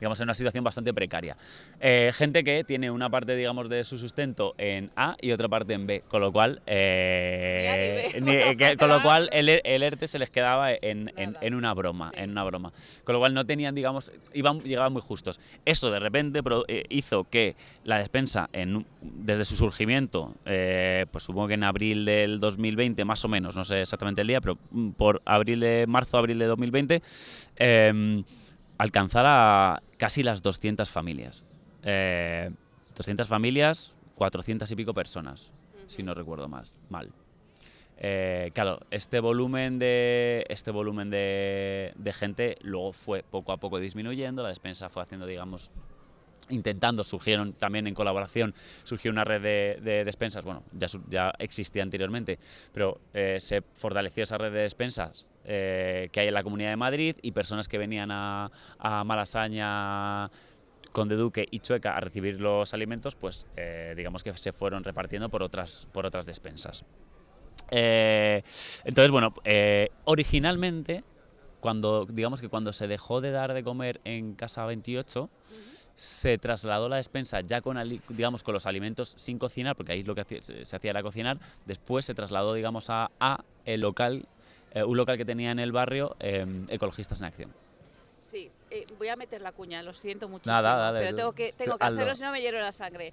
digamos, 0.00 0.20
en 0.20 0.24
una 0.24 0.34
situación 0.34 0.64
bastante 0.64 0.92
precaria. 0.94 1.36
Eh, 1.80 2.10
gente 2.14 2.42
que 2.44 2.64
tiene 2.64 2.90
una 2.90 3.10
parte, 3.10 3.36
digamos, 3.36 3.68
de 3.68 3.84
su 3.84 3.98
sustento 3.98 4.54
en 4.58 4.86
A 4.96 5.16
y 5.20 5.32
otra 5.32 5.48
parte 5.48 5.74
en 5.74 5.86
B, 5.86 6.02
con 6.08 6.20
lo 6.20 6.32
cual, 6.32 6.62
eh, 6.66 8.20
Ni 8.22 8.56
que- 8.56 8.76
con 8.76 8.88
lo 8.88 9.00
cual 9.02 9.28
el, 9.32 9.48
el 9.64 9.82
ERTE 9.82 10.06
se 10.08 10.18
les 10.18 10.30
quedaba 10.30 10.72
en, 10.72 11.12
en- 11.16 11.36
en 11.40 11.54
una 11.54 11.74
broma, 11.74 12.10
Sí. 12.14 12.20
en 12.22 12.30
una 12.30 12.44
broma. 12.44 12.72
Con 13.04 13.12
lo 13.14 13.18
cual 13.20 13.34
no 13.34 13.44
tenían, 13.44 13.74
digamos, 13.74 14.12
iban, 14.34 14.60
llegaban 14.60 14.92
muy 14.92 15.02
justos. 15.02 15.40
Eso 15.64 15.90
de 15.90 15.98
repente 16.00 16.40
eh, 16.68 16.84
hizo 16.88 17.24
que 17.24 17.56
la 17.84 17.98
despensa, 17.98 18.48
en, 18.52 18.84
desde 19.00 19.44
su 19.44 19.56
surgimiento, 19.56 20.34
eh, 20.44 21.06
pues 21.10 21.24
supongo 21.24 21.48
que 21.48 21.54
en 21.54 21.64
abril 21.64 22.04
del 22.04 22.40
2020, 22.40 23.04
más 23.04 23.24
o 23.24 23.28
menos, 23.28 23.56
no 23.56 23.64
sé 23.64 23.82
exactamente 23.82 24.22
el 24.22 24.28
día, 24.28 24.40
pero 24.40 24.58
mm, 24.70 24.90
por 24.90 25.22
abril 25.24 25.60
de 25.60 25.86
marzo, 25.86 26.18
abril 26.18 26.38
de 26.38 26.46
2020, 26.46 27.02
eh, 27.56 28.22
alcanzara 28.78 29.82
casi 29.96 30.22
las 30.22 30.42
200 30.42 30.90
familias. 30.90 31.44
Eh, 31.82 32.50
200 32.96 33.28
familias, 33.28 33.96
400 34.16 34.70
y 34.70 34.76
pico 34.76 34.94
personas, 34.94 35.52
si 35.86 36.02
no 36.02 36.14
recuerdo 36.14 36.48
más, 36.48 36.74
mal. 36.88 37.12
Eh, 37.98 38.50
claro, 38.52 38.80
este 38.90 39.20
volumen 39.20 39.78
de 39.78 40.44
este 40.50 40.70
volumen 40.70 41.08
de, 41.08 41.92
de 41.96 42.12
gente 42.12 42.56
luego 42.60 42.92
fue 42.92 43.22
poco 43.22 43.52
a 43.52 43.56
poco 43.56 43.78
disminuyendo, 43.78 44.42
la 44.42 44.48
despensa 44.48 44.90
fue 44.90 45.02
haciendo, 45.02 45.26
digamos, 45.26 45.72
intentando, 46.48 47.02
surgieron 47.04 47.52
también 47.52 47.86
en 47.86 47.94
colaboración, 47.94 48.54
surgió 48.84 49.10
una 49.10 49.24
red 49.24 49.42
de, 49.42 49.80
de 49.82 50.04
despensas, 50.04 50.44
bueno, 50.44 50.62
ya, 50.72 50.86
ya 51.08 51.32
existía 51.38 51.82
anteriormente, 51.82 52.38
pero 52.72 53.00
eh, 53.14 53.38
se 53.40 53.62
fortaleció 53.74 54.22
esa 54.22 54.38
red 54.38 54.52
de 54.52 54.60
despensas 54.60 55.26
eh, 55.44 56.08
que 56.12 56.20
hay 56.20 56.28
en 56.28 56.34
la 56.34 56.42
Comunidad 56.42 56.70
de 56.70 56.76
Madrid 56.76 57.16
y 57.22 57.32
personas 57.32 57.68
que 57.68 57.78
venían 57.78 58.10
a, 58.10 58.50
a 58.78 59.04
Malasaña, 59.04 60.30
Conde 60.92 61.16
Duque 61.16 61.46
y 61.50 61.60
Chueca 61.60 61.96
a 61.96 62.00
recibir 62.00 62.40
los 62.40 62.72
alimentos, 62.72 63.16
pues 63.16 63.46
eh, 63.56 63.94
digamos 63.96 64.22
que 64.22 64.36
se 64.36 64.52
fueron 64.52 64.84
repartiendo 64.84 65.28
por 65.28 65.42
otras, 65.42 65.88
por 65.92 66.06
otras 66.06 66.26
despensas. 66.26 66.84
Entonces, 67.68 69.10
bueno, 69.10 69.34
originalmente, 70.04 71.02
cuando, 71.60 72.06
digamos 72.06 72.40
que 72.40 72.48
cuando 72.48 72.72
se 72.72 72.86
dejó 72.86 73.20
de 73.20 73.32
dar 73.32 73.52
de 73.52 73.64
comer 73.64 74.00
en 74.04 74.34
Casa 74.34 74.64
28, 74.66 75.28
se 75.96 76.36
trasladó 76.38 76.88
la 76.88 76.96
despensa 76.96 77.40
ya 77.40 77.60
con, 77.62 77.76
digamos, 78.08 78.42
con 78.42 78.52
los 78.54 78.66
alimentos 78.66 79.14
sin 79.16 79.38
cocinar, 79.38 79.74
porque 79.74 79.92
ahí 79.92 80.02
lo 80.02 80.14
que 80.14 80.24
se 80.42 80.76
hacía 80.76 80.90
era 80.90 81.02
cocinar, 81.02 81.38
después 81.64 82.04
se 82.04 82.14
trasladó, 82.14 82.54
digamos, 82.54 82.90
a, 82.90 83.10
a 83.18 83.42
el 83.64 83.80
local, 83.80 84.26
eh, 84.72 84.84
un 84.84 84.96
local 84.96 85.16
que 85.16 85.24
tenía 85.24 85.50
en 85.50 85.58
el 85.58 85.72
barrio, 85.72 86.14
eh, 86.20 86.46
Ecologistas 86.68 87.20
en 87.20 87.26
Acción. 87.26 87.52
Sí, 88.18 88.50
eh, 88.70 88.84
voy 88.98 89.08
a 89.08 89.16
meter 89.16 89.40
la 89.40 89.52
cuña, 89.52 89.82
lo 89.82 89.92
siento 89.92 90.28
muchísimo, 90.28 90.54
Nada, 90.54 90.76
dale, 90.76 91.00
pero 91.00 91.16
tengo 91.16 91.32
que, 91.32 91.52
tengo 91.52 91.78
que 91.78 91.84
hazlo. 91.84 92.14
si 92.14 92.22
no 92.22 92.32
me 92.32 92.40
hiero 92.42 92.58
la 92.58 92.72
sangre. 92.72 93.12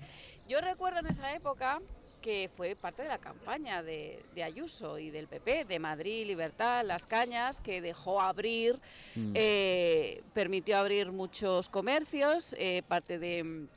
Yo 0.49 0.59
recuerdo 0.59 0.99
en 0.99 1.07
esa 1.07 1.33
época 1.33 1.79
que 2.23 2.49
fue 2.55 2.73
parte 2.75 3.01
de 3.01 3.09
la 3.09 3.17
campaña 3.17 3.83
de, 3.83 4.23
de 4.33 4.43
Ayuso 4.43 4.97
y 4.97 5.11
del 5.11 5.27
PP, 5.27 5.65
de 5.65 5.77
Madrid, 5.77 6.25
Libertad, 6.25 6.85
Las 6.85 7.05
Cañas, 7.05 7.59
que 7.59 7.81
dejó 7.81 8.21
abrir, 8.21 8.79
Mm. 9.15 9.33
eh, 9.35 10.23
permitió 10.33 10.77
abrir 10.77 11.11
muchos 11.11 11.67
comercios, 11.67 12.55
eh, 12.57 12.81
parte 12.87 13.19
de 13.19 13.43
mm, 13.43 13.67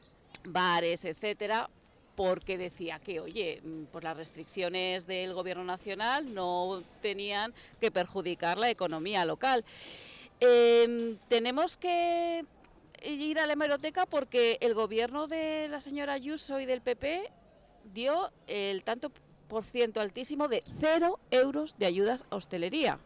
bares, 0.44 1.04
etcétera, 1.04 1.68
porque 2.14 2.56
decía 2.56 3.00
que, 3.00 3.18
oye, 3.20 3.60
mm, 3.62 3.84
pues 3.90 4.04
las 4.04 4.16
restricciones 4.16 5.06
del 5.08 5.34
gobierno 5.34 5.64
nacional 5.64 6.32
no 6.32 6.82
tenían 7.02 7.52
que 7.80 7.90
perjudicar 7.90 8.58
la 8.58 8.70
economía 8.70 9.24
local. 9.24 9.64
Em, 10.38 11.18
tenemos 11.28 11.76
que 11.76 12.42
ir 13.02 13.38
a 13.40 13.46
la 13.46 13.54
hemeroteca 13.54 14.06
porque 14.06 14.56
el 14.60 14.72
gobierno 14.74 15.26
de 15.26 15.66
la 15.68 15.80
señora 15.80 16.12
Ayuso 16.14 16.60
y 16.60 16.64
del 16.66 16.80
PP 16.80 17.30
dio 17.92 18.30
el 18.46 18.82
tanto 18.82 19.10
por 19.48 19.64
ciento 19.64 20.00
altísimo 20.00 20.48
de 20.48 20.62
cero 20.80 21.18
euros 21.30 21.78
de 21.78 21.86
ayudas 21.86 22.24
a 22.30 22.36
hostelería. 22.36 22.98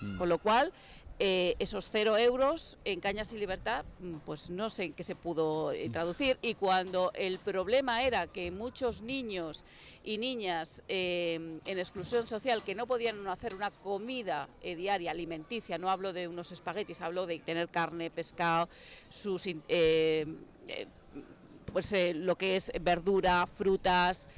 Mm. 0.00 0.18
Con 0.18 0.28
lo 0.28 0.38
cual, 0.38 0.72
eh, 1.18 1.56
esos 1.58 1.88
cero 1.90 2.18
euros 2.18 2.76
en 2.84 3.00
Cañas 3.00 3.32
y 3.32 3.38
Libertad, 3.38 3.86
mm, 4.00 4.16
pues 4.26 4.50
no 4.50 4.68
sé 4.68 4.84
en 4.84 4.92
qué 4.92 5.02
se 5.02 5.14
pudo 5.14 5.72
eh, 5.72 5.88
traducir. 5.88 6.38
Y 6.42 6.54
cuando 6.54 7.10
el 7.14 7.38
problema 7.38 8.02
era 8.02 8.26
que 8.26 8.50
muchos 8.50 9.00
niños 9.00 9.64
y 10.04 10.18
niñas 10.18 10.82
eh, 10.88 11.58
en 11.64 11.78
exclusión 11.78 12.26
social 12.26 12.62
que 12.62 12.74
no 12.74 12.86
podían 12.86 13.26
hacer 13.28 13.54
una 13.54 13.70
comida 13.70 14.48
diaria 14.62 15.10
alimenticia, 15.10 15.78
no 15.78 15.88
hablo 15.88 16.12
de 16.12 16.28
unos 16.28 16.52
espaguetis, 16.52 17.00
hablo 17.00 17.26
de 17.26 17.38
tener 17.38 17.68
carne, 17.70 18.10
pescado, 18.10 18.68
sus 19.08 19.46
pues 21.76 21.92
eh, 21.92 22.14
lo 22.14 22.38
que 22.38 22.56
es 22.56 22.72
verdura, 22.80 23.46
frutas, 23.46 24.30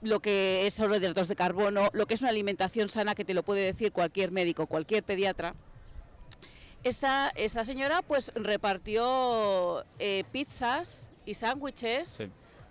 lo 0.00 0.18
que 0.18 0.66
es 0.66 0.74
solo 0.74 0.96
hidratos 0.96 1.28
de 1.28 1.36
carbono, 1.36 1.90
lo 1.92 2.06
que 2.06 2.14
es 2.14 2.22
una 2.22 2.30
alimentación 2.30 2.88
sana 2.88 3.14
que 3.14 3.24
te 3.24 3.34
lo 3.34 3.44
puede 3.44 3.60
decir 3.62 3.92
cualquier 3.92 4.32
médico, 4.32 4.66
cualquier 4.66 5.04
pediatra. 5.04 5.54
Esta, 6.82 7.28
esta 7.36 7.62
señora 7.62 8.02
pues 8.02 8.32
repartió 8.34 9.84
eh, 10.00 10.24
pizzas 10.32 11.12
y 11.24 11.34
sándwiches 11.34 12.08
Sí. 12.08 12.24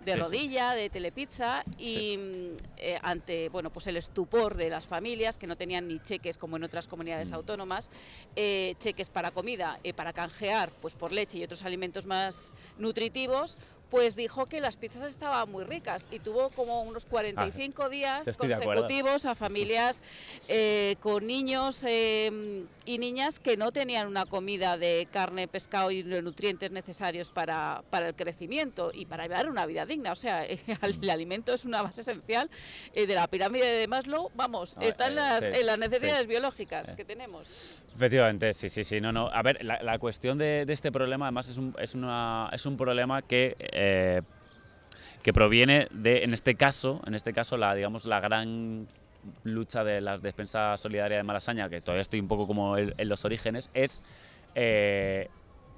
de 0.04 0.12
Sí, 0.12 0.18
sí. 0.18 0.22
rodilla, 0.24 0.74
de 0.74 0.90
telepizza 0.90 1.64
y 1.78 2.16
mm, 2.18 2.56
eh, 2.76 2.98
ante 3.02 3.48
bueno 3.48 3.70
pues 3.72 3.86
el 3.86 3.96
estupor 3.96 4.56
de 4.56 4.68
las 4.68 4.86
familias 4.88 5.38
que 5.38 5.46
no 5.46 5.56
tenían 5.56 5.86
ni 5.88 6.00
cheques 6.00 6.36
como 6.36 6.56
en 6.56 6.64
otras 6.64 6.86
comunidades 6.88 7.30
Mm. 7.30 7.34
autónomas, 7.34 7.88
eh, 8.36 8.74
cheques 8.78 9.08
para 9.08 9.30
comida, 9.30 9.78
para 9.96 10.12
canjear 10.12 10.70
pues 10.82 10.96
por 10.96 11.12
leche 11.12 11.38
y 11.38 11.44
otros 11.44 11.62
alimentos 11.62 12.04
más 12.04 12.52
nutritivos, 12.78 13.56
pues 13.92 14.16
dijo 14.16 14.46
que 14.46 14.62
las 14.62 14.78
pizzas 14.78 15.02
estaban 15.02 15.52
muy 15.52 15.64
ricas 15.64 16.08
y 16.10 16.18
tuvo 16.18 16.48
como 16.48 16.80
unos 16.80 17.04
45 17.04 17.90
días 17.90 18.26
estoy 18.26 18.48
de 18.48 18.54
acuerdo. 18.54 18.80
consecutivos 18.80 19.26
a 19.26 19.34
familias 19.34 20.02
eh, 20.48 20.96
con 21.00 21.26
niños 21.26 21.84
eh, 21.86 22.64
y 22.86 22.96
niñas 22.96 23.38
que 23.38 23.58
no 23.58 23.70
tenían 23.70 24.06
una 24.08 24.24
comida 24.24 24.78
de 24.78 25.06
carne, 25.12 25.46
pescado 25.46 25.90
y 25.90 26.02
los 26.04 26.22
nutrientes 26.22 26.70
necesarios 26.70 27.28
para, 27.28 27.84
para 27.90 28.08
el 28.08 28.14
crecimiento 28.14 28.92
y 28.94 29.04
para 29.04 29.24
llevar 29.24 29.50
una 29.50 29.66
vida 29.66 29.84
digna. 29.84 30.12
O 30.12 30.16
sea, 30.16 30.44
el 30.46 31.10
alimento 31.10 31.52
es 31.52 31.66
una 31.66 31.82
base 31.82 32.00
esencial 32.00 32.48
eh, 32.94 33.06
de 33.06 33.14
la 33.14 33.26
pirámide 33.28 33.66
de 33.66 33.86
Maslow. 33.88 34.30
Vamos, 34.34 34.74
Ah, 34.78 34.84
está 34.86 35.08
en 35.08 35.12
eh, 35.12 35.16
las, 35.16 35.42
en 35.42 35.66
las 35.66 35.78
necesidades 35.78 36.22
sí. 36.22 36.28
biológicas 36.28 36.88
Eh. 36.88 36.96
que 36.96 37.04
tenemos. 37.04 37.82
Efectivamente, 37.94 38.52
sí, 38.54 38.68
sí, 38.68 38.84
sí. 38.84 39.00
No, 39.00 39.12
no. 39.12 39.28
A 39.28 39.42
ver, 39.42 39.62
la, 39.64 39.98
cuestión 39.98 40.38
de, 40.38 40.64
este 40.68 40.90
problema, 40.90 41.26
además, 41.26 41.48
es 41.48 41.58
un, 41.58 41.74
es 41.78 41.94
una, 41.94 42.48
es 42.52 42.64
un 42.64 42.76
problema 42.76 43.22
que, 43.22 43.56
eh, 43.58 44.22
que 45.22 45.32
proviene 45.32 45.88
de, 45.90 46.24
en 46.24 46.32
este 46.32 46.54
caso, 46.54 47.02
en 47.06 47.14
este 47.14 47.32
caso, 47.32 47.56
la, 47.56 47.74
digamos, 47.74 48.06
la 48.06 48.20
gran 48.20 48.86
lucha 49.44 49.84
de 49.84 50.00
la 50.00 50.18
despensa 50.18 50.76
solidaria 50.76 51.18
de 51.18 51.22
Malasaña, 51.22 51.68
que 51.68 51.80
todavía 51.80 52.02
estoy 52.02 52.20
un 52.20 52.28
poco 52.28 52.46
como 52.46 52.76
en, 52.76 53.08
los 53.08 53.24
orígenes, 53.24 53.70
es, 53.74 54.02
eh, 54.54 55.28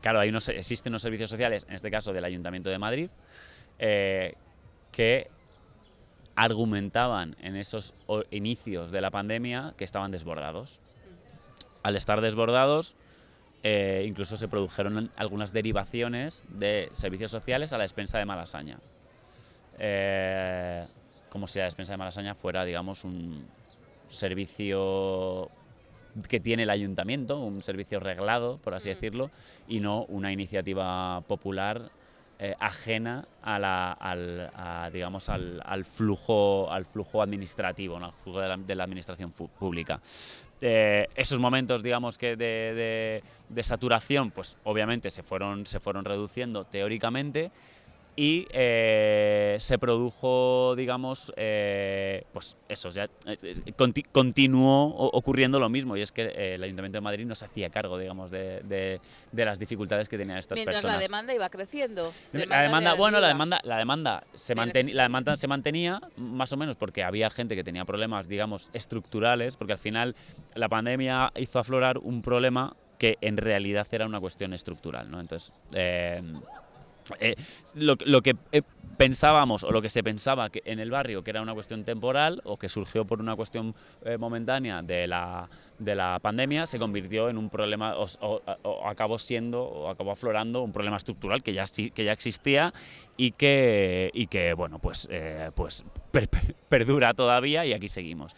claro, 0.00 0.20
hay 0.20 0.28
unos, 0.28 0.48
existen 0.48 0.92
unos 0.92 1.02
servicios 1.02 1.30
sociales, 1.30 1.66
en 1.68 1.74
este 1.74 1.90
caso 1.90 2.12
del 2.12 2.24
Ayuntamiento 2.24 2.70
de 2.70 2.78
Madrid, 2.78 3.10
eh, 3.78 4.34
que 4.92 5.28
argumentaban 6.36 7.36
en 7.40 7.56
esos 7.56 7.94
inicios 8.30 8.92
de 8.92 9.00
la 9.00 9.10
pandemia 9.10 9.74
que 9.76 9.84
estaban 9.84 10.10
desbordados 10.10 10.80
al 11.84 11.96
estar 11.96 12.20
desbordados, 12.22 12.96
eh, 13.62 14.04
incluso 14.08 14.36
se 14.36 14.48
produjeron 14.48 15.10
algunas 15.16 15.52
derivaciones 15.52 16.42
de 16.48 16.90
servicios 16.94 17.30
sociales 17.30 17.72
a 17.72 17.78
la 17.78 17.84
despensa 17.84 18.18
de 18.18 18.24
Malasaña. 18.24 18.78
Eh, 19.78 20.84
como 21.28 21.46
si 21.46 21.58
la 21.58 21.66
despensa 21.66 21.92
de 21.92 21.98
Malasaña 21.98 22.34
fuera, 22.34 22.64
digamos, 22.64 23.04
un 23.04 23.46
servicio 24.06 25.50
que 26.28 26.40
tiene 26.40 26.62
el 26.62 26.70
ayuntamiento, 26.70 27.38
un 27.38 27.62
servicio 27.62 28.00
reglado, 28.00 28.58
por 28.58 28.74
así 28.74 28.88
decirlo, 28.88 29.30
y 29.68 29.80
no 29.80 30.04
una 30.04 30.32
iniciativa 30.32 31.20
popular 31.28 31.90
eh, 32.44 32.54
ajena 32.60 33.26
a 33.42 33.58
la, 33.58 33.92
al, 33.92 34.50
a, 34.54 34.90
digamos, 34.92 35.28
al, 35.28 35.62
al 35.64 35.84
flujo, 35.84 36.70
al 36.70 36.84
flujo 36.84 37.22
administrativo, 37.22 37.96
al 37.96 38.12
flujo 38.22 38.40
de 38.40 38.74
la, 38.74 38.84
administración 38.84 39.30
pública. 39.32 40.00
Eh, 40.60 41.08
esos 41.14 41.38
momentos, 41.38 41.82
digamos, 41.82 42.18
que 42.18 42.36
de, 42.36 42.74
de- 42.74 43.22
de 43.48 43.62
saturación, 43.62 44.30
pues 44.30 44.58
obviamente 44.64 45.10
se 45.10 45.22
fueron, 45.22 45.64
se 45.66 45.80
fueron 45.80 46.04
reduciendo 46.04 46.64
teóricamente 46.64 47.50
y 48.16 48.46
eh, 48.50 49.56
se 49.58 49.78
produjo, 49.78 50.74
digamos, 50.76 51.32
eh, 51.36 52.22
pues 52.32 52.56
eso, 52.68 52.90
ya 52.90 53.08
eh, 53.26 53.36
conti- 53.76 54.04
continuó 54.12 54.86
ocurriendo 55.12 55.58
lo 55.58 55.68
mismo 55.68 55.96
y 55.96 56.00
es 56.02 56.12
que 56.12 56.22
eh, 56.26 56.54
el 56.54 56.62
Ayuntamiento 56.62 56.96
de 56.98 57.00
Madrid 57.00 57.26
no 57.26 57.34
se 57.34 57.44
hacía 57.46 57.70
cargo, 57.70 57.98
digamos, 57.98 58.30
de, 58.30 58.60
de- 58.62 59.00
de 59.32 59.44
las 59.44 59.58
dificultades 59.58 60.08
que 60.08 60.16
tenían 60.16 60.38
estas 60.38 60.56
Mientras 60.56 60.76
personas. 60.76 60.96
la 60.96 61.02
demanda 61.02 61.34
iba 61.34 61.48
creciendo. 61.48 62.12
La 62.32 62.62
demanda, 62.62 62.92
de 62.92 62.96
bueno, 62.98 63.18
la 63.20 63.28
demanda, 63.28 63.60
la 63.64 63.78
demanda 63.78 64.22
se 64.34 64.54
la 64.54 65.02
demanda 65.02 65.36
se 65.36 65.48
mantenía 65.48 66.00
más 66.16 66.52
o 66.52 66.56
menos 66.56 66.76
porque 66.76 67.02
había 67.02 67.30
gente 67.30 67.56
que 67.56 67.64
tenía 67.64 67.84
problemas, 67.84 68.28
digamos, 68.28 68.70
estructurales, 68.72 69.56
porque 69.56 69.72
al 69.72 69.78
final 69.78 70.14
la 70.54 70.68
pandemia 70.68 71.32
hizo 71.36 71.58
aflorar 71.58 71.98
un 71.98 72.22
problema 72.22 72.76
que 72.98 73.18
en 73.20 73.36
realidad 73.38 73.88
era 73.90 74.06
una 74.06 74.20
cuestión 74.20 74.52
estructural, 74.54 75.10
¿no? 75.10 75.20
Entonces, 75.20 75.52
eh, 75.74 76.22
eh, 77.20 77.34
lo, 77.74 77.96
que 78.22 78.34
eh, 78.52 78.62
pensábamos 78.96 79.64
o 79.64 79.70
lo 79.70 79.82
que 79.82 79.90
se 79.90 80.02
pensaba 80.02 80.50
que 80.50 80.62
en 80.64 80.78
el 80.78 80.90
barrio 80.90 81.22
que 81.22 81.30
era 81.30 81.42
una 81.42 81.54
cuestión 81.54 81.84
temporal 81.84 82.40
o 82.44 82.56
que 82.56 82.68
surgió 82.68 83.04
por 83.04 83.20
una 83.20 83.36
cuestión 83.36 83.74
eh, 84.04 84.16
momentánea 84.18 84.82
de 84.82 85.06
la, 85.06 85.48
de 85.78 85.94
la 85.94 86.18
pandemia 86.20 86.66
se 86.66 86.78
convirtió 86.78 87.28
en 87.28 87.38
un 87.38 87.50
problema 87.50 87.96
o, 87.96 88.42
acabó 88.86 89.18
siendo 89.18 89.62
o 89.62 89.88
acabó 89.88 90.12
aflorando 90.12 90.62
un 90.62 90.72
problema 90.72 90.96
estructural 90.96 91.42
que 91.42 91.52
ya, 91.52 91.64
que 91.66 92.04
ya 92.04 92.12
existía 92.12 92.72
y 93.16 93.32
que, 93.32 94.10
y 94.14 94.26
que 94.26 94.54
bueno, 94.54 94.78
pues, 94.78 95.08
pues 95.54 95.84
per- 96.10 96.28
per- 96.28 96.54
perdura 96.68 97.14
todavía 97.14 97.64
y 97.66 97.72
aquí 97.72 97.88
seguimos. 97.88 98.34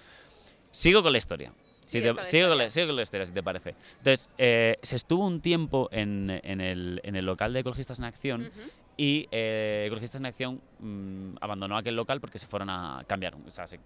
Sigo 0.71 1.03
con 1.03 1.13
la 1.13 1.19
historia. 1.19 1.53
Te- 2.01 2.09
con 2.09 2.17
la 2.17 2.25
sigo, 2.25 2.49
con 2.49 2.59
la, 2.59 2.65
historia. 2.67 2.71
sigo 2.83 2.87
con 2.89 2.97
la 2.97 3.03
historia, 3.03 3.27
si 3.27 3.33
te 3.33 3.43
parece. 3.43 3.75
Entonces, 3.99 4.31
eh, 4.39 4.77
se 4.83 4.97
estuvo 4.97 5.27
un 5.27 5.41
tiempo 5.41 5.89
en, 5.93 6.31
en 6.43 6.61
el, 6.61 7.01
en 7.05 7.17
el 7.17 7.25
local 7.25 7.53
de 7.53 7.61
Ecologistas 7.61 7.99
en 7.99 8.05
Acción 8.07 8.51
y 8.97 9.29
eh, 9.31 9.85
Ecologistas 9.87 10.21
en 10.21 10.27
Acción 10.27 10.61
mm, 10.81 11.37
abandonó 11.41 11.77
aquel 11.77 11.97
local 11.97 12.21
porque 12.21 12.39
se 12.39 12.47
fueron 12.47 12.71
a 12.71 13.03
cambiar. 13.07 13.35
O 13.35 13.51
sea, 13.51 13.67
se- 13.67 13.79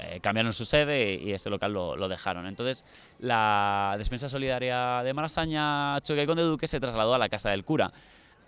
eh, 0.00 0.18
cambiaron 0.20 0.52
su 0.52 0.64
sede 0.64 1.14
y 1.14 1.32
ese 1.32 1.48
local 1.50 1.72
lo, 1.72 1.94
lo 1.96 2.08
dejaron. 2.08 2.46
Entonces, 2.46 2.84
la 3.20 3.94
despensa 3.96 4.28
solidaria 4.28 5.02
de 5.04 5.14
Malasaña, 5.14 6.00
Choque 6.00 6.24
y 6.24 6.26
Conde 6.26 6.42
Duque 6.42 6.66
se 6.66 6.80
trasladó 6.80 7.14
a 7.14 7.18
la 7.18 7.28
Casa 7.28 7.50
del 7.50 7.64
Cura. 7.64 7.92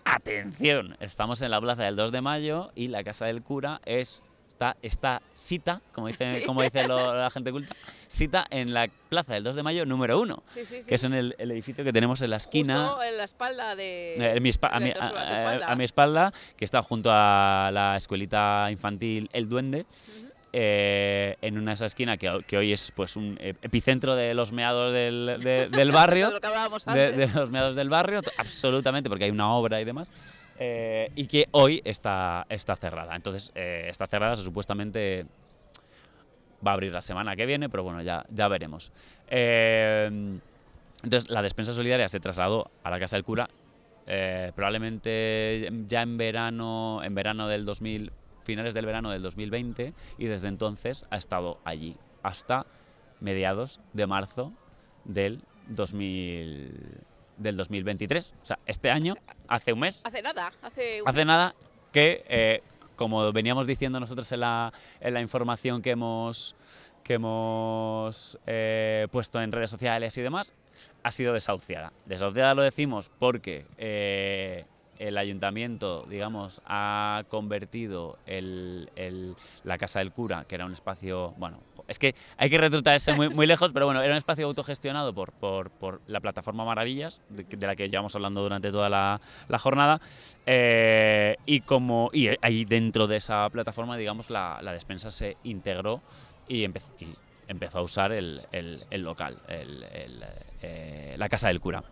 Atención, 0.04 0.96
estamos 1.00 1.42
en 1.42 1.50
la 1.50 1.60
plaza 1.60 1.82
del 1.84 1.96
2 1.96 2.12
de 2.12 2.20
mayo 2.20 2.70
y 2.74 2.88
la 2.88 3.02
Casa 3.02 3.26
del 3.26 3.42
Cura 3.42 3.80
es 3.84 4.22
está, 4.56 4.76
está 4.80 5.20
cita, 5.34 5.82
como 5.92 6.06
dice, 6.08 6.40
Sí. 6.40 6.46
como 6.46 6.62
dice 6.62 6.88
lo- 6.88 7.14
la 7.14 7.28
gente 7.30 7.52
culta, 7.52 7.74
cita 8.08 8.46
en 8.48 8.72
la 8.72 8.88
plaza 9.10 9.34
del 9.34 9.44
2 9.44 9.54
de 9.54 9.62
mayo 9.62 9.84
número 9.84 10.18
1, 10.18 10.42
Sí, 10.46 10.64
sí, 10.64 10.78
que 10.88 10.94
es 10.94 11.04
en 11.04 11.12
el, 11.12 11.34
el 11.38 11.50
edificio 11.50 11.84
que 11.84 11.92
tenemos 11.92 12.22
en 12.22 12.30
la 12.30 12.36
esquina. 12.38 12.86
Justo 12.88 13.02
en 13.02 13.18
la 13.18 13.24
espalda 13.24 13.76
de. 13.76 14.14
Eh, 14.16 14.40
mi 14.40 14.48
espa- 14.48 14.70
a, 14.72 14.78
de 14.80 14.84
mi, 14.86 14.90
a- 14.92 15.04
a 15.06 15.10
tu 15.10 15.16
a- 15.16 15.38
espalda. 15.38 15.66
a 15.72 15.76
mi 15.76 15.84
espalda, 15.84 16.32
que 16.56 16.64
está 16.64 16.82
junto 16.82 17.10
a 17.12 17.68
la 17.72 17.96
escuelita 17.98 18.68
infantil 18.70 19.28
El 19.34 19.46
Duende, 19.48 19.80
Ujú. 19.82 20.28
eh, 20.54 21.36
en 21.42 21.58
una 21.58 21.74
esa 21.74 21.84
esquina 21.84 22.16
que, 22.16 22.40
que 22.46 22.56
hoy 22.56 22.72
es 22.72 22.92
pues 22.96 23.16
un 23.16 23.36
eh, 23.40 23.52
epicentro 23.60 24.16
de 24.16 24.32
los 24.32 24.52
meados 24.52 24.94
del, 24.94 25.36
de- 25.40 25.68
del 25.68 25.92
barrio, 25.92 26.30
De 26.40 27.10
lo 27.10 27.16
de, 27.16 27.28
los 27.28 27.50
meados 27.50 27.76
del 27.76 27.90
barrio, 27.90 28.22
absolutamente, 28.38 29.10
porque 29.10 29.24
hay 29.26 29.30
una 29.30 29.52
obra 29.52 29.82
y 29.82 29.84
demás, 29.84 30.08
eh, 30.58 31.10
y 31.14 31.26
que 31.26 31.46
hoy 31.52 31.82
está, 31.84 32.46
está 32.48 32.76
cerrada. 32.76 33.14
Entonces, 33.14 33.52
eh, 33.54 33.86
está 33.88 34.06
cerrada, 34.06 34.36
supuestamente 34.36 35.26
va 36.66 36.70
a 36.72 36.74
abrir 36.74 36.92
la 36.92 37.02
semana 37.02 37.36
que 37.36 37.46
viene, 37.46 37.68
pero 37.68 37.82
bueno, 37.82 38.02
ya, 38.02 38.24
ya 38.30 38.48
veremos. 38.48 38.92
Eh, 39.28 40.38
entonces, 41.02 41.30
la 41.30 41.42
despensa 41.42 41.72
solidaria 41.72 42.08
se 42.08 42.20
trasladó 42.20 42.70
a 42.82 42.90
la 42.90 42.98
casa 42.98 43.16
del 43.16 43.24
cura, 43.24 43.48
probablemente 44.54 45.68
ya 45.86 46.02
en 46.02 46.16
verano, 46.16 47.02
en 47.02 47.14
verano 47.14 47.48
del 47.48 47.64
2000, 47.64 48.12
finales 48.42 48.72
del 48.74 48.86
verano 48.86 49.10
del 49.10 49.22
2020, 49.22 49.92
y 50.18 50.26
desde 50.26 50.48
entonces 50.48 51.04
ha 51.10 51.16
estado 51.16 51.58
allí 51.64 51.96
hasta 52.22 52.66
mediados 53.20 53.80
de 53.92 54.06
marzo 54.06 54.52
del 55.04 55.42
2000, 55.68 56.72
del 57.36 57.56
2023. 57.56 58.34
O 58.42 58.44
sea, 58.44 58.58
este 58.66 58.90
año, 58.90 59.14
hace 59.48 59.72
un 59.72 59.80
mes, 59.80 60.02
Hace 60.04 60.22
nada, 60.22 60.52
hace. 60.62 61.02
un 61.02 61.08
hace 61.08 61.18
mes. 61.18 61.26
nada 61.26 61.54
que, 61.92 62.24
eh, 62.28 62.62
como 62.96 63.32
veníamos 63.32 63.66
diciendo 63.66 64.00
nosotros 64.00 64.30
en 64.32 64.40
la, 64.40 64.72
en 65.00 65.14
la 65.14 65.20
información 65.20 65.82
que 65.82 65.90
hemos, 65.90 66.56
que 67.02 67.14
hemos 67.14 68.38
eh, 68.46 69.06
puesto 69.10 69.40
en 69.40 69.52
redes 69.52 69.70
sociales 69.70 70.16
y 70.18 70.22
demás, 70.22 70.52
ha 71.02 71.10
sido 71.10 71.32
desahuciada. 71.32 71.92
Desahuciada 72.06 72.54
lo 72.54 72.62
decimos 72.62 73.10
porque 73.18 73.66
eh, 73.78 74.64
el 74.98 75.18
ayuntamiento, 75.18 76.06
digamos, 76.08 76.62
ha 76.66 77.24
convertido 77.28 78.18
el- 78.26 78.88
la 79.64 79.78
casa 79.78 79.98
del 80.00 80.12
cura, 80.12 80.44
que 80.44 80.54
era 80.54 80.66
un 80.66 80.72
espacio, 80.72 81.34
bueno, 81.36 81.58
es 81.88 81.98
que 81.98 82.14
hay 82.36 82.50
que 82.50 82.58
retrotraerse 82.58 83.12
muy, 83.14 83.28
muy 83.28 83.46
lejos, 83.46 83.72
pero 83.72 83.86
bueno, 83.86 84.02
era 84.02 84.12
un 84.12 84.16
espacio 84.16 84.46
autogestionado 84.46 85.14
por, 85.14 85.32
por, 85.32 86.00
la 86.06 86.20
plataforma 86.20 86.64
Maravillas, 86.64 87.20
de, 87.28 87.66
la 87.66 87.76
que 87.76 87.88
llevamos 87.88 88.14
hablando 88.14 88.42
durante 88.42 88.70
toda 88.70 88.88
la, 88.88 89.20
jornada, 89.58 90.00
eh, 90.46 91.36
y 91.46 91.60
como 91.60 92.10
y 92.12 92.30
ahí 92.42 92.64
dentro 92.64 93.06
de 93.06 93.16
esa 93.16 93.48
plataforma, 93.50 93.96
digamos, 93.96 94.30
la, 94.30 94.60
despensa 94.72 95.10
se 95.10 95.36
integró 95.44 96.00
y, 96.48 96.64
empezó 97.48 97.78
a 97.78 97.82
usar 97.82 98.12
el, 98.12 98.42
local, 98.90 99.38
eh, 99.48 101.14
la 101.16 101.28
casa 101.28 101.48
del 101.48 101.60
cura. 101.60 101.84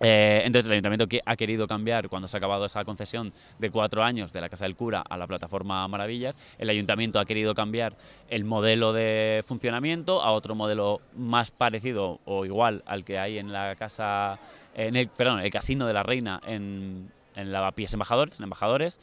Eh, 0.00 0.42
entonces 0.44 0.66
el 0.66 0.72
ayuntamiento 0.72 1.06
que 1.06 1.20
ha 1.24 1.36
querido 1.36 1.66
cambiar 1.66 2.08
cuando 2.08 2.28
se 2.28 2.36
ha 2.36 2.38
acabado 2.38 2.64
esa 2.64 2.84
concesión 2.84 3.32
de 3.58 3.70
cuatro 3.70 4.02
años 4.02 4.32
de 4.32 4.40
la 4.40 4.48
Casa 4.48 4.64
del 4.64 4.76
Cura 4.76 5.04
a 5.08 5.16
la 5.16 5.26
plataforma 5.26 5.86
Maravillas, 5.88 6.38
el 6.58 6.68
ayuntamiento 6.68 7.20
ha 7.20 7.24
querido 7.24 7.54
cambiar 7.54 7.96
el 8.28 8.44
modelo 8.44 8.92
de 8.92 9.42
funcionamiento 9.46 10.22
a 10.22 10.32
otro 10.32 10.54
modelo 10.54 11.00
más 11.16 11.50
parecido 11.50 12.20
o 12.24 12.44
igual 12.44 12.82
al 12.86 13.04
que 13.04 13.18
hay 13.18 13.38
en 13.38 13.52
la 13.52 13.76
casa, 13.76 14.38
en 14.74 14.96
el, 14.96 15.08
perdón, 15.08 15.40
el 15.40 15.50
casino 15.50 15.86
de 15.86 15.92
la 15.92 16.02
Reina 16.02 16.40
en, 16.46 17.10
en 17.36 17.52
Lavapiés 17.52 17.92
Embajadores, 17.92 18.38
en 18.38 18.44
Embajadores. 18.44 18.98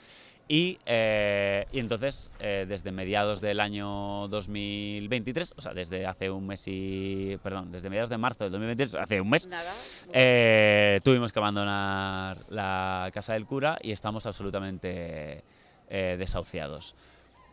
Y, 0.52 0.78
eh, 0.86 1.66
y 1.72 1.80
entonces, 1.80 2.30
eh, 2.42 2.66
desde 2.68 2.92
mediados 2.92 3.40
del 3.40 3.62
año 3.62 4.28
2023, 4.28 5.54
o 5.56 5.62
sea, 5.62 5.74
desde 5.74 6.06
hace 6.06 6.30
un 6.30 6.46
mes 6.46 6.68
y. 6.68 7.40
Perdón, 7.42 7.72
desde 7.72 7.90
mediados 7.90 8.10
de 8.10 8.18
marzo 8.18 8.44
del 8.44 8.52
2023, 8.52 8.96
hace 8.96 9.22
un 9.22 9.30
mes, 9.30 9.48
Nada. 9.48 9.72
eh, 10.12 11.00
tuvimos 11.06 11.32
que 11.32 11.40
abandonar 11.40 12.36
la 12.50 13.10
casa 13.14 13.32
del 13.32 13.46
cura 13.46 13.78
y 13.82 13.94
estamos 13.94 14.26
absolutamente 14.26 15.42
desahuciados. 15.90 16.96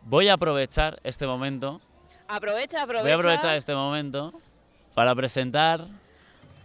Voy 0.02 0.26
a 0.26 0.32
aprovechar 0.32 0.98
este 1.04 1.24
momento, 1.24 1.80
aprovecha, 2.26 2.82
aprovecha. 2.82 3.02
voy 3.04 3.12
a 3.12 3.14
aprovechar 3.14 3.54
este 3.54 3.76
momento 3.76 4.32
para 4.94 5.14
presentar 5.14 5.86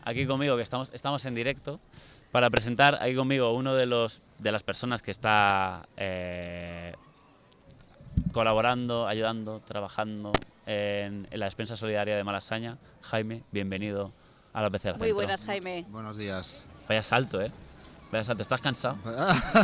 aquí 0.03 0.25
conmigo, 0.25 0.55
que 0.55 0.63
estamos, 0.63 0.91
estamos 0.93 1.25
en 1.25 1.35
directo, 1.35 1.79
para 2.31 2.49
presentar 2.49 2.95
aquí 3.01 3.15
conmigo 3.15 3.53
uno 3.53 3.75
de 3.75 3.85
los 3.85 4.21
de 4.39 4.51
las 4.51 4.63
personas 4.63 5.01
que 5.01 5.11
está 5.11 5.87
eh, 5.97 6.93
colaborando, 8.31 9.07
ayudando, 9.07 9.59
trabajando 9.61 10.31
en, 10.65 11.27
en 11.29 11.39
la 11.39 11.45
despensa 11.45 11.75
solidaria 11.75 12.15
de 12.15 12.23
Malasaña. 12.23 12.77
Jaime, 13.01 13.43
bienvenido 13.51 14.11
a 14.53 14.61
la 14.61 14.69
Pecera 14.69 14.97
Muy 14.97 15.11
buenas, 15.11 15.43
Jaime. 15.43 15.85
Buenos 15.89 16.17
días. 16.17 16.69
Vaya 16.87 17.01
salto, 17.01 17.41
¿eh? 17.41 17.51
Vaya 18.13 18.23
salto. 18.23 18.43
¿Estás 18.43 18.61
cansado? 18.61 18.95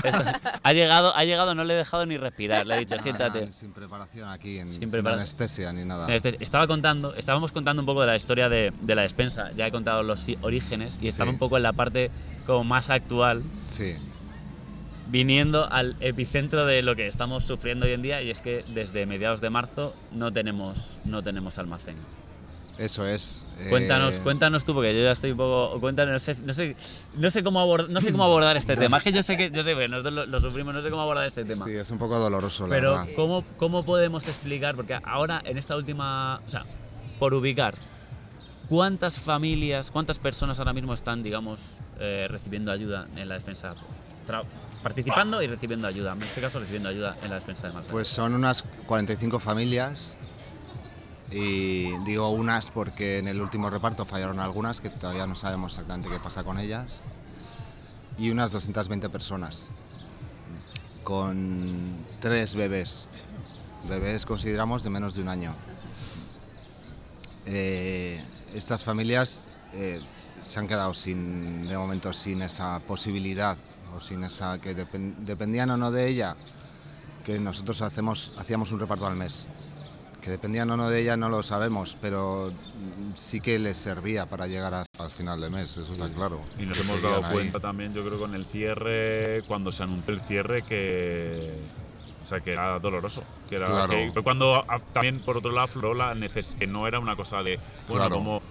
Estás- 0.04 0.34
ha, 0.64 0.74
llegado, 0.74 1.16
ha 1.16 1.24
llegado, 1.24 1.54
no 1.56 1.64
le 1.64 1.76
he 1.76 1.78
dejado 1.78 2.06
ni 2.06 2.18
respirar. 2.18 2.66
Le 2.66 2.76
he 2.76 2.80
dicho, 2.80 2.97
siéntate. 2.97 3.52
Sin 3.54 3.72
preparación 3.72 4.28
aquí, 4.30 4.58
en, 4.60 4.70
Sin 4.70 4.93
anestesia 5.08 5.72
ni 5.72 5.86
nada. 5.86 6.08
Estaba 6.14 6.66
contando, 6.68 7.14
estábamos 7.16 7.52
contando 7.52 7.82
un 7.82 7.86
poco 7.86 8.02
de 8.02 8.08
la 8.08 8.16
historia 8.16 8.50
de, 8.50 8.74
de 8.82 8.95
la 8.95 9.04
despensa. 9.04 9.52
Ya 9.56 9.68
he 9.68 9.72
contado 9.72 10.04
los 10.04 10.28
orígenes 10.41 10.97
y 11.02 11.08
estaba 11.08 11.30
Sí. 11.30 11.34
un 11.36 11.39
poco 11.39 11.58
en 11.58 11.64
la 11.64 11.74
parte 11.74 12.10
como 12.47 12.64
más 12.64 12.89
actual, 12.89 13.43
Sí, 13.70 13.95
viniendo 15.08 15.72
al 15.72 15.95
epicentro 16.00 16.66
de 16.66 16.82
lo 16.84 16.95
que 16.95 17.08
estamos 17.08 17.43
sufriendo 17.43 17.86
hoy 17.86 17.93
en 17.93 18.02
día 18.02 18.22
y 18.22 18.30
es 18.32 18.41
que 18.41 18.64
desde 18.74 19.06
mediados 19.06 19.41
de 19.41 19.50
marzo 19.50 19.93
no 20.12 20.32
tenemos, 20.34 21.00
no 21.06 21.22
tenemos 21.24 21.58
almacén. 21.60 21.95
Eso 22.80 23.06
es. 23.06 23.46
Cuéntanos, 23.70 24.18
eh, 24.18 24.22
cuéntanos 24.24 24.64
tú, 24.66 24.74
porque 24.74 24.96
yo 24.96 25.04
ya 25.04 25.12
estoy 25.12 25.32
un 25.32 25.38
poco. 25.38 25.80
Cuéntanos, 25.80 26.14
no 26.14 26.20
sé, 26.34 26.42
no 26.44 26.54
sé, 26.54 26.76
no 27.16 27.30
sé 27.30 27.44
cómo, 27.44 27.60
abordar, 27.60 27.90
no 27.90 28.02
sé 28.02 28.12
cómo 28.12 28.24
abordar 28.24 28.56
este 28.58 28.76
tema. 28.76 28.98
Es 28.98 29.04
que 29.04 29.12
yo 29.12 29.22
sé 29.22 29.38
que, 29.38 29.52
yo 29.52 29.64
sé 29.64 29.76
que 29.76 29.88
nosotros 29.88 30.14
lo, 30.14 30.26
lo 30.26 30.40
sufrimos, 30.40 30.74
no 30.74 30.82
sé 30.82 30.90
cómo 30.90 31.02
abordar 31.02 31.28
este 31.28 31.46
tema. 31.46 31.66
Sí, 31.66 31.72
es 31.74 31.92
un 31.92 31.98
poco 32.00 32.18
doloroso, 32.18 32.66
la 32.68 32.76
Pero, 32.76 32.92
verdad. 32.92 33.08
¿cómo, 33.16 33.44
¿cómo 33.58 33.84
podemos 33.86 34.28
explicar? 34.28 34.76
Porque 34.76 34.98
ahora, 35.04 35.42
en 35.46 35.58
esta 35.58 35.76
última. 35.76 36.42
O 36.48 36.50
sea, 36.50 36.66
por 37.20 37.34
ubicar, 37.34 37.76
¿cuántas 38.68 39.20
familias, 39.20 39.92
cuántas 39.92 40.20
personas 40.20 40.60
ahora 40.60 40.74
mismo 40.74 40.94
están, 40.94 41.24
digamos, 41.24 41.78
eh, 42.00 42.28
recibiendo 42.30 42.72
ayuda 42.72 43.08
en 43.16 43.28
la 43.28 43.36
despensa? 43.36 43.76
Tra- 44.28 44.44
participando 44.84 45.42
y 45.42 45.48
recibiendo 45.48 45.88
ayuda. 45.88 46.14
En 46.14 46.22
este 46.22 46.40
caso, 46.40 46.60
recibiendo 46.60 46.88
ayuda 46.90 47.18
en 47.22 47.30
la 47.30 47.36
despensa 47.36 47.68
de 47.68 47.74
Malta. 47.74 47.92
Pues 47.92 48.08
son 48.08 48.34
unas 48.34 48.64
45 48.86 49.38
familias. 49.40 50.18
Y 51.32 51.96
digo 52.06 52.30
unas 52.30 52.72
porque 52.72 53.20
en 53.20 53.28
el 53.28 53.40
último 53.42 53.70
reparto 53.70 54.06
fallaron 54.06 54.40
algunas, 54.40 54.82
que 54.82 54.90
todavía 54.90 55.28
no 55.28 55.36
sabemos 55.36 55.74
exactamente 55.74 56.10
qué 56.10 56.20
pasa 56.20 56.44
con 56.44 56.60
ellas. 56.60 57.04
Y 58.18 58.32
unas 58.32 58.52
220 58.52 59.10
personas. 59.10 59.70
Con 61.04 61.96
tres 62.20 62.56
bebés. 62.56 63.08
Bebés 63.88 64.26
consideramos 64.26 64.84
de 64.84 64.90
menos 64.90 65.14
de 65.14 65.22
un 65.22 65.30
año. 65.30 65.56
Eh, 67.46 68.22
estas 68.54 68.84
familias 68.84 69.50
eh, 69.74 70.02
se 70.44 70.60
han 70.60 70.68
quedado 70.68 70.94
sin, 70.94 71.68
de 71.68 71.78
momento 71.78 72.12
sin 72.14 72.42
esa 72.42 72.80
posibilidad 72.82 73.58
o 73.96 74.02
sin 74.02 74.24
esa 74.24 74.60
que 74.60 74.76
depen- 74.76 75.16
dependían 75.20 75.70
o 75.72 75.78
no 75.78 75.92
de 75.92 76.08
ella, 76.08 76.36
que 77.24 77.40
nosotros 77.40 77.82
hacíamos 77.82 78.72
un 78.72 78.80
reparto 78.80 79.08
al 79.08 79.16
mes. 79.16 79.48
Que 80.22 80.32
dependían 80.32 80.70
o 80.72 80.76
no 80.78 80.89
de 80.89 81.01
ella 81.01 81.15
no 81.15 81.30
lo 81.30 81.41
sabemos, 81.43 81.97
pero 82.01 82.51
sí 83.15 83.39
que 83.39 83.57
les 83.57 83.78
servía 83.78 84.26
para 84.28 84.47
llegar 84.47 84.74
hasta 84.74 85.05
el 85.05 85.11
final 85.11 85.39
de 85.39 85.49
mes, 85.49 85.78
eso 85.78 85.91
está 85.93 86.09
claro. 86.09 86.41
Y 86.59 86.65
nos 86.65 86.78
hemos 86.80 87.01
dado 87.01 87.24
ahí. 87.26 87.32
cuenta 87.34 87.59
también, 87.61 87.93
yo 87.93 88.03
creo, 88.05 88.20
con 88.20 88.36
el 88.36 88.45
cierre, 88.45 89.43
cuando 89.47 89.72
se 89.72 89.84
anunció 89.84 90.13
el 90.13 90.22
cierre, 90.22 90.63
que. 90.63 91.53
O 92.22 92.26
sea, 92.30 92.41
que 92.41 92.51
era 92.51 92.78
doloroso. 92.80 93.24
Que 93.49 93.55
era 93.55 93.67
Claro. 93.67 93.89
que 93.91 94.11
fue 94.11 94.22
cuando 94.24 94.63
también, 94.91 95.22
por 95.22 95.38
otro 95.38 95.51
lado, 95.51 95.65
afloró 95.65 95.93
la 95.93 96.13
necesidad, 96.13 96.59
que 96.59 96.67
no 96.67 96.86
era 96.86 96.99
una 96.99 97.15
cosa 97.15 97.41
de. 97.41 97.57
Bueno, 97.88 98.05
Claro. 98.05 98.15
como. 98.15 98.41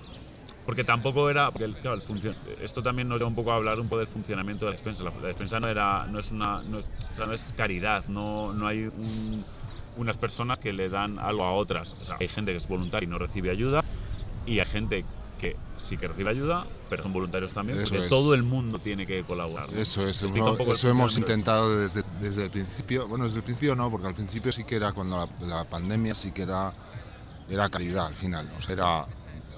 Porque 0.65 0.85
tampoco 0.85 1.29
era. 1.31 1.51
porque 1.51 1.65
el- 1.65 1.77
claro, 1.77 1.97
el 1.97 2.03
funcion- 2.03 2.35
esto 2.63 2.83
también 2.83 3.09
nos 3.09 3.19
lleva 3.19 3.29
un 3.29 3.35
poco 3.35 3.53
a 3.53 3.57
hablar 3.57 3.79
un 3.79 3.89
poco 3.89 3.99
del 4.01 4.09
funcionamiento 4.09 4.65
de 4.65 4.71
la 4.71 4.77
despensa. 4.77 5.05
La, 5.05 5.11
la 5.21 5.29
despensa 5.29 5.61
no, 5.61 5.69
era, 5.69 6.07
no, 6.07 6.19
es 6.19 6.31
una, 6.31 6.63
no, 6.63 6.79
es, 6.79 6.91
o 7.13 7.17
sea, 7.17 7.27
no 7.27 7.33
es 7.35 7.53
caridad, 7.57 8.05
no, 8.09 8.53
no 8.55 8.67
hay 8.67 8.85
un- 8.85 9.45
unas 9.99 10.17
personas 10.17 10.59
que 10.59 10.73
le 10.73 10.89
dan 10.89 11.19
algo 11.19 11.45
a 11.45 11.53
otras. 11.53 11.95
O 12.01 12.05
sea, 12.05 12.17
hay 12.19 12.29
gente 12.29 12.53
que 12.53 12.57
es 12.57 12.67
voluntaria 12.69 13.07
y 13.07 13.11
no 13.11 13.19
recibe 13.19 13.51
ayuda, 13.51 13.85
y 14.47 14.59
hay 14.61 14.67
gente 14.67 15.05
que 15.39 15.57
sí 15.77 15.97
que 15.97 16.09
recibe 16.09 16.31
ayuda, 16.31 16.67
pero 16.91 17.03
son 17.05 17.13
voluntarios 17.13 17.53
también, 17.53 17.79
Eso 17.79 17.91
porque 17.91 18.05
es. 18.05 18.09
todo 18.11 18.35
el 18.35 18.43
mundo 18.43 18.79
tiene 18.81 19.07
que 19.07 19.23
colaborar. 19.23 19.71
¿no? 19.73 19.79
Eso 19.79 20.07
es, 20.09 20.23
eso 20.23 20.89
hemos 20.89 21.17
intentado 21.17 21.79
desde, 21.79 22.03
desde 22.21 22.45
el 22.45 22.51
principio. 22.51 23.07
Bueno, 23.07 23.25
desde 23.27 23.39
el 23.39 23.45
principio 23.45 23.77
no, 23.77 23.89
porque 23.91 24.09
al 24.09 24.15
principio 24.15 24.51
sí 24.51 24.65
que 24.65 24.77
era 24.77 24.93
cuando 24.93 25.17
la, 25.41 25.47
la 25.47 25.65
pandemia 25.65 26.15
sí 26.17 26.33
que 26.33 26.43
era, 26.43 26.73
era 27.49 27.69
caridad 27.69 28.07
al 28.07 28.17
final. 28.17 28.51
O 28.59 28.63
sea, 28.63 28.73
era 28.75 29.07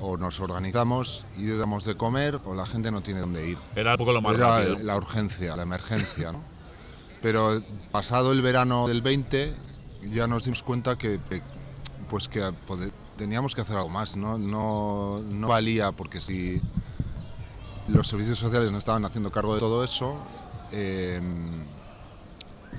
o 0.03 0.17
nos 0.17 0.41
organizamos 0.41 1.27
y 1.37 1.47
damos 1.49 1.85
de 1.85 1.95
comer 1.95 2.41
o 2.45 2.55
la 2.55 2.65
gente 2.67 2.91
no 2.91 3.01
tiene 3.03 3.21
dónde 3.21 3.49
ir. 3.51 3.59
Era 3.75 3.93
un 3.93 3.97
poco 3.99 4.13
lo 4.13 4.21
más 4.23 4.35
Era 4.35 4.59
rápido. 4.59 4.79
la 4.83 4.97
urgencia, 4.97 5.57
la 5.57 5.63
emergencia. 5.63 6.33
¿no? 6.33 6.43
Pero 7.23 7.63
pasado 7.91 8.33
el 8.33 8.41
verano 8.43 8.89
del 8.89 9.03
20 9.03 9.55
ya 10.09 10.27
nos 10.27 10.45
dimos 10.45 10.63
cuenta 10.63 10.97
que, 10.97 11.21
que, 11.29 11.43
pues 12.09 12.29
que 12.29 12.43
teníamos 13.17 13.55
que 13.55 13.61
hacer 13.61 13.77
algo 13.77 13.89
más. 13.89 14.17
No, 14.17 14.39
no, 14.39 15.21
no 15.21 15.49
valía 15.49 15.93
porque 15.93 16.21
si 16.21 16.61
los 17.89 18.09
servicios 18.09 18.39
sociales 18.39 18.73
no 18.73 18.79
estaban 18.79 19.05
haciendo 19.05 19.31
cargo 19.31 19.55
de 19.55 19.61
todo 19.61 19.85
eso, 19.85 20.19
eh, 20.73 21.21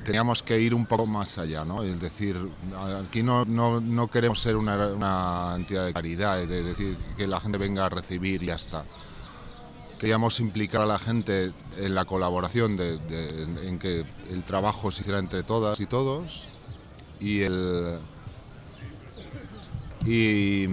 teníamos 0.03 0.41
que 0.41 0.59
ir 0.59 0.73
un 0.73 0.85
poco 0.85 1.05
más 1.05 1.37
allá, 1.37 1.63
¿no? 1.63 1.83
Es 1.83 1.99
decir, 1.99 2.37
aquí 3.07 3.21
no, 3.23 3.45
no, 3.45 3.79
no 3.79 4.07
queremos 4.07 4.39
ser 4.39 4.55
una, 4.55 5.53
entidad 5.55 5.85
de 5.85 5.93
caridad, 5.93 6.37
de 6.37 6.63
decir 6.63 6.97
que 7.17 7.27
la 7.27 7.39
gente 7.39 7.57
venga 7.57 7.85
a 7.85 7.89
recibir 7.89 8.41
y 8.43 8.47
ya 8.47 8.55
está. 8.55 8.85
Queríamos 9.99 10.39
implicar 10.39 10.81
a 10.81 10.85
la 10.87 10.97
gente 10.97 11.53
en 11.77 11.93
la 11.93 12.05
colaboración, 12.05 12.75
de, 12.75 12.99
en 13.63 13.77
que 13.77 14.03
el 14.31 14.43
trabajo 14.43 14.91
se 14.91 15.01
hiciera 15.01 15.19
entre 15.19 15.43
todas 15.43 15.79
y 15.79 15.85
todos 15.85 16.47
y 17.21 17.41
el 17.43 17.99
y, 20.05 20.65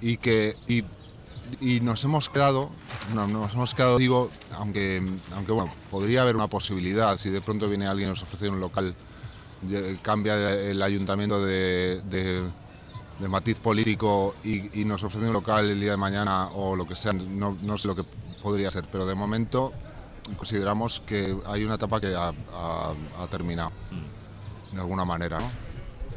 y 0.00 0.16
que 0.16 0.56
y, 0.66 1.80
nos 1.80 2.02
hemos 2.04 2.30
quedado 2.30 2.70
no, 3.14 3.26
nos 3.26 3.52
hemos 3.52 3.74
quedado 3.74 3.98
digo 3.98 4.30
aunque 4.52 5.02
aunque 5.34 5.52
bueno 5.52 5.72
podría 5.90 6.22
haber 6.22 6.34
una 6.34 6.48
posibilidad 6.48 7.18
si 7.18 7.28
de 7.28 7.42
pronto 7.42 7.68
viene 7.68 7.86
alguien 7.86 8.08
y 8.08 8.10
nos 8.10 8.22
ofrece 8.22 8.48
un 8.48 8.58
local 8.58 8.94
cambia 10.00 10.50
el 10.54 10.82
ayuntamiento 10.82 11.44
de, 11.44 12.00
de- 12.02 12.50
matiz 13.28 13.60
político 13.60 14.34
y, 14.42 14.84
nos 14.84 15.04
ofrece 15.04 15.28
un 15.28 15.32
local 15.32 15.70
el 15.70 15.78
día 15.78 15.92
de 15.92 15.96
mañana 15.96 16.48
o 16.48 16.74
lo 16.74 16.88
que 16.88 16.96
sea 16.96 17.12
no, 17.12 17.56
no 17.62 17.78
sé 17.78 17.86
lo 17.86 17.94
que 17.94 18.02
podría 18.42 18.68
ser 18.70 18.86
pero 18.90 19.06
de 19.06 19.14
momento 19.14 19.72
consideramos 20.36 21.00
que 21.06 21.36
hay 21.46 21.64
una 21.64 21.74
etapa 21.74 22.00
que 22.00 22.16
ha, 22.16 22.32
terminado 23.30 23.70
de 24.72 24.80
alguna 24.80 25.04
manera 25.04 25.38
¿no? 25.40 25.50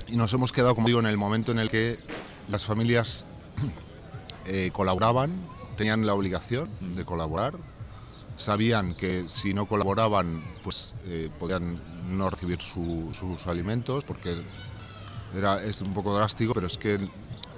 y 0.08 0.16
nos 0.18 0.32
hemos 0.34 0.51
quedado 0.51 0.76
como 0.76 0.88
digo 0.88 0.99
en 0.99 1.06
el 1.08 1.18
momento 1.18 1.51
en 1.51 1.60
el 1.60 1.70
que 1.70 1.99
las 2.47 2.66
familias 2.66 3.26
eh, 4.45 4.70
colaboraban, 4.74 5.32
tenían 5.78 6.06
la 6.06 6.14
obligación 6.14 6.70
de 6.95 7.06
colaborar 7.06 7.53
sabían 8.38 8.95
que 8.95 9.30
si 9.30 9.53
no 9.53 9.66
colaboraban, 9.66 10.43
pues 10.62 10.93
eh, 11.06 11.30
podían 11.39 11.80
no 12.18 12.30
recibir 12.30 12.62
su- 12.62 13.14
sus 13.18 13.47
alimentos, 13.47 14.03
porque 14.03 14.43
era, 15.34 15.64
es 15.64 15.82
un 15.82 15.93
poco 15.93 16.14
drástico, 16.14 16.53
pero 16.53 16.68
es 16.68 16.78
que 16.78 17.10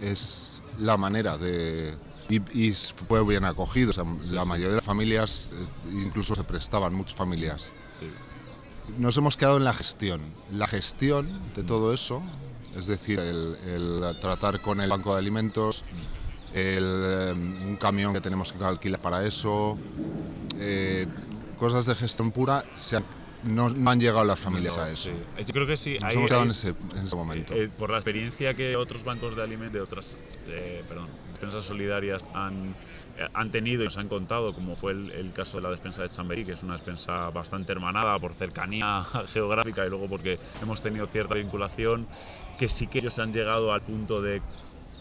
es 0.02 0.62
la 0.78 0.96
manera 0.96 1.36
de... 1.40 1.98
Y, 2.30 2.36
y 2.68 2.74
fue 2.76 3.26
bien 3.26 3.44
acogido, 3.46 3.90
o 3.90 3.94
sea, 3.94 4.04
la 4.30 4.44
sí. 4.44 4.48
mayoría 4.50 4.70
de 4.70 4.76
las 4.76 4.84
familias, 4.86 5.50
eh, 5.54 5.66
incluso 6.06 6.36
se 6.36 6.44
prestaban, 6.44 6.94
muchas 6.94 7.16
familias. 7.16 7.74
Nos 8.98 9.18
hemos 9.18 9.38
quedado 9.38 9.58
en 9.58 9.64
la 9.64 9.74
gestión. 9.74 10.22
La 10.52 10.68
gestión 10.68 11.28
de 11.56 11.64
todo 11.64 11.94
eso, 11.94 12.22
es 12.76 12.88
decir, 12.88 13.20
el, 13.20 13.56
el 13.66 14.20
tratar 14.20 14.62
con 14.62 14.82
el 14.82 14.90
banco 14.90 15.14
de 15.14 15.20
alimentos, 15.20 15.84
el, 16.54 16.84
eh, 17.06 17.34
un 17.34 17.76
camión 17.80 18.14
que 18.14 18.22
tenemos 18.22 18.54
que 18.54 18.64
alquilar 18.64 19.02
para 19.02 19.26
eso, 19.26 19.78
eh, 20.60 21.06
cosas 21.60 21.86
de 21.86 21.96
gestión 21.96 22.32
pura, 22.32 22.64
se 22.76 22.98
han- 22.98 23.06
no, 23.44 23.70
no 23.70 23.92
han 23.92 24.00
llegado 24.00 24.24
las 24.26 24.40
familias 24.40 24.78
a 24.78 24.90
eso. 24.90 25.12
Sí. 25.12 25.44
Yo 25.46 25.54
creo 25.54 25.68
que 25.68 25.78
sí. 25.78 25.98
Nos 26.02 26.14
hemos 26.14 26.28
quedado 26.28 26.44
en 26.44 26.52
ese, 26.52 26.70
en 26.98 27.06
ese 27.06 27.16
momento. 27.16 27.54
Eh, 27.54 27.64
eh, 27.66 27.70
por 27.78 27.92
la 27.92 27.98
experiencia 27.98 28.54
que 28.56 28.76
otros 28.76 29.04
bancos 29.04 29.36
de 29.36 29.44
alimentos, 29.44 29.74
de 29.74 29.82
otras, 29.82 30.18
perdón, 30.88 31.08
despensas 31.38 31.66
solidarias 31.66 32.24
han, 32.34 32.74
eh, 33.18 33.28
han 33.34 33.52
tenido 33.52 33.84
y 33.84 33.86
nos 33.86 33.98
han 33.98 34.08
contado, 34.08 34.54
como 34.54 34.76
fue 34.76 34.94
el, 34.94 35.12
el 35.12 35.32
caso 35.34 35.58
de 35.58 35.64
la 35.64 35.70
despensa 35.70 36.02
de 36.02 36.10
Chamberí, 36.10 36.44
que 36.44 36.54
es 36.54 36.64
una 36.64 36.74
despensa 36.74 37.30
bastante 37.30 37.72
hermanada 37.72 38.18
por 38.18 38.34
cercanía 38.34 39.04
geográfica 39.28 39.86
y 39.86 39.90
luego 39.90 40.08
porque 40.08 40.40
hemos 40.62 40.82
tenido 40.82 41.06
cierta 41.08 41.36
vinculación, 41.36 42.08
que 42.58 42.68
sí 42.68 42.88
que 42.88 43.00
ellos 43.00 43.20
han 43.20 43.32
llegado 43.34 43.72
al 43.72 43.82
punto 43.82 44.20
de 44.22 44.42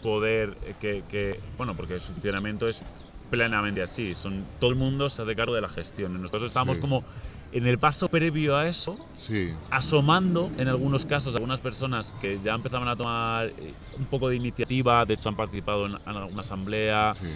poder 0.03 0.55
eh, 0.61 0.75
que, 0.79 1.03
que- 1.09 1.39
bueno, 1.57 1.73
porque 1.75 1.99
su 1.99 2.13
funcionamiento 2.13 2.67
es 2.67 2.83
plenamente 3.31 3.81
así, 3.81 4.13
son 4.13 4.45
todo 4.59 4.69
el 4.69 4.75
mundo 4.77 5.09
se 5.09 5.23
hace 5.23 5.35
cargo 5.35 5.55
de 5.55 5.61
la 5.61 5.69
gestión. 5.69 6.13
Nosotros 6.21 6.43
estamos 6.43 6.75
Sí. 6.75 6.81
como 6.81 7.03
en 7.51 7.65
el 7.67 7.79
paso 7.79 8.09
previo 8.09 8.55
a 8.57 8.67
eso, 8.67 8.97
Sí, 9.13 9.53
asomando 9.71 10.51
en 10.57 10.67
algunos 10.67 11.05
casos 11.05 11.35
algunas 11.35 11.61
personas 11.61 12.13
que 12.21 12.39
ya 12.43 12.53
empezaban 12.53 12.87
a 12.87 12.95
tomar 12.95 13.47
eh, 13.47 13.73
un 13.97 14.05
poco 14.05 14.29
de 14.29 14.35
iniciativa, 14.35 15.05
de 15.05 15.13
hecho 15.15 15.29
han 15.29 15.35
participado 15.35 15.85
en, 15.85 15.93
en 15.93 16.15
alguna 16.17 16.41
asamblea, 16.41 17.13
sí. 17.13 17.27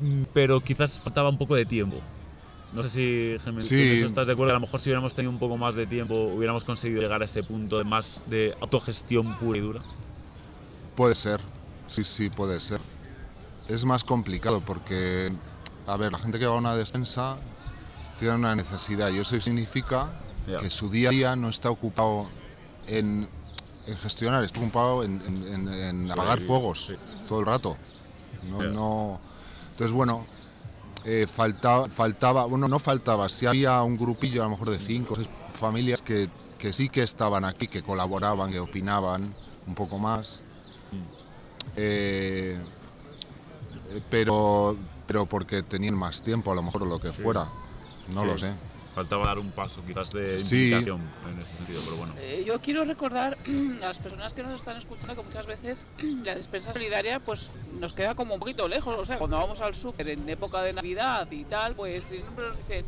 mm, 0.00 0.22
pero 0.32 0.60
quizás 0.60 1.00
faltaba 1.00 1.28
un 1.28 1.38
poco 1.38 1.54
de 1.54 1.64
tiempo. 1.64 1.96
No 2.72 2.82
sé 2.82 2.90
si, 2.90 3.44
tú 3.52 3.62
Sí. 3.62 4.02
estás 4.04 4.26
de 4.26 4.34
acuerdo. 4.34 4.50
A 4.50 4.54
lo 4.54 4.60
mejor 4.60 4.78
si 4.78 4.90
hubiéramos 4.90 5.14
tenido 5.14 5.30
un 5.32 5.38
poco 5.38 5.56
más 5.56 5.74
de 5.74 5.86
tiempo, 5.86 6.14
hubiéramos 6.14 6.64
conseguido 6.64 7.00
llegar 7.00 7.22
a 7.22 7.24
ese 7.24 7.42
punto 7.42 7.78
de 7.78 7.84
más 7.84 8.22
de 8.26 8.54
autogestión 8.60 9.38
pura 9.38 9.58
y 9.58 9.62
dura. 9.62 9.80
Puede 10.94 11.14
ser, 11.14 11.40
sí, 11.86 12.04
sí, 12.04 12.28
puede 12.28 12.60
ser. 12.60 12.80
Es 13.68 13.84
más 13.86 14.04
complicado 14.04 14.60
porque, 14.60 15.32
a 15.86 15.96
ver, 15.96 16.12
la 16.12 16.18
gente 16.18 16.38
que 16.38 16.44
va 16.46 16.56
a 16.56 16.58
una 16.58 16.74
despensa 16.76 17.38
tiene 18.18 18.34
una 18.34 18.54
necesidad 18.54 19.10
y 19.10 19.18
eso 19.18 19.40
significa 19.40 20.10
que 20.60 20.70
su 20.70 20.88
día 20.90 21.08
a 21.10 21.12
día 21.12 21.36
no 21.36 21.48
está 21.50 21.68
ocupado 21.70 22.26
en, 22.86 23.28
en 23.86 23.96
gestionar, 23.98 24.44
está 24.44 24.60
ocupado 24.60 25.02
en, 25.04 25.20
en- 25.26 25.46
en- 25.68 25.68
en 25.68 26.10
apagar 26.10 26.38
Sí, 26.38 26.46
fuegos 26.46 26.86
sí. 26.88 26.94
todo 27.28 27.40
el 27.40 27.46
rato. 27.46 27.76
No, 28.48 28.62
Ya. 28.62 28.68
no- 28.70 29.20
entonces, 29.72 29.92
bueno, 29.94 30.24
eh, 31.04 31.26
faltaba, 31.32 31.88
faltaba, 31.88 32.44
bueno, 32.46 32.66
no 32.66 32.78
faltaba, 32.78 33.28
si 33.28 33.46
había 33.46 33.82
un 33.82 33.96
grupillo 33.98 34.40
a 34.42 34.44
lo 34.44 34.50
mejor 34.50 34.70
de 34.70 34.78
cinco 34.78 35.12
o 35.14 35.16
seis 35.16 35.28
familias 35.54 36.00
que, 36.02 36.28
que 36.58 36.72
sí 36.72 36.88
que 36.88 37.02
estaban 37.02 37.44
aquí, 37.44 37.68
que 37.68 37.82
colaboraban, 37.82 38.50
que 38.50 38.58
opinaban 38.58 39.32
un 39.66 39.74
poco 39.74 39.98
más. 39.98 40.42
Eh, 41.76 42.58
eh, 43.90 44.00
pero, 44.10 44.76
pero 45.06 45.26
porque 45.26 45.62
tenían 45.62 45.94
más 45.94 46.22
tiempo, 46.22 46.50
a 46.52 46.54
lo 46.54 46.62
mejor, 46.62 46.82
o 46.82 46.86
lo 46.86 46.98
que 46.98 47.12
fuera. 47.12 47.48
No 48.14 48.22
Sí. 48.22 48.26
lo 48.26 48.38
sé. 48.38 48.52
Faltaba 48.94 49.26
dar 49.26 49.38
un 49.38 49.52
paso 49.52 49.80
quizás 49.86 50.10
de 50.10 50.40
Sí. 50.40 50.70
implicación 50.70 51.00
en 51.32 51.38
ese 51.40 51.56
sentido, 51.56 51.80
pero 51.84 51.96
bueno. 51.96 52.14
Eh, 52.18 52.42
yo 52.44 52.60
quiero 52.60 52.84
recordar 52.84 53.36
a 53.82 53.86
las 53.86 53.98
personas 54.00 54.34
que 54.34 54.42
nos 54.42 54.52
están 54.52 54.76
escuchando 54.76 55.14
que 55.14 55.22
muchas 55.22 55.46
veces 55.46 55.84
la 56.24 56.34
despensa 56.34 56.72
solidaria 56.72 57.20
pues 57.20 57.50
nos 57.78 57.92
queda 57.92 58.14
como 58.16 58.34
un 58.34 58.40
poquito 58.40 58.66
lejos. 58.66 58.96
O 58.98 59.04
sea, 59.04 59.18
cuando 59.18 59.36
vamos 59.36 59.60
al 59.60 59.74
súper 59.74 60.08
en 60.08 60.28
época 60.28 60.62
de 60.62 60.72
Navidad 60.72 61.30
y 61.30 61.44
tal, 61.44 61.74
pues 61.76 62.04
siempre 62.04 62.46
nos 62.48 62.56
dicen, 62.56 62.84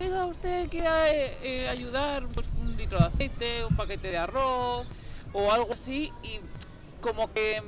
oiga, 0.00 0.24
usted 0.24 0.68
quiere 0.70 0.88
eh, 1.10 1.38
eh, 1.42 1.68
ayudar, 1.68 2.26
pues 2.28 2.50
un 2.58 2.76
litro 2.76 2.98
de 2.98 3.04
aceite, 3.06 3.64
un 3.68 3.76
paquete 3.76 4.10
de 4.12 4.18
arroz 4.18 4.86
o 5.34 5.52
algo 5.52 5.74
así 5.74 6.10
y 6.22 6.40
como 7.02 7.30
que 7.34 7.62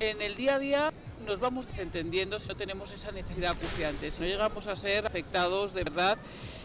en 0.00 0.22
el 0.22 0.34
día 0.36 0.56
a 0.56 0.58
día 0.60 0.92
nos 1.26 1.40
vamos 1.40 1.66
desentendiendo 1.66 2.38
si 2.38 2.48
no 2.48 2.56
tenemos 2.56 2.92
esa 2.92 3.12
necesidad 3.12 3.52
acuciante, 3.52 4.10
si 4.10 4.20
no 4.20 4.26
llegamos 4.26 4.66
a 4.66 4.76
ser 4.76 5.06
afectados 5.06 5.74
de 5.74 5.84
verdad. 5.84 6.18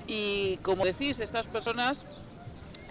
Y 0.08 0.58
como 0.58 0.86
decís, 0.86 1.20
estas 1.20 1.48
personas 1.48 2.06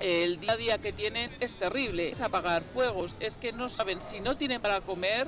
el 0.00 0.40
día 0.40 0.52
a 0.52 0.56
día 0.56 0.78
que 0.78 0.92
tienen 0.92 1.30
es 1.40 1.54
terrible, 1.54 2.10
es 2.10 2.20
apagar 2.20 2.62
fuegos, 2.74 3.14
es 3.20 3.36
que 3.36 3.52
no 3.52 3.68
saben 3.68 4.00
si 4.00 4.20
no 4.20 4.36
tienen 4.36 4.60
para 4.60 4.80
comer, 4.80 5.26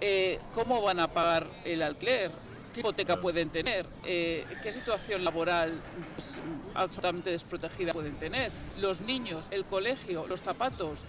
eh, 0.00 0.38
cómo 0.54 0.80
van 0.82 1.00
a 1.00 1.08
pagar 1.08 1.48
el 1.64 1.82
alquiler, 1.82 2.30
qué 2.72 2.80
hipoteca 2.80 3.20
pueden 3.20 3.50
tener, 3.50 3.86
eh, 4.04 4.44
qué 4.62 4.72
situación 4.72 5.24
laboral 5.24 5.80
pues, 6.14 6.40
absolutamente 6.74 7.30
desprotegida 7.30 7.92
pueden 7.92 8.16
tener, 8.16 8.52
los 8.78 9.00
niños, 9.00 9.46
el 9.50 9.64
colegio, 9.64 10.26
los 10.28 10.42
zapatos. 10.42 11.06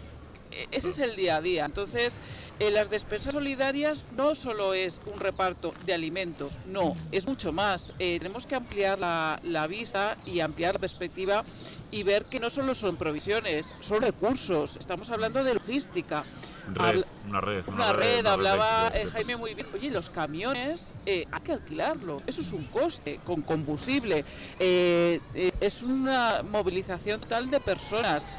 Eh, 0.51 0.67
Ese 0.71 0.89
es 0.89 0.99
el 0.99 1.15
día 1.15 1.37
a 1.37 1.41
día. 1.41 1.65
Entonces, 1.65 2.17
eh, 2.59 2.71
las 2.71 2.89
despensas 2.89 3.33
solidarias 3.33 4.05
no 4.15 4.35
solo 4.35 4.73
es 4.73 5.01
un 5.05 5.19
reparto 5.19 5.73
de 5.85 5.93
alimentos, 5.93 6.59
no, 6.65 6.95
es 7.11 7.27
mucho 7.27 7.51
más. 7.51 7.93
Eh, 7.99 8.17
tenemos 8.19 8.45
que 8.45 8.55
ampliar 8.55 8.99
la, 8.99 9.39
la 9.43 9.67
vista 9.67 10.17
y 10.25 10.39
ampliar 10.39 10.75
la 10.75 10.79
perspectiva 10.79 11.43
y 11.91 12.03
ver 12.03 12.25
que 12.25 12.39
no 12.39 12.49
solo 12.49 12.73
son 12.73 12.97
provisiones, 12.97 13.73
son 13.79 14.01
recursos. 14.01 14.77
Estamos 14.77 15.09
hablando 15.09 15.43
de 15.43 15.53
logística. 15.53 16.25
Red, 16.73 17.03
una 17.27 17.41
red. 17.41 17.63
una 17.67 17.93
red, 17.93 18.25
hablaba 18.25 18.91
Jaime 19.11 19.35
muy 19.35 19.53
bien. 19.53 19.67
Oye, 19.73 19.91
los 19.91 20.09
camiones 20.09 20.95
eh, 21.05 21.25
hay 21.31 21.41
que 21.41 21.53
alquilarlo. 21.53 22.21
Eso 22.25 22.41
es 22.41 22.51
un 22.51 22.65
coste 22.65 23.19
con 23.23 23.41
combustible. 23.43 24.25
Eh, 24.59 25.19
eh, 25.35 25.51
es 25.61 25.83
una 25.83 26.41
movilización 26.43 27.21
total 27.21 27.49
de 27.51 27.59
personas. 27.59 28.29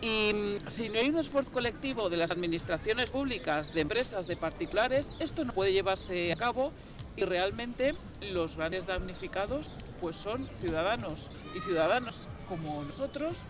Y 0.00 0.32
mm, 0.32 0.68
si 0.70 0.88
no 0.88 0.98
hay 0.98 1.08
un 1.08 1.18
esfuerzo 1.18 1.50
colectivo 1.50 2.08
de 2.08 2.16
las 2.16 2.30
administraciones 2.30 3.10
públicas, 3.10 3.74
de 3.74 3.80
empresas, 3.80 4.26
de 4.26 4.36
particulares, 4.36 5.14
esto 5.18 5.44
no 5.44 5.52
puede 5.52 5.72
llevarse 5.72 6.32
a 6.32 6.36
cabo 6.36 6.72
y 7.16 7.24
realmente 7.24 7.94
los 8.20 8.56
grandes 8.56 8.86
damnificados 8.86 9.70
pues 10.00 10.14
son 10.14 10.48
ciudadanos 10.60 11.30
y 11.56 11.60
ciudadanos 11.60 12.28
como 12.48 12.82
nosotros 12.84 13.40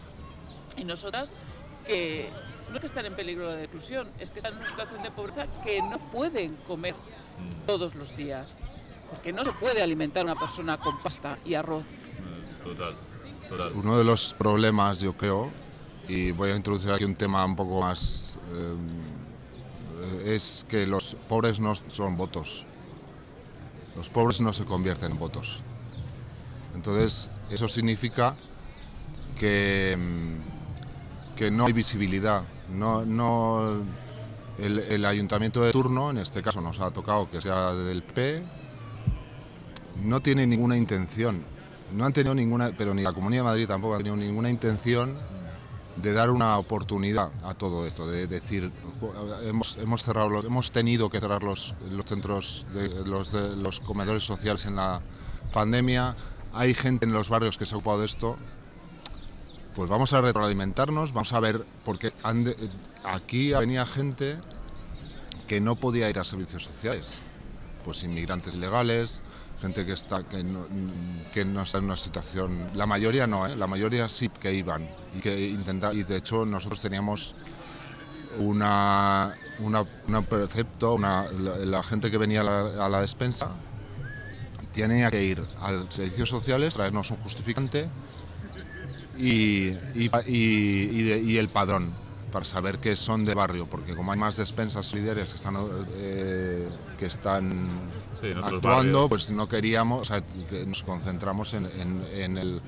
y 0.78 0.84
nosotras 0.84 1.34
que 1.86 2.30
no 2.70 2.76
es 2.76 2.80
que 2.80 2.86
están 2.86 3.06
en 3.06 3.14
peligro 3.14 3.50
de 3.52 3.64
exclusión, 3.64 4.08
es 4.18 4.30
que 4.30 4.38
están 4.38 4.54
en 4.54 4.60
una 4.60 4.68
situación 4.68 5.02
de 5.02 5.10
pobreza 5.10 5.46
que 5.64 5.82
no 5.82 5.98
pueden 6.10 6.56
comer 6.66 6.94
todos 7.66 7.94
los 7.94 8.16
días. 8.16 8.58
Porque 9.10 9.32
no 9.32 9.42
se 9.42 9.52
puede 9.52 9.82
alimentar 9.82 10.20
a 10.20 10.32
una 10.32 10.38
persona 10.38 10.76
con 10.78 10.98
pasta 11.00 11.38
y 11.46 11.54
arroz. 11.54 11.84
Mm, 11.84 12.64
Total, 12.64 12.94
total. 13.48 13.72
Uno 13.74 13.96
de 13.96 14.04
los 14.04 14.34
problemas, 14.34 15.00
yo 15.00 15.14
creo, 15.14 15.50
y 16.08 16.32
voy 16.32 16.50
a 16.50 16.56
introducir 16.56 16.90
aquí 16.90 17.04
un 17.04 17.14
tema 17.14 17.44
un 17.44 17.54
poco 17.54 17.80
más, 17.80 18.38
eh, 18.50 20.34
es 20.34 20.64
que 20.68 20.86
los 20.86 21.16
pobres 21.28 21.60
no 21.60 21.74
son 21.74 22.16
votos. 22.16 22.64
Los 23.94 24.08
pobres 24.08 24.40
no 24.40 24.52
se 24.52 24.64
convierten 24.64 25.12
en 25.12 25.18
votos. 25.18 25.62
Entonces, 26.74 27.30
eso 27.50 27.68
significa 27.68 28.34
que, 29.38 29.96
mm, 29.98 31.36
que 31.36 31.50
no 31.50 31.66
hay 31.66 31.72
visibilidad. 31.72 32.44
No, 32.70 33.04
no, 33.04 33.82
el, 34.58 34.78
el 34.78 35.04
ayuntamiento 35.04 35.62
de 35.62 35.72
turno, 35.72 36.10
en 36.10 36.18
este 36.18 36.42
caso 36.42 36.60
nos 36.60 36.80
ha 36.80 36.90
tocado 36.90 37.30
que 37.30 37.42
sea 37.42 37.74
del 37.74 38.02
P, 38.02 38.44
no 40.04 40.20
tiene 40.20 40.46
ninguna 40.46 40.76
intención, 40.76 41.42
no 41.92 42.04
han 42.04 42.12
tenido 42.12 42.34
ninguna, 42.34 42.72
pero 42.76 42.94
ni 42.94 43.02
la 43.02 43.12
Comunidad 43.12 43.42
de 43.42 43.48
Madrid 43.48 43.66
tampoco 43.66 43.94
ha 43.94 43.98
tenido 43.98 44.16
ninguna 44.16 44.48
intención 44.48 45.18
de 46.02 46.12
dar 46.12 46.30
una 46.30 46.58
oportunidad 46.58 47.30
a 47.44 47.54
todo 47.54 47.86
esto, 47.86 48.06
de 48.06 48.26
decir, 48.26 48.70
hemos, 49.44 49.76
hemos 49.78 50.02
cerrado, 50.02 50.40
hemos 50.46 50.70
tenido 50.70 51.10
que 51.10 51.20
cerrar 51.20 51.42
los, 51.42 51.74
los 51.90 52.04
centros, 52.04 52.66
de, 52.72 53.04
los, 53.04 53.32
de- 53.32 53.56
los 53.56 53.80
comedores 53.80 54.24
sociales 54.24 54.64
en 54.66 54.76
la 54.76 55.00
pandemia, 55.52 56.14
hay 56.52 56.74
gente 56.74 57.04
en 57.06 57.12
los 57.12 57.28
barrios 57.28 57.58
que 57.58 57.66
se 57.66 57.74
ha 57.74 57.78
ocupado 57.78 58.00
de 58.00 58.06
esto, 58.06 58.36
pues 59.74 59.88
vamos 59.88 60.12
a 60.12 60.20
retroalimentarnos, 60.20 61.12
vamos 61.12 61.32
a 61.32 61.40
ver, 61.40 61.64
porque 61.84 62.12
han 62.22 62.44
de- 62.44 62.56
aquí 63.04 63.52
venía 63.52 63.84
gente 63.86 64.38
que 65.46 65.60
no 65.60 65.76
podía 65.76 66.10
ir 66.10 66.18
a 66.18 66.24
servicios 66.24 66.64
sociales, 66.64 67.20
pues 67.84 68.02
inmigrantes 68.02 68.54
ilegales, 68.54 69.22
gente 69.60 69.84
que 69.84 69.92
está 69.92 70.22
que 70.22 70.44
no, 70.44 70.66
que 71.32 71.44
no 71.44 71.62
está 71.62 71.78
en 71.78 71.84
una 71.84 71.96
situación, 71.96 72.68
la 72.74 72.86
mayoría 72.86 73.26
no, 73.26 73.46
¿eh? 73.46 73.56
la 73.56 73.66
mayoría 73.66 74.08
sí 74.08 74.28
que 74.28 74.54
iban 74.54 74.88
y 75.16 75.20
que 75.20 75.48
intenta 75.48 75.92
y 75.92 76.04
de 76.04 76.16
hecho 76.16 76.44
nosotros 76.46 76.80
teníamos 76.80 77.34
una, 78.38 79.32
una, 79.58 79.84
una 80.06 80.22
precepto, 80.22 80.94
una- 80.94 81.24
la, 81.32 81.82
gente 81.82 82.10
que 82.10 82.18
venía 82.18 82.42
a 82.42 82.44
la, 82.44 82.86
a 82.86 82.88
la 82.88 83.00
despensa 83.00 83.50
tenía 84.72 85.10
que 85.10 85.24
ir 85.24 85.42
al 85.60 85.90
servicios 85.90 86.28
sociales, 86.28 86.74
traernos 86.74 87.10
un 87.10 87.16
justificante 87.16 87.88
y, 89.18 89.70
y, 89.96 90.10
y 90.28 91.36
el 91.38 91.48
padrón 91.48 91.90
para 92.32 92.44
saber 92.44 92.78
que 92.78 92.94
son 92.96 93.24
de 93.24 93.34
barrio, 93.34 93.66
porque 93.66 93.94
como 93.96 94.12
hay 94.12 94.18
más 94.18 94.36
despensas 94.36 94.86
solidarias 94.86 95.30
que 95.30 95.36
están, 95.36 95.56
eh, 95.94 96.68
que 96.98 97.06
están 97.06 97.68
Sí, 98.20 98.28
actuando, 98.42 99.08
pues 99.08 99.30
no 99.30 99.48
queríamos, 99.48 100.02
o 100.02 100.04
sea, 100.04 100.20
que 100.20 100.66
nos 100.66 100.82
concentramos 100.82 101.54
en, 101.54 101.66
en- 101.66 102.04
en 102.12 102.38
el, 102.38 102.60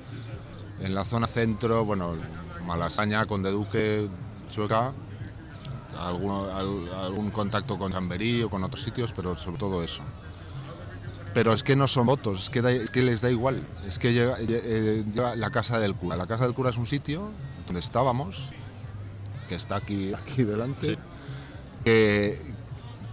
en 0.81 0.95
la 0.95 1.05
zona 1.05 1.27
centro, 1.27 1.85
bueno, 1.85 2.15
Malasaña, 2.67 3.27
Conde 3.27 3.51
Duque, 3.51 4.09
Chueca, 4.49 4.93
alguno- 5.99 6.49
al- 6.55 6.89
algún 7.05 7.31
contacto 7.31 7.79
con 7.79 7.93
Chamberí 7.93 8.43
o 8.43 8.49
con 8.51 8.65
otros 8.65 8.83
sitios, 8.83 9.13
pero 9.13 9.37
sobre 9.37 9.59
todo 9.59 9.83
eso. 9.83 10.03
Pero 11.35 11.53
es 11.53 11.63
que 11.63 11.77
no 11.77 11.87
son 11.87 12.07
votos, 12.07 12.45
es 12.45 12.51
que, 12.51 12.63
da- 12.63 12.73
es 12.73 12.91
que 12.91 13.03
les 13.03 13.21
da 13.21 13.31
igual. 13.31 13.63
Es 13.87 13.99
que 13.99 14.13
llega, 14.13 14.37
eh, 14.41 15.05
llega 15.07 15.37
la 15.37 15.51
casa 15.51 15.79
del 15.79 15.95
cura. 15.95 16.17
La 16.17 16.27
casa 16.27 16.45
del 16.45 16.55
cura 16.55 16.71
es 16.71 16.77
un 16.77 16.87
sitio 16.87 17.31
donde 17.67 17.81
estábamos, 17.81 18.51
que 19.51 19.57
está 19.57 19.77
aquí, 19.77 20.15
aquí 20.21 20.45
delante, 20.45 20.87
Sí. 20.95 20.99
que, 21.85 22.39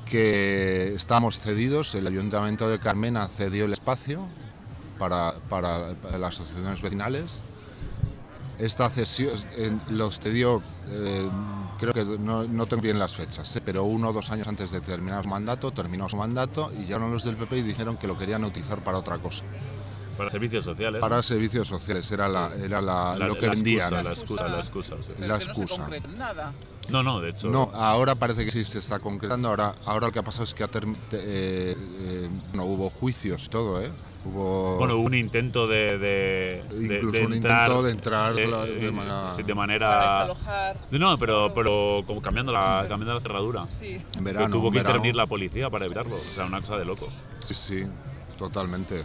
que 0.05 0.93
estamos 0.93 1.37
cedidos, 1.39 1.95
el 1.95 2.05
Ayuntamiento 2.07 2.69
de 2.69 2.79
Carmena 2.79 3.27
cedió 3.27 3.65
el 3.65 3.73
espacio 3.73 4.25
para, 4.99 5.33
para- 5.49 5.95
para 5.95 6.17
las 6.19 6.35
asociaciones 6.39 6.81
vecinales. 6.81 7.41
Esta 8.59 8.89
cesión 8.89 9.31
eh, 9.57 9.71
los 9.89 10.19
cedió, 10.19 10.61
eh, 10.89 11.29
creo 11.79 11.93
que 11.93 12.03
no, 12.05 12.43
no 12.45 12.65
tengo 12.67 12.81
bien 12.83 12.97
las 12.99 13.15
fechas, 13.15 13.55
eh, 13.55 13.61
pero 13.63 13.83
uno 13.83 14.09
o 14.09 14.13
dos 14.13 14.31
años 14.31 14.47
antes 14.47 14.71
de 14.71 14.81
terminar 14.81 15.23
su 15.23 15.29
mandato, 15.29 15.71
terminó 15.71 16.07
su 16.09 16.17
mandato 16.17 16.71
y 16.73 16.85
llegaron 16.85 17.11
los 17.11 17.23
del 17.23 17.35
PP 17.37 17.57
y 17.57 17.61
dijeron 17.63 17.97
que 17.97 18.07
lo 18.07 18.17
querían 18.17 18.43
utilizar 18.43 18.83
para 18.83 18.97
otra 18.99 19.17
cosa, 19.19 19.43
Para 20.17 20.29
servicios 20.29 20.65
sociales. 20.65 20.99
para 20.99 21.21
servicios 21.23 21.67
sociales, 21.67 22.09
era, 22.11 22.27
la, 22.27 22.49
era 22.61 22.81
la- 22.81 23.15
La- 23.17 23.27
lo 23.27 23.35
que 23.35 23.45
la 23.47 23.51
vendían. 23.53 23.93
excusa, 23.93 24.03
la 24.03 24.09
excusa, 24.09 24.47
la 24.47 24.57
excusa. 24.57 24.95
la 25.19 25.39
que 25.39 25.45
no 25.47 25.53
se 25.55 25.61
excusa. 25.63 25.89
nada. 26.17 26.53
No, 26.89 27.03
no, 27.03 27.19
de 27.19 27.29
hecho. 27.31 27.49
No, 27.49 27.69
ahora 27.73 28.15
parece 28.15 28.45
que 28.45 28.51
sí 28.51 28.63
se 28.65 28.79
está 28.79 28.99
concretando. 28.99 29.49
Ahora, 29.49 29.75
ahora 29.85 30.07
lo 30.07 30.13
que 30.13 30.19
ha 30.19 30.23
pasado 30.23 30.45
es 30.45 30.53
que 30.53 30.63
ha 30.63 30.69
eh, 31.11 31.75
eh, 31.77 32.29
no 32.53 32.63
hubo 32.63 32.89
juicios 32.89 33.45
y 33.45 33.49
todo, 33.49 33.81
¿eh? 33.81 33.91
Hubo 34.25 34.77
Bueno, 34.77 34.95
hubo 34.95 35.03
un 35.05 35.13
intento 35.13 35.67
de. 35.67 35.97
de, 35.97 36.63
de- 36.69 36.95
Incluso 36.95 37.17
de 37.19 37.25
un 37.25 37.33
entrar, 37.33 37.67
intento 37.67 37.83
de 37.83 37.91
entrar 37.91 38.33
de, 38.35 38.47
la- 38.47 38.63
de 38.65 38.87
eh, 38.87 38.91
manera- 38.91 39.29
sí, 39.31 39.37
de 39.37 39.43
Para 39.43 39.55
manera. 39.55 40.03
desalojar. 40.03 40.77
No, 40.91 41.17
pero, 41.17 41.53
pero 41.53 42.03
como 42.07 42.21
cambiando 42.21 42.51
la, 42.51 42.85
cambiando 42.89 43.13
la 43.13 43.21
cerradura. 43.21 43.67
Sí. 43.69 44.01
en 44.17 44.23
verano. 44.23 44.49
tuvo 44.55 44.67
en 44.67 44.73
que 44.73 44.79
verano. 44.79 44.95
intervenir 44.95 45.15
la 45.15 45.27
policía 45.27 45.69
para 45.69 45.85
evitarlo. 45.85 46.15
O 46.15 46.33
sea, 46.35 46.45
una 46.45 46.59
cosa 46.61 46.77
de 46.77 46.85
locos. 46.85 47.13
Sí, 47.39 47.53
sí, 47.53 47.83
totalmente. 48.37 49.03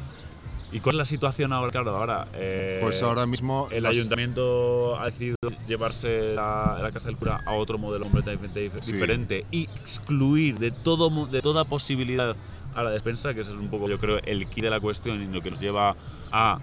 ¿Y 0.73 0.81
cuál 0.81 0.95
es 0.97 0.99
la 0.99 1.05
situación 1.05 1.53
ahora? 1.53 1.71
Claro, 1.71 1.95
ahora. 1.97 2.27
eh, 2.35 2.79
Pues 2.81 3.03
ahora 3.03 3.27
mismo 3.27 3.69
El 3.71 3.83
las- 3.83 3.93
ayuntamiento 3.93 4.99
ha 4.99 5.07
decidido 5.07 5.37
llevarse 5.69 6.33
la, 6.35 6.79
la 6.83 6.91
Casa 6.91 7.09
del 7.09 7.19
Cura 7.19 7.43
a 7.45 7.53
otro 7.53 7.77
modelo 7.77 8.05
completamente 8.05 8.71
dif- 8.73 8.81
Sí. 8.81 8.93
diferente 8.93 9.45
y 9.51 9.65
excluir 9.65 10.59
de, 10.59 10.71
todo, 10.71 11.27
de 11.27 11.43
toda 11.43 11.65
posibilidad 11.65 12.35
a 12.75 12.83
la 12.83 12.91
despensa, 12.91 13.35
que 13.35 13.43
ese 13.43 13.51
es 13.51 13.59
un 13.59 13.69
poco, 13.69 13.87
yo 13.89 13.99
creo, 13.99 14.19
el 14.25 14.47
key 14.49 14.63
de 14.63 14.71
la 14.71 14.81
cuestión 14.81 15.21
y 15.23 15.27
lo 15.27 15.43
que 15.43 15.51
nos 15.51 15.61
lleva 15.61 15.95
a 16.31 16.59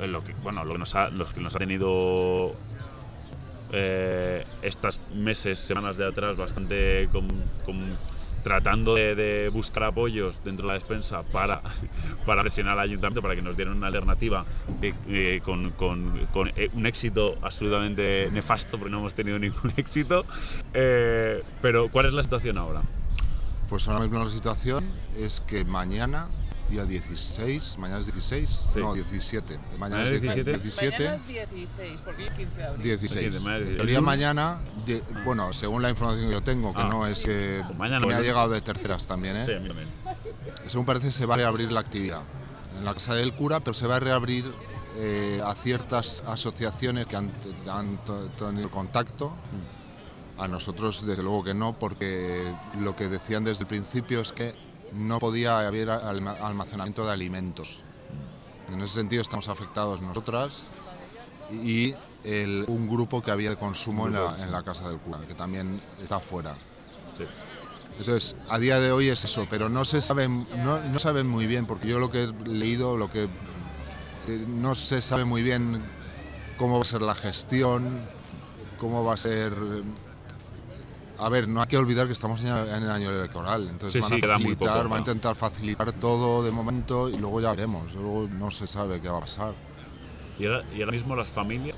eh, 0.00 0.06
lo 0.06 0.22
que, 0.22 0.34
bueno, 0.42 0.62
lo 0.62 0.72
que 0.72 0.78
nos 0.78 0.94
ha, 0.94 1.08
los 1.08 1.32
que 1.32 1.40
nos 1.40 1.56
ha 1.56 1.58
tenido 1.58 2.52
eh, 3.72 4.44
estas 4.60 5.00
meses, 5.14 5.58
semanas 5.58 5.96
de 5.96 6.06
atrás, 6.06 6.36
bastante 6.36 7.08
con- 7.10 7.28
con- 7.64 7.96
tratando 8.46 8.94
de, 8.94 9.50
buscar 9.52 9.82
apoyos 9.82 10.40
dentro 10.44 10.68
de 10.68 10.68
la 10.68 10.74
despensa 10.74 11.24
para, 11.24 11.62
para 12.26 12.42
presionar 12.42 12.74
al 12.78 12.84
ayuntamiento 12.84 13.20
para 13.20 13.34
que 13.34 13.42
nos 13.42 13.56
dieran 13.56 13.76
una 13.76 13.88
alternativa 13.88 14.44
eh, 14.80 15.40
con, 15.42 15.70
con- 15.72 16.16
con, 16.32 16.52
eh, 16.54 16.70
un 16.72 16.86
éxito 16.86 17.38
absolutamente 17.42 18.30
nefasto, 18.30 18.78
porque 18.78 18.92
no 18.92 18.98
hemos 19.00 19.14
tenido 19.14 19.36
ningún 19.40 19.72
éxito. 19.76 20.24
Eh, 20.72 21.42
pero, 21.60 21.88
¿cuál 21.88 22.06
es 22.06 22.12
la 22.12 22.22
situación 22.22 22.56
ahora? 22.56 22.82
Pues 23.68 23.88
ahora 23.88 23.98
mismo 24.04 24.22
la 24.22 24.30
situación 24.30 24.84
es 25.18 25.40
que 25.40 25.64
mañana, 25.64 26.28
día 26.68 26.84
16, 26.84 27.78
mañana 27.78 28.00
es 28.00 28.06
16, 28.06 28.48
Sí. 28.72 28.78
no, 28.80 28.94
17. 28.94 29.58
Mañana 29.78 29.78
Mañana 29.78 30.02
es 30.04 30.12
es 30.12 30.22
17. 30.22 30.58
17. 30.58 30.96
Mañana 30.98 31.16
es 31.16 31.26
16, 31.26 32.00
porque 32.02 32.24
es 32.24 32.32
15 32.32 32.56
de 32.56 32.64
abril. 32.64 32.82
16. 32.82 33.40
Mañana 33.42 33.58
En 33.58 33.76
teoría 33.76 34.00
de- 34.86 35.02
bueno, 35.24 35.52
según 35.52 35.82
la 35.82 35.90
información 35.90 36.26
que 36.28 36.32
yo 36.32 36.42
tengo, 36.42 36.74
que 36.74 36.80
Ah. 36.82 36.88
no 36.88 37.06
es 37.06 37.24
que 37.24 37.62
Mañana, 37.76 38.00
que 38.00 38.06
me 38.06 38.14
ha 38.14 38.20
llegado 38.20 38.48
de 38.50 38.60
terceras 38.60 39.06
también, 39.06 39.36
¿eh? 39.36 39.44
Sí, 39.46 39.52
a 39.52 39.58
mí 39.60 39.68
también. 39.68 39.88
Según 40.66 40.84
parece 40.86 41.12
se 41.12 41.26
va 41.26 41.34
a 41.34 41.36
reabrir 41.38 41.70
la 41.70 41.80
actividad 41.80 42.22
en 42.78 42.84
la 42.84 42.92
Casa 42.94 43.14
del 43.14 43.34
Cura, 43.34 43.60
pero 43.60 43.72
se 43.74 43.86
va 43.86 43.96
a 43.96 44.00
reabrir 44.00 44.52
eh, 44.98 45.42
a 45.44 45.54
ciertas 45.54 46.24
asociaciones 46.26 47.06
que 47.06 47.16
han, 47.16 47.30
tenido 48.38 48.70
contacto. 48.70 49.34
A 50.38 50.48
nosotros 50.48 51.04
desde 51.06 51.22
luego 51.22 51.44
que 51.44 51.54
no, 51.54 51.78
porque 51.78 52.50
lo 52.80 52.96
que 52.96 53.08
decían 53.08 53.44
desde 53.44 53.62
el 53.64 53.68
principio 53.68 54.20
es 54.20 54.32
que 54.32 54.52
no 54.92 55.18
podía 55.18 55.58
haber 55.66 55.90
alma- 55.90 56.36
almacenamiento 56.40 57.04
de 57.06 57.12
alimentos. 57.12 57.82
En 58.72 58.80
ese 58.82 58.94
sentido 58.94 59.22
estamos 59.22 59.48
afectados 59.48 60.00
nosotras 60.00 60.70
y 61.50 61.94
el- 62.24 62.64
un 62.68 62.88
grupo 62.88 63.22
que 63.22 63.30
había 63.30 63.50
de 63.50 63.56
consumo 63.56 64.06
en 64.08 64.14
la, 64.14 64.36
en 64.42 64.50
la 64.50 64.62
Casa 64.62 64.88
del 64.88 64.98
Cura, 64.98 65.18
que 65.26 65.34
también 65.34 65.80
está 66.02 66.18
fuera. 66.18 66.54
Sí. 67.16 67.24
Entonces, 67.98 68.36
a 68.50 68.58
día 68.58 68.78
de 68.80 68.92
hoy 68.92 69.08
es 69.08 69.24
eso, 69.24 69.46
pero 69.48 69.68
no 69.68 69.84
se 69.84 70.02
sabe, 70.02 70.28
no, 70.28 70.80
no 70.80 70.98
saben 70.98 71.26
muy 71.26 71.46
bien, 71.46 71.64
porque 71.66 71.88
yo 71.88 71.98
lo 71.98 72.10
que 72.10 72.24
he 72.24 72.26
leído, 72.48 72.96
lo 72.96 73.10
que 73.10 73.24
eh, 73.24 74.44
no 74.48 74.74
se 74.74 75.00
sabe 75.00 75.24
muy 75.24 75.42
bien 75.42 75.82
cómo 76.58 76.76
va 76.76 76.82
a 76.82 76.84
ser 76.84 77.00
la 77.00 77.14
gestión, 77.14 78.00
cómo 78.78 79.02
va 79.04 79.14
a 79.14 79.16
ser. 79.16 79.54
A 81.18 81.28
ver, 81.28 81.48
no 81.48 81.60
hay 81.60 81.66
que 81.66 81.78
olvidar 81.78 82.06
que 82.06 82.12
estamos 82.12 82.40
en 82.42 82.48
el 82.48 82.90
año 82.90 83.10
electoral, 83.10 83.68
entonces 83.68 83.92
Sí, 83.92 84.00
van 84.00 84.08
sí, 84.08 84.14
a 84.14 84.28
muy 84.28 84.28
facilitar, 84.28 84.68
poco, 84.68 84.88
van 84.88 84.92
a 84.92 84.98
intentar 84.98 85.34
facilitar 85.34 85.92
todo 85.94 86.42
de 86.42 86.50
momento 86.50 87.08
y 87.08 87.16
luego 87.16 87.40
ya 87.40 87.50
veremos. 87.50 87.94
Luego 87.94 88.28
no 88.28 88.50
se 88.50 88.66
sabe 88.66 89.00
qué 89.00 89.08
va 89.08 89.18
a 89.18 89.20
pasar. 89.20 89.54
Y 90.38 90.46
ahora, 90.46 90.64
y 90.74 90.80
ahora 90.80 90.92
mismo 90.92 91.16
las 91.16 91.28
familias. 91.28 91.76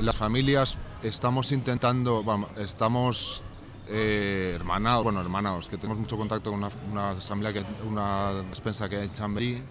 Las 0.00 0.16
familias 0.16 0.78
estamos 1.02 1.50
intentando, 1.50 2.22
vamos, 2.22 2.50
estamos 2.58 3.42
eh, 3.88 4.52
hermanados, 4.54 5.02
bueno, 5.02 5.20
hermanados, 5.20 5.66
que 5.66 5.76
tenemos 5.76 5.98
mucho 5.98 6.16
contacto 6.16 6.50
con 6.50 6.60
una, 6.60 6.68
una 6.90 7.10
asamblea, 7.10 7.52
que, 7.52 7.64
una 7.84 8.32
despensa 8.48 8.88
que 8.88 8.96
hay 8.96 9.06
en 9.06 9.12
Chamberí 9.12 9.62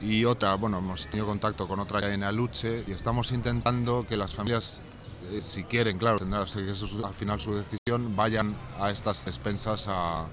y 0.00 0.24
otra, 0.24 0.54
bueno, 0.54 0.78
hemos 0.78 1.08
tenido 1.08 1.26
contacto 1.26 1.66
con 1.66 1.80
otra 1.80 2.00
que 2.00 2.06
hay 2.06 2.14
en 2.14 2.22
Aluche 2.22 2.84
y 2.86 2.92
estamos 2.92 3.32
intentando 3.32 4.06
que 4.06 4.16
las 4.16 4.34
familias, 4.34 4.82
eh, 5.30 5.40
si 5.42 5.64
quieren, 5.64 5.98
claro, 5.98 6.18
tendrá 6.18 6.44
que 6.44 6.50
ser 6.50 6.76
su- 6.76 7.04
al 7.04 7.14
final 7.14 7.40
su 7.40 7.54
decisión, 7.54 8.14
vayan 8.16 8.54
a 8.80 8.90
estas 8.90 9.24
despensas 9.24 9.86
a, 9.88 10.26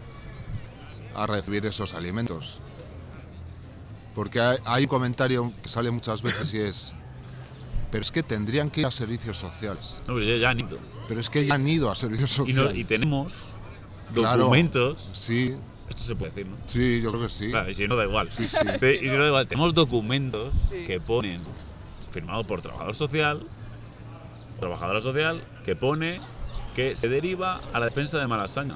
a 1.15 1.27
recibir 1.27 1.65
esos 1.65 1.93
alimentos. 1.93 2.59
Porque 4.13 4.39
hay, 4.39 4.57
hay 4.65 4.83
un 4.83 4.89
comentario 4.89 5.53
que 5.61 5.67
sale 5.69 5.91
muchas 5.91 6.21
veces 6.21 6.53
y 6.53 6.59
es, 6.59 6.95
pero 7.91 8.01
es 8.01 8.11
que 8.11 8.23
tendrían 8.23 8.69
que 8.69 8.81
ir 8.81 8.85
a 8.85 8.91
servicios 8.91 9.37
sociales. 9.37 10.01
No, 10.07 10.13
pero 10.15 10.25
ya, 10.25 10.37
ya 10.37 10.49
han 10.49 10.59
ido. 10.59 10.77
Pero 11.07 11.19
es 11.19 11.29
que 11.29 11.45
ya 11.45 11.55
han 11.55 11.67
ido 11.67 11.91
a 11.91 11.95
servicios 11.95 12.37
Y, 12.39 12.53
no- 12.53 12.61
sociales. 12.63 12.77
y 12.77 12.83
tenemos 12.85 13.33
Claro. 14.13 14.43
documentos. 14.43 15.09
Sí, 15.13 15.55
Esto 15.89 16.03
se 16.03 16.15
puede 16.15 16.31
decir, 16.31 16.47
¿no? 16.47 16.57
sí, 16.65 17.01
yo 17.01 17.11
creo 17.11 17.23
que 17.23 17.29
sí. 17.29 17.49
Claro, 17.49 17.69
y 17.69 17.73
si 17.73 17.87
no 17.87 17.95
da 17.95 18.05
igual. 18.05 18.31
Sí, 18.31 18.47
sí. 18.47 18.57
Y 18.57 18.99
si 18.99 19.05
no 19.07 19.19
da 19.21 19.27
igual. 19.27 19.47
Tenemos 19.47 19.73
documentos 19.73 20.53
Sí. 20.71 20.83
que 20.85 20.99
ponen, 21.01 21.41
firmado 22.11 22.45
por 22.47 22.61
trabajador 22.61 22.95
social, 22.95 23.45
trabajadora 24.59 25.01
social, 25.01 25.41
que 25.63 25.75
pone 25.75 26.19
que 26.73 26.95
se 26.95 27.07
deriva 27.09 27.61
a 27.73 27.79
la 27.79 27.85
despensa 27.85 28.19
de 28.19 28.27
Malasaña. 28.27 28.75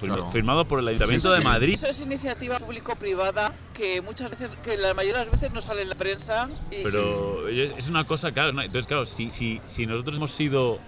Claro. 0.00 0.30
Firmado 0.32 0.64
por 0.66 0.80
el 0.80 0.88
Ayuntamiento 0.88 1.30
Sí, 1.32 1.38
de. 1.38 1.44
Madrid. 1.44 1.74
Eso 1.74 1.86
es 1.86 2.00
iniciativa 2.00 2.58
público-privada 2.58 3.52
que 3.72 4.02
muchas 4.02 4.30
veces, 4.32 4.50
que 4.64 4.76
la 4.76 4.94
mayoría 4.94 5.20
de 5.20 5.24
las 5.26 5.32
veces 5.32 5.52
no 5.52 5.60
sale 5.60 5.82
en 5.82 5.90
la 5.90 5.94
prensa. 5.94 6.48
Y 6.72 6.82
Pero 6.82 7.46
es 7.48 7.88
una 7.88 8.04
cosa, 8.04 8.32
claro, 8.32 8.50
¿no? 8.52 8.62
entonces 8.62 8.88
claro, 8.88 9.06
si, 9.06 9.30
si, 9.30 9.60
si 9.66 9.86
nosotros 9.86 10.16
hemos 10.16 10.32
sido 10.32 10.80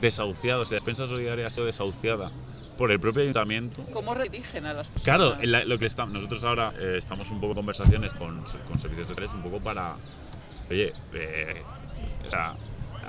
desahuciados, 0.00 0.68
si 0.68 0.74
la 0.74 0.76
despensa 0.80 1.08
solidaria 1.08 1.46
ha 1.48 1.50
sido 1.50 1.66
desahuciada 1.66 2.30
por 2.78 2.90
el 2.92 3.00
propio 3.00 3.22
ayuntamiento, 3.22 3.84
¿Cómo 3.92 4.14
redirigen 4.14 4.66
a 4.66 4.74
las 4.74 4.88
personas? 4.90 5.04
Claro, 5.04 5.36
la- 5.42 5.64
lo 5.64 5.78
que 5.78 5.86
estamos, 5.86 6.12
nosotros 6.14 6.44
ahora 6.44 6.72
eh, 6.78 6.94
estamos 6.98 7.30
un 7.30 7.40
poco 7.40 7.52
en 7.52 7.56
conversaciones 7.56 8.12
con, 8.14 8.44
con 8.68 8.78
servicios 8.78 9.08
de 9.08 9.14
tres, 9.16 9.32
un 9.34 9.42
poco 9.42 9.60
para, 9.60 9.96
oye, 10.70 10.92
eh, 11.14 11.62
o 12.26 12.30
sea, 12.30 12.54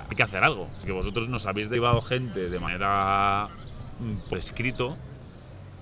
hay 0.09 0.15
que 0.15 0.23
hacer 0.23 0.43
algo, 0.43 0.67
que 0.85 0.91
vosotros 0.91 1.27
nos 1.29 1.45
habéis 1.45 1.69
derivado 1.69 2.01
gente 2.01 2.49
de 2.49 2.59
manera 2.59 3.49
mm, 3.99 4.29
por 4.29 4.37
escrito, 4.37 4.95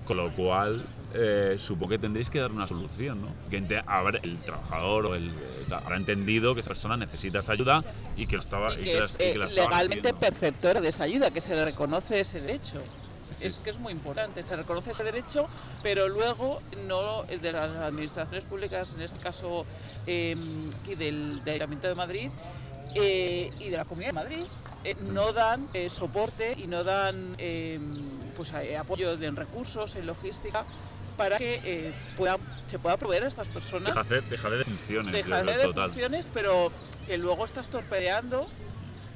con 0.06 0.16
lo 0.18 0.30
cual 0.32 0.84
eh, 1.16 1.54
supongo 1.58 1.90
que 1.90 1.98
tendréis 1.98 2.28
que 2.28 2.40
dar 2.40 2.50
una 2.50 2.66
solución, 2.66 3.22
¿no? 3.22 3.28
Que 3.48 3.58
habrá- 3.86 4.18
el 4.22 4.38
trabajador 4.38 5.06
o 5.06 5.14
el, 5.14 5.28
eh, 5.28 5.66
habrá 5.70 5.96
entendido 5.96 6.54
que 6.54 6.60
esa 6.60 6.70
persona 6.70 6.96
necesita 6.96 7.38
esa 7.38 7.52
ayuda 7.52 7.84
y 8.16 8.26
que 8.26 8.34
lo 8.36 8.40
estaba 8.40 8.74
Y 8.74 8.80
y 8.80 8.84
que 8.84 8.98
la- 8.98 9.04
es 9.04 9.14
y 9.14 9.18
que 9.18 9.30
eh, 9.32 9.38
la 9.38 9.46
estaba 9.46 9.68
legalmente 9.82 10.12
perceptora 10.14 10.80
de 10.80 10.88
esa 10.88 11.04
ayuda, 11.04 11.30
que 11.30 11.40
se 11.40 11.54
le 11.54 11.64
reconoce 11.64 12.18
ese 12.20 12.40
derecho. 12.40 12.82
Es 13.40 13.56
que 13.58 13.70
es 13.70 13.78
muy 13.78 13.92
importante, 13.92 14.42
se 14.44 14.54
reconoce 14.56 14.92
ese 14.92 15.02
derecho, 15.04 15.48
pero 15.82 16.08
luego 16.08 16.60
no 16.86 17.24
de 17.24 17.52
las 17.52 17.66
administraciones 17.68 18.44
públicas, 18.44 18.94
en 18.94 19.02
este 19.02 19.18
caso 19.18 19.66
eh, 20.06 20.36
del, 20.96 21.42
del 21.44 21.54
Ayuntamiento 21.54 21.88
de 21.88 21.94
Madrid 21.94 22.30
eh, 22.94 23.50
y 23.60 23.68
de 23.68 23.76
la 23.76 23.84
Comunidad 23.84 24.10
de 24.10 24.14
Madrid, 24.14 24.44
eh, 24.84 24.94
no 25.10 25.32
dan 25.32 25.66
eh, 25.72 25.88
soporte 25.88 26.54
y 26.58 26.66
no 26.66 26.84
dan 26.84 27.34
eh, 27.38 27.80
pues, 28.36 28.52
apoyo 28.52 29.12
en 29.12 29.36
recursos, 29.36 29.96
en 29.96 30.06
logística, 30.06 30.64
para 31.16 31.38
que 31.38 31.92
puedan, 32.16 32.38
se 32.66 32.78
pueda 32.78 32.96
proveer 32.96 33.24
a 33.24 33.28
estas 33.28 33.48
personas. 33.48 33.94
Deja 34.08 34.50
de, 34.50 34.64
funciones. 34.64 35.12
de- 35.12 35.72
funciones, 35.72 36.30
pero 36.34 36.72
que 37.06 37.16
luego 37.18 37.44
estás 37.44 37.68
torpedeando 37.68 38.48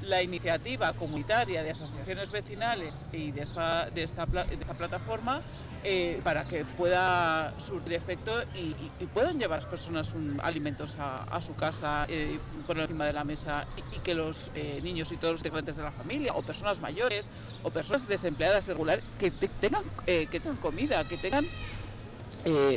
la 0.03 0.23
iniciativa 0.23 0.93
comunitaria 0.93 1.61
de 1.61 1.71
asociaciones 1.71 2.31
vecinales 2.31 3.05
y 3.11 3.31
de 3.31 3.41
esta, 3.43 3.89
de 3.89 4.03
esta, 4.03 4.25
de 4.25 4.55
esta 4.55 4.73
plataforma 4.73 5.41
eh, 5.83 6.19
para 6.23 6.43
que 6.43 6.65
pueda 6.65 7.53
surtir 7.57 7.93
efecto 7.93 8.33
y, 8.53 8.75
puedan 9.13 9.39
llevar 9.39 9.59
las 9.59 9.65
personas 9.65 10.13
un- 10.13 10.39
alimentos 10.43 10.97
a, 10.99 11.39
su 11.41 11.55
casa, 11.55 12.05
eh, 12.09 12.37
poner 12.67 12.83
encima 12.83 13.05
de 13.05 13.13
la 13.13 13.23
mesa 13.23 13.65
y, 13.77 13.99
que 13.99 14.13
los 14.13 14.51
eh, 14.55 14.79
niños 14.83 15.11
y 15.11 15.17
todos 15.17 15.33
los 15.33 15.41
integrantes 15.41 15.77
de 15.77 15.83
la 15.83 15.91
familia 15.91 16.33
o 16.33 16.41
personas 16.41 16.79
mayores 16.81 17.29
o 17.63 17.69
personas 17.69 18.07
desempleadas 18.07 18.67
irregulares 18.67 19.03
que 19.17 19.31
te- 19.31 19.47
tengan, 19.47 19.83
eh, 20.05 20.27
que 20.29 20.39
tengan 20.39 20.57
comida, 20.57 21.03
que 21.07 21.17
tengan 21.17 21.47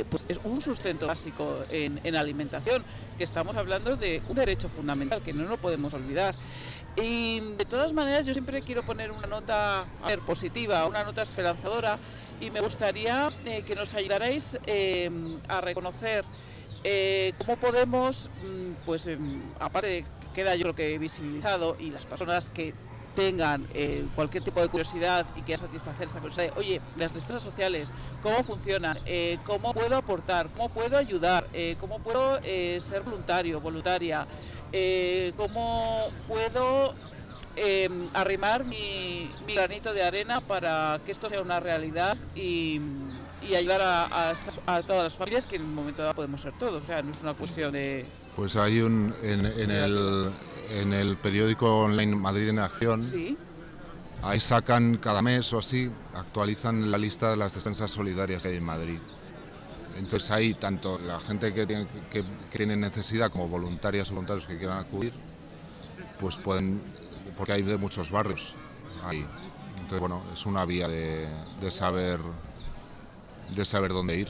pues 0.09 0.25
es 0.27 0.39
un 0.43 0.61
sustento 0.61 1.07
básico 1.07 1.63
en 1.71 2.15
alimentación, 2.15 2.83
que 3.17 3.23
estamos 3.23 3.55
hablando 3.55 3.95
de 3.95 4.21
un 4.27 4.35
derecho 4.35 4.69
fundamental 4.69 5.21
que 5.23 5.33
no 5.33 5.45
lo 5.45 5.57
podemos 5.57 5.93
olvidar. 5.93 6.35
Y 6.95 7.39
de 7.39 7.65
todas 7.65 7.91
maneras 7.91 8.25
yo 8.25 8.33
siempre 8.33 8.61
quiero 8.61 8.83
poner 8.83 9.11
una 9.11 9.27
nota 9.27 9.85
positiva, 10.25 10.85
una 10.87 11.03
nota 11.03 11.23
esperanzadora 11.23 11.97
y 12.39 12.51
me 12.51 12.61
gustaría 12.61 13.31
eh, 13.45 13.63
que 13.65 13.75
nos 13.75 13.93
ayudarais 13.93 14.59
eh, 14.67 15.09
a 15.47 15.61
reconocer 15.61 16.25
eh, 16.83 17.33
cómo 17.37 17.55
podemos, 17.57 18.29
mm, 18.43 18.85
pues 18.85 19.07
em, 19.07 19.41
aparte 19.59 20.05
queda 20.35 20.55
yo 20.55 20.63
creo 20.63 20.75
que 20.75 20.97
visibilizado 20.97 21.77
y 21.79 21.91
las 21.91 22.05
personas 22.05 22.49
que 22.49 22.73
tengan 23.15 23.67
eh, 23.73 24.05
cualquier 24.15 24.43
tipo 24.43 24.61
de 24.61 24.69
curiosidad 24.69 25.25
y 25.35 25.41
quieran 25.41 25.67
satisfacer 25.67 26.07
esa 26.07 26.19
curiosidad, 26.19 26.53
oye, 26.57 26.81
las 26.97 27.13
despensas 27.13 27.43
sociales, 27.43 27.93
¿cómo 28.21 28.43
funcionan? 28.43 28.97
Eh, 29.05 29.37
¿Cómo 29.45 29.73
puedo 29.73 29.95
aportar? 29.95 30.49
¿Cómo 30.49 30.69
puedo 30.69 30.97
ayudar? 30.97 31.47
Eh, 31.53 31.75
¿Cómo 31.79 31.99
puedo 31.99 32.39
eh, 32.43 32.79
ser 32.81 33.03
voluntario, 33.03 33.61
voluntaria? 33.61 34.27
¿Cómo 35.37 36.09
puedo 36.27 36.95
eh, 37.55 37.87
arrimar 38.13 38.65
mi, 38.65 39.29
granito 39.47 39.93
de 39.93 40.03
arena 40.03 40.41
para 40.41 40.99
que 41.05 41.11
esto 41.11 41.29
sea 41.29 41.41
una 41.41 41.59
realidad 41.59 42.17
y, 42.33 42.81
ayudar 43.55 43.81
a, 43.81 44.31
a 44.65 44.81
todas 44.81 45.03
las 45.03 45.13
familias 45.15 45.45
que 45.45 45.57
en 45.57 45.63
un 45.63 45.75
momento 45.75 46.01
dado 46.01 46.15
podemos 46.15 46.41
ser 46.41 46.53
todos? 46.57 46.83
O 46.83 46.87
sea, 46.87 47.01
no 47.01 47.11
es 47.11 47.21
una 47.21 47.33
cuestión 47.33 47.71
de... 47.73 48.05
Pues 48.35 48.55
hay 48.55 48.81
un 48.81 49.13
en, 49.21 49.45
en 49.45 49.71
el, 49.71 50.31
en 50.71 50.93
el 50.93 51.17
periódico 51.17 51.81
online 51.81 52.15
Madrid 52.15 52.49
en 52.49 52.59
Acción, 52.59 53.03
Sí, 53.03 53.37
ahí 54.23 54.39
sacan 54.39 54.97
cada 54.97 55.21
mes 55.21 55.53
o 55.53 55.59
así, 55.59 55.91
actualizan 56.15 56.89
la 56.89 56.97
lista 56.97 57.29
de 57.29 57.37
las 57.37 57.53
despensas 57.53 57.91
solidarias 57.91 58.43
que 58.43 58.49
hay 58.49 58.57
en 58.57 58.63
Madrid. 58.63 58.99
Entonces 59.97 60.31
ahí 60.31 60.55
tanto 60.55 60.97
la 60.97 61.19
gente 61.19 61.53
que 61.53 61.67
tiene, 61.67 61.87
que, 62.09 62.23
que 62.49 62.57
tiene 62.57 62.75
necesidad 62.75 63.31
como 63.31 63.47
voluntarias 63.47 64.09
o 64.09 64.15
voluntarios 64.15 64.47
que 64.47 64.57
quieran 64.57 64.79
acudir, 64.79 65.13
pues 66.19 66.37
pueden, 66.37 66.81
porque 67.37 67.53
hay 67.53 67.61
de 67.61 67.77
muchos 67.77 68.09
barrios 68.09 68.55
ahí. 69.03 69.23
Entonces 69.73 69.99
bueno, 69.99 70.23
es 70.33 70.45
una 70.47 70.65
vía 70.65 70.87
de, 70.87 71.27
de 71.61 71.71
saber 71.71 72.19
de 73.55 73.65
saber 73.65 73.91
dónde 73.91 74.17
ir. 74.17 74.29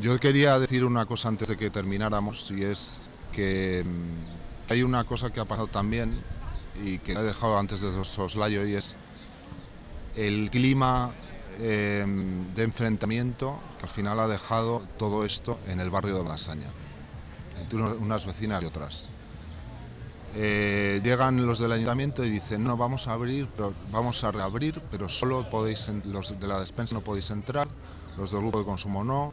Yo 0.00 0.16
quería 0.20 0.56
decir 0.60 0.84
una 0.84 1.06
cosa 1.06 1.28
antes 1.28 1.48
de 1.48 1.56
que 1.56 1.70
termináramos 1.70 2.52
y 2.52 2.62
es 2.62 3.10
que 3.32 3.84
mm, 3.84 4.70
hay 4.72 4.84
una 4.84 5.02
cosa 5.02 5.30
que 5.30 5.40
ha 5.40 5.44
pasado 5.44 5.66
también 5.66 6.22
y 6.80 6.98
que 6.98 7.12
he 7.12 7.22
dejado 7.22 7.58
antes 7.58 7.80
de 7.80 8.04
soslayo 8.04 8.64
y 8.64 8.74
es 8.74 8.94
el 10.14 10.50
clima 10.50 11.10
eh, 11.58 12.06
de 12.54 12.62
enfrentamiento 12.62 13.58
que 13.78 13.86
al 13.86 13.88
final 13.88 14.20
ha 14.20 14.28
dejado 14.28 14.86
todo 14.98 15.24
esto 15.24 15.58
en 15.66 15.80
el 15.80 15.90
barrio 15.90 16.16
de 16.16 16.22
Malasaña, 16.22 16.70
entre 17.60 17.78
unas 17.78 18.24
vecinas 18.24 18.62
y 18.62 18.66
otras. 18.66 19.08
Eh, 20.36 21.00
llegan 21.02 21.44
los 21.44 21.58
del 21.58 21.72
ayuntamiento 21.72 22.24
y 22.24 22.30
dicen 22.30 22.62
no 22.62 22.76
vamos 22.76 23.08
a 23.08 23.14
abrir 23.14 23.48
vamos 23.90 24.22
a 24.22 24.30
reabrir 24.30 24.80
pero 24.90 25.08
solo 25.08 25.48
podéis 25.48 25.90
los 26.04 26.38
de 26.38 26.46
la 26.46 26.60
despensa 26.60 26.94
no 26.94 27.00
podéis 27.00 27.30
entrar 27.30 27.66
los 28.18 28.30
del 28.30 28.40
grupo 28.42 28.58
de 28.58 28.66
consumo 28.66 29.02
no 29.04 29.32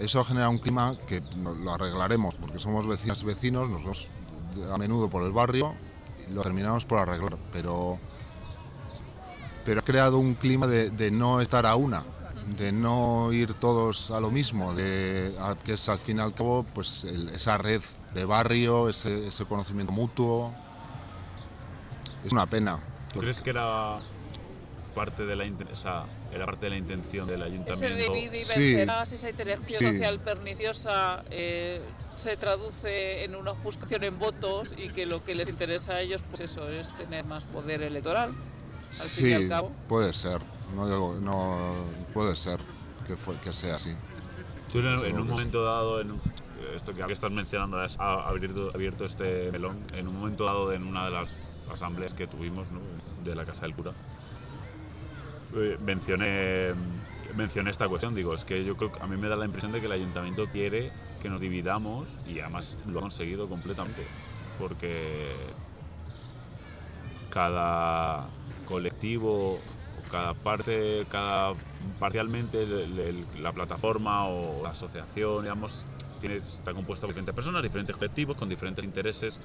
eso 0.00 0.24
genera 0.24 0.48
un 0.48 0.58
clima 0.58 0.96
que 1.06 1.22
lo 1.36 1.74
arreglaremos 1.74 2.34
porque 2.34 2.58
somos 2.58 2.86
vecinas 2.86 3.22
y 3.22 3.26
vecinos 3.26 3.68
nos 3.68 3.82
vemos 3.82 4.08
a 4.72 4.76
menudo 4.76 5.08
por 5.08 5.22
el 5.22 5.32
barrio 5.32 5.74
y 6.28 6.32
lo 6.32 6.42
terminamos 6.42 6.84
por 6.84 6.98
arreglar 6.98 7.38
pero 7.52 7.98
pero 9.64 9.80
ha 9.80 9.84
creado 9.84 10.18
un 10.18 10.34
clima 10.34 10.66
de, 10.66 11.10
no 11.10 11.40
estar 11.40 11.66
a 11.66 11.76
una 11.76 12.04
de 12.56 12.72
no 12.72 13.32
ir 13.32 13.54
todos 13.54 14.10
a 14.10 14.20
lo 14.20 14.30
mismo 14.30 14.74
de 14.74 15.34
que 15.64 15.74
es 15.74 15.88
al 15.88 15.98
fin 15.98 16.16
y 16.16 16.20
al 16.20 16.34
cabo 16.34 16.64
pues 16.74 17.04
esa 17.04 17.58
red 17.58 17.82
de 18.14 18.24
barrio 18.24 18.88
ese, 18.88 19.44
conocimiento 19.48 19.92
mutuo. 19.92 20.52
Es 22.24 22.32
una 22.32 22.46
pena. 22.46 22.78
¿Tú 23.12 23.20
¿Crees 23.20 23.40
que 23.40 23.50
era 23.50 23.98
parte 25.00 25.24
de 25.24 25.34
la, 25.36 25.44
esa- 25.72 26.04
era 26.32 26.44
parte 26.46 26.66
de 26.66 26.70
la 26.70 26.76
intención 26.76 27.26
del 27.26 27.40
ese 27.42 27.50
ayuntamiento? 27.52 28.12
divide 28.12 28.40
y 28.40 28.44
Sí. 28.44 28.58
vencerás, 28.74 29.12
esa 29.12 29.30
interacción 29.30 29.78
Sí. 29.78 29.86
social 29.86 30.20
perniciosa 30.20 31.22
eh, 31.30 31.80
se 32.16 32.36
traduce 32.36 33.24
en 33.24 33.34
una 33.34 33.52
buscación 33.52 34.04
en 34.04 34.18
votos 34.18 34.74
y 34.76 34.90
que 34.90 35.06
lo 35.06 35.24
que 35.24 35.34
les 35.34 35.48
interesa 35.48 35.94
a 35.94 36.00
ellos 36.00 36.22
pues 36.28 36.40
eso 36.40 36.68
es 36.68 36.94
tener 36.96 37.24
más 37.24 37.44
poder 37.44 37.82
electoral 37.82 38.30
al 39.00 39.08
fin 39.08 39.30
y 39.30 39.32
al 39.32 39.48
cabo. 39.48 39.72
puede 39.88 40.12
ser 40.12 40.40
no, 40.76 41.14
no 41.20 41.74
puede 42.12 42.36
ser 42.36 42.60
que 43.06 43.16
fue 43.16 43.36
que 43.40 43.52
sea 43.52 43.76
así 43.76 43.94
Tú 44.70 44.78
en, 44.80 44.86
en 45.04 45.18
un 45.18 45.26
momento 45.26 45.64
dado, 45.64 46.00
en 46.00 46.12
un- 46.12 46.20
esto 46.76 46.94
que 46.94 47.12
estás 47.12 47.32
mencionando, 47.32 47.80
has 47.80 47.98
a- 47.98 48.28
abierto, 48.28 48.70
abierto 48.72 49.04
este 49.04 49.50
melón, 49.50 49.82
en 49.94 50.06
un 50.06 50.14
momento 50.20 50.44
dado 50.44 50.72
en 50.72 50.84
una 50.86 51.06
de 51.06 51.10
las 51.10 51.30
asambleas 51.72 52.14
que 52.14 52.26
tuvimos 52.28 52.70
¿no? 52.70 52.78
de 53.24 53.34
la 53.34 53.44
Casa 53.44 53.62
del 53.62 53.74
Cura, 53.74 53.92
mencioné, 55.80 56.72
mencioné 57.34 57.70
esta 57.70 57.88
cuestión. 57.88 58.14
Digo, 58.14 58.34
es 58.34 58.44
que 58.44 58.64
yo 58.64 58.76
creo 58.76 58.92
a 59.00 59.06
mí 59.06 59.16
me 59.16 59.28
da 59.28 59.36
la 59.36 59.44
impresión 59.44 59.72
de 59.72 59.80
que 59.80 59.86
el 59.86 59.92
ayuntamiento 59.92 60.46
quiere 60.46 60.92
que 61.22 61.28
nos 61.28 61.40
dividamos 61.40 62.08
y 62.26 62.40
además 62.40 62.78
lo 62.86 62.98
ha 62.98 63.02
conseguido 63.02 63.48
completamente. 63.48 64.06
Porque 64.58 65.32
cada 67.30 68.28
colectivo 68.66 69.60
cada 70.10 70.34
parte, 70.34 71.06
cada 71.08 71.54
parcialmente 71.98 72.66
la 73.38 73.52
plataforma 73.52 74.26
o 74.26 74.62
la 74.62 74.70
asociación, 74.70 75.42
digamos, 75.42 75.84
tiene, 76.20 76.36
está 76.36 76.74
compuesta 76.74 77.06
por 77.06 77.14
diferentes 77.14 77.34
personas, 77.34 77.62
diferentes 77.62 77.96
colectivos, 77.96 78.36
con 78.36 78.48
diferentes 78.48 78.84
intereses, 78.84 79.38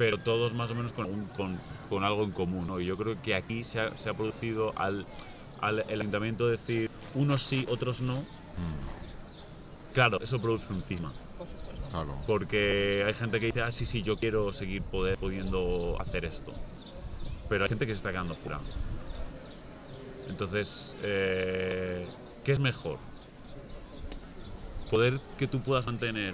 pero 0.00 0.16
todos 0.16 0.54
más 0.54 0.70
o 0.70 0.74
menos 0.74 0.92
con, 0.92 1.04
un- 1.04 1.26
con, 1.26 1.58
con 1.90 2.04
algo 2.04 2.24
en 2.24 2.30
común. 2.30 2.66
¿no? 2.66 2.80
Y 2.80 2.86
yo 2.86 2.96
creo 2.96 3.20
que 3.20 3.34
aquí 3.34 3.62
se 3.64 3.80
ha, 3.80 3.94
se 3.98 4.08
ha 4.08 4.14
producido 4.14 4.72
al, 4.76 5.04
al 5.60 5.84
el 5.90 6.00
ayuntamiento 6.00 6.48
decir 6.48 6.88
unos 7.14 7.42
sí, 7.42 7.66
otros 7.68 8.00
no. 8.00 8.24
Claro, 9.92 10.18
eso 10.22 10.40
produce 10.40 10.72
un 10.72 10.82
cisma. 10.82 11.12
Por 11.36 11.46
supuesto. 11.46 11.86
claro 11.90 12.14
Porque 12.26 13.04
hay 13.06 13.12
gente 13.12 13.40
que 13.40 13.46
dice, 13.46 13.60
ah, 13.60 13.70
sí, 13.70 13.84
sí, 13.84 14.00
yo 14.00 14.16
quiero 14.16 14.54
seguir 14.54 14.80
poder, 14.80 15.18
pudiendo 15.18 15.98
hacer 16.00 16.24
esto. 16.24 16.54
Pero 17.50 17.64
hay 17.64 17.68
gente 17.68 17.86
que 17.86 17.92
se 17.92 17.96
está 17.98 18.10
quedando 18.10 18.34
fuera. 18.36 18.58
Entonces, 20.30 20.96
eh, 21.02 22.06
¿qué 22.42 22.52
es 22.52 22.60
mejor? 22.60 22.96
Poder 24.90 25.20
que 25.36 25.46
tú 25.46 25.60
puedas 25.60 25.84
mantener 25.84 26.32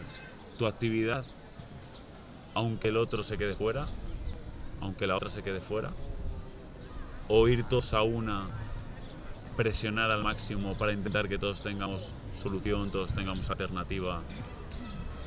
tu 0.56 0.66
actividad 0.68 1.24
aunque 2.56 2.88
el 2.88 2.96
otro 2.96 3.22
se 3.22 3.36
quede 3.36 3.54
fuera, 3.54 3.86
aunque 4.80 5.06
la 5.06 5.14
otra 5.14 5.28
se 5.28 5.42
quede 5.42 5.60
fuera, 5.60 5.90
o 7.28 7.48
ir 7.48 7.64
todos 7.64 7.92
a 7.92 8.00
una, 8.00 8.46
presionar 9.58 10.10
al 10.10 10.24
máximo 10.24 10.74
para 10.78 10.94
intentar 10.94 11.28
que 11.28 11.36
todos 11.36 11.60
tengamos 11.60 12.14
solución, 12.34 12.90
todos 12.90 13.12
tengamos 13.12 13.50
alternativa, 13.50 14.22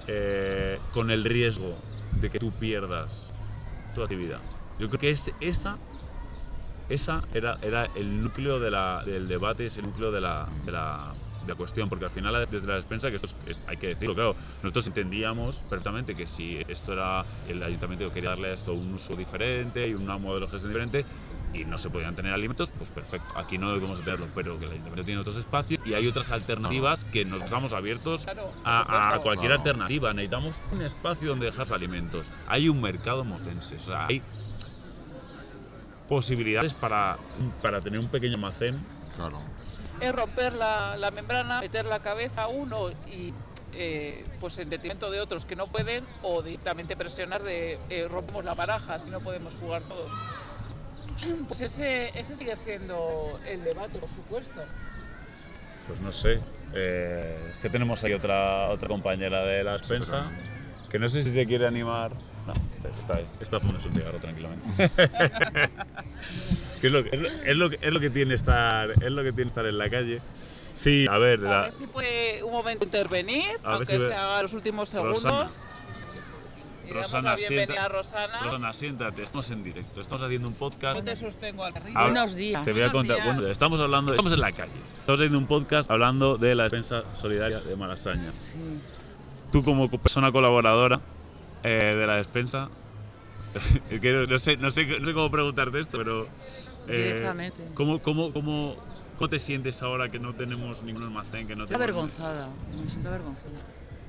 eh, 0.07 0.79
con 0.91 1.11
el 1.11 1.23
riesgo 1.23 1.77
de 2.19 2.31
que 2.31 2.39
tú 2.39 2.51
pierdas 2.51 3.27
tu 3.93 4.01
actividad. 4.01 4.39
Yo 4.79 4.87
creo 4.87 4.99
que 4.99 5.11
es, 5.11 5.31
esa, 5.39 5.77
esa 6.89 7.25
era, 7.35 7.59
era 7.61 7.85
el 7.93 8.23
núcleo 8.23 8.59
del 8.59 9.27
debate, 9.27 9.67
es 9.67 9.77
el 9.77 9.85
núcleo 9.85 10.11
de 10.11 10.21
la, 10.21 10.47
la 11.49 11.55
cuestión, 11.55 11.89
porque 11.89 12.05
al 12.05 12.11
final 12.11 12.47
desde 12.49 12.67
la 12.67 12.75
despensa, 12.75 13.09
que 13.09 13.17
esto 13.17 13.27
es- 13.27 13.35
es- 13.47 13.59
hay 13.67 13.77
que 13.77 13.87
decirlo, 13.89 14.15
claro, 14.15 14.35
nosotros 14.63 14.87
entendíamos 14.87 15.57
perfectamente 15.69 16.15
que 16.15 16.25
si 16.25 16.59
esto 16.67 16.93
era, 16.93 17.25
el 17.47 17.61
ayuntamiento 17.61 18.11
quería 18.11 18.29
darle 18.29 18.49
a 18.49 18.53
esto 18.53 18.73
un 18.73 18.93
uso 18.93 19.15
diferente 19.15 19.87
y 19.87 19.93
un 19.93 20.05
modelo 20.05 20.45
de 20.45 20.51
gestión 20.51 20.71
diferente, 20.71 21.05
y 21.51 21.65
no 21.65 21.79
se 21.79 21.89
podían 21.89 22.13
tener 22.15 22.31
alimentos, 22.31 22.71
pues 22.77 22.91
perfecto, 22.91 23.27
aquí 23.35 23.57
no 23.57 23.71
debemos 23.73 23.99
tenerlo, 24.03 24.27
pero 24.35 24.59
que 24.59 24.65
el 24.65 24.71
ayuntamiento 24.71 25.03
tiene 25.03 25.19
otros 25.21 25.35
espacios 25.35 25.79
y 25.83 25.95
hay 25.95 26.05
otras 26.07 26.29
alternativas 26.29 27.03
que 27.05 27.25
nos 27.25 27.41
estamos 27.41 27.73
abiertos 27.73 28.23
Claro, 28.23 28.51
a, 28.63 29.17
cualquier 29.23 29.49
Claro. 29.53 29.63
alternativa. 29.63 30.13
Necesitamos 30.13 30.61
un 30.71 30.81
espacio 30.83 31.27
donde 31.29 31.47
dejar 31.47 31.61
los 31.61 31.71
alimentos. 31.71 32.31
Hay 32.47 32.69
un 32.69 32.79
mercado 32.79 33.23
motense, 33.23 33.77
o 33.77 33.79
sea, 33.79 34.05
hay 34.05 34.21
posibilidades 36.07 36.73
para, 36.75 37.17
para 37.63 37.81
tener 37.81 37.99
un 37.99 38.07
pequeño 38.09 38.35
almacén. 38.35 38.79
Claro. 39.15 39.41
Es 40.01 40.11
romper 40.13 40.53
la, 40.53 40.97
la 40.97 41.11
membrana, 41.11 41.61
meter 41.61 41.85
la 41.85 41.99
cabeza 42.01 42.43
a 42.43 42.47
uno 42.47 42.89
y 43.07 43.33
eh, 43.73 44.23
pues 44.39 44.57
en 44.57 44.69
detrimento 44.69 45.11
de 45.11 45.21
otros 45.21 45.45
que 45.45 45.55
no 45.55 45.67
pueden 45.67 46.03
o 46.23 46.41
directamente 46.41 46.97
presionar 46.97 47.43
de 47.43 47.77
eh, 47.89 48.07
rompemos 48.09 48.43
la 48.43 48.55
baraja 48.55 48.97
si 48.97 49.11
no 49.11 49.19
podemos 49.19 49.55
jugar 49.55 49.83
todos. 49.83 50.11
Pues 51.47 51.59
ese, 51.61 52.17
ese 52.17 52.35
sigue 52.35 52.55
siendo 52.55 53.39
el 53.45 53.63
debate, 53.63 53.99
por 53.99 54.09
supuesto. 54.09 54.61
Pues 55.85 55.99
no 55.99 56.13
sé. 56.13 56.39
Eh, 56.73 57.51
es 57.51 57.57
que 57.57 57.69
tenemos 57.69 58.03
ahí 58.03 58.13
otra, 58.13 58.69
otra 58.69 58.87
compañera 58.87 59.43
de 59.43 59.63
la 59.63 59.73
despensa 59.73 60.31
que 60.89 60.97
no 60.97 61.07
sé 61.09 61.23
si 61.23 61.33
se 61.33 61.45
quiere 61.45 61.67
animar. 61.67 62.11
No, 62.47 62.53
está, 62.89 63.19
está 63.41 63.59
fumando 63.59 63.85
un 63.87 63.93
cigarro 63.93 64.17
tranquilamente. 64.19 64.91
Es, 66.81 66.91
lo, 66.91 67.03
que- 67.03 67.09
es, 67.13 67.19
lo, 67.21 67.27
es 67.27 67.55
lo 67.57 67.69
que- 67.69 67.79
es 67.81 67.93
lo 67.93 67.99
que 67.99 68.09
tiene 68.09 68.33
estar 68.35 68.91
es 68.91 69.11
lo 69.11 69.21
que 69.23 69.33
tiene 69.33 69.47
estar 69.47 69.65
en 69.65 69.77
la 69.77 69.89
calle. 69.89 70.21
Sí, 70.73 71.07
a 71.09 71.17
ver, 71.17 71.39
A 71.45 71.49
la- 71.49 71.61
ver 71.63 71.73
si 71.73 71.87
puede 71.87 72.41
un 72.43 72.51
momento 72.53 72.85
intervenir, 72.85 73.43
A 73.63 73.69
ver 73.71 73.75
aunque 73.79 73.85
si 73.97 73.97
ve- 74.01 74.07
sea 74.07 74.41
los 74.41 74.53
últimos 74.53 74.87
segundos. 74.87 75.23
Rosana. 75.23 75.49
Rosana, 76.89 77.37
sienta- 77.37 77.83
a 77.85 77.87
Rosana. 77.89 78.39
Rosana, 78.45 78.73
siéntate, 78.73 79.21
estamos 79.21 79.51
en 79.51 79.63
directo, 79.63 79.99
estamos 80.01 80.23
haciendo 80.23 80.47
un 80.47 80.53
podcast. 80.55 80.95
Yo 80.97 81.03
te 81.03 81.15
sostengo 81.17 81.63
al. 81.65 81.73
Habla- 81.75 82.01
Buenos 82.05 82.33
días. 82.35 82.63
Te 82.65 82.71
voy 82.73 82.81
a 82.83 82.91
contar. 82.91 83.17
Bueno, 83.25 83.45
estamos 83.47 83.79
hablando, 83.81 84.13
estamos 84.13 84.31
en 84.33 84.39
la 84.39 84.51
calle. 84.53 84.71
Estamos 85.01 85.19
haciendo 85.19 85.37
un 85.37 85.47
podcast 85.47 85.91
hablando 85.91 86.37
de 86.37 86.55
la 86.55 86.63
defensa 86.63 87.03
solidaria 87.13 87.59
de 87.59 87.75
Malasaña. 87.75 88.31
Sí. 88.33 88.53
Tú 89.51 89.63
como 89.63 89.89
co- 89.91 89.97
persona 89.97 90.31
colaboradora 90.31 90.99
eh, 91.63 91.95
de 91.97 92.07
la 92.07 92.15
despensa, 92.17 92.69
es 93.89 93.99
que 93.99 94.11
no, 94.13 94.25
no 94.25 94.39
sé, 94.39 94.57
no, 94.57 94.71
sé, 94.71 94.85
no 94.85 95.05
sé 95.05 95.13
cómo 95.13 95.29
preguntarte 95.31 95.79
esto, 95.79 95.97
pero... 95.97 96.27
eh, 96.87 96.97
Directamente. 96.97 97.61
¿cómo, 97.73 97.99
cómo, 98.01 98.31
cómo, 98.33 98.75
cómo 99.17 99.29
te 99.29 99.39
sientes 99.39 99.81
ahora 99.81 100.09
que 100.09 100.19
no 100.19 100.33
tenemos 100.33 100.83
ningún 100.83 101.03
almacén? 101.03 101.47
Que 101.47 101.55
no 101.55 101.63
Estoy 101.63 101.75
avergonzada, 101.75 102.49
me 102.81 102.89
siento 102.89 103.09
avergonzada. 103.09 103.55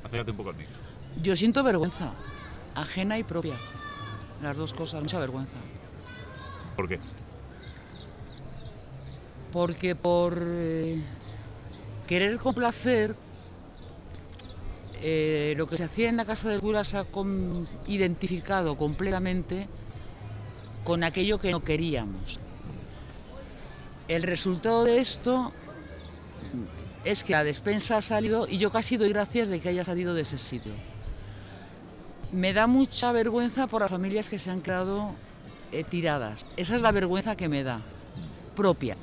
Acércate 0.05 0.31
un 0.31 0.37
poco 0.37 0.51
al 0.51 0.57
micro. 0.57 0.75
Yo 1.23 1.35
siento 1.37 1.63
vergüenza, 1.63 2.13
ajena 2.75 3.19
y 3.19 3.25
propia. 3.25 3.57
Las 4.43 4.57
dos 4.57 4.73
cosas, 4.73 5.01
mucha 5.03 5.19
vergüenza. 5.19 5.57
¿Por 6.77 6.89
qué? 6.89 6.99
Porque 9.53 9.95
por 9.97 10.39
eh, 10.41 11.03
querer 12.07 12.39
complacer, 12.39 13.17
eh, 15.03 15.55
lo 15.57 15.67
que 15.67 15.77
se 15.77 15.85
hacía 15.85 16.09
en 16.09 16.17
la 16.17 16.25
casa 16.25 16.51
del 16.51 16.61
cura 16.61 16.83
ha 16.83 17.07
identificado 17.87 18.77
completamente 18.77 19.67
con 20.85 21.05
aquello 21.05 21.39
que 21.39 21.51
no 21.51 21.63
queríamos. 21.65 22.39
El 24.09 24.23
resultado 24.23 24.85
de 24.85 24.99
esto 24.99 25.53
es 27.05 27.25
que 27.25 27.33
la 27.33 27.45
despensa 27.45 27.97
ha 27.97 28.03
salido 28.03 28.47
y 28.49 28.59
yo 28.59 28.71
casi 28.71 28.97
doy 28.97 29.11
gracias 29.11 29.49
de 29.49 29.61
que 29.61 29.71
haya 29.71 29.85
salido 29.85 30.15
de 30.15 30.23
ese 30.23 30.37
sitio. 30.37 30.73
Me 32.33 32.53
da 32.53 32.67
mucha 32.67 33.13
vergüenza 33.13 33.67
por 33.67 33.81
las 33.81 33.91
familias 33.91 34.29
que 34.29 34.39
se 34.39 34.51
han 34.51 34.61
quedado 34.61 35.15
eh, 35.73 35.83
tiradas. 35.85 36.47
Esa 36.57 36.77
es 36.77 36.83
la 36.83 36.93
vergüenza 36.93 37.37
que 37.37 37.49
me 37.49 37.63
da, 37.63 37.81
propia, 38.55 38.97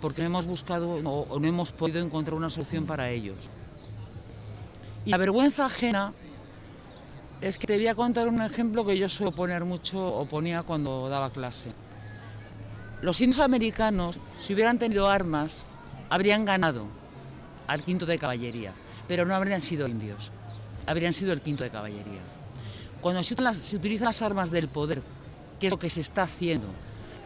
porque 0.00 0.22
no 0.22 0.26
hemos 0.26 0.46
buscado 0.46 0.90
o 0.90 1.38
no 1.38 1.46
hemos 1.46 1.72
podido 1.72 2.00
encontrar 2.00 2.34
una 2.34 2.50
solución 2.50 2.86
para 2.86 3.10
ellos. 3.10 3.48
Y 5.04 5.10
la 5.10 5.16
vergüenza 5.18 5.66
ajena 5.66 6.12
es 7.40 7.58
que 7.58 7.66
te 7.66 7.76
voy 7.76 7.88
a 7.88 7.94
contar 7.94 8.28
un 8.28 8.40
ejemplo 8.40 8.84
que 8.86 8.96
yo 8.96 9.08
suelo 9.08 9.32
poner 9.32 9.64
mucho 9.64 10.06
o 10.06 10.26
ponía 10.26 10.62
cuando 10.62 11.08
daba 11.08 11.30
clase. 11.30 11.72
Los 13.02 13.20
indios 13.20 13.40
americanos, 13.40 14.18
si 14.38 14.54
hubieran 14.54 14.78
tenido 14.78 15.08
armas, 15.08 15.66
habrían 16.08 16.44
ganado 16.46 16.86
al 17.66 17.82
quinto 17.82 18.06
de 18.06 18.18
caballería, 18.18 18.72
pero 19.06 19.26
no 19.26 19.34
habrían 19.34 19.60
sido 19.60 19.86
indios, 19.86 20.32
habrían 20.86 21.12
sido 21.12 21.32
el 21.32 21.42
quinto 21.42 21.64
de 21.64 21.70
caballería. 21.70 22.22
Cuando 23.02 23.22
se 23.22 23.34
utilizan 23.76 24.06
las- 24.06 24.22
armas 24.22 24.50
del 24.50 24.68
poder, 24.68 25.02
que 25.60 25.66
es 25.66 25.70
lo 25.70 25.78
que 25.78 25.90
se 25.90 26.00
está 26.00 26.22
haciendo, 26.22 26.68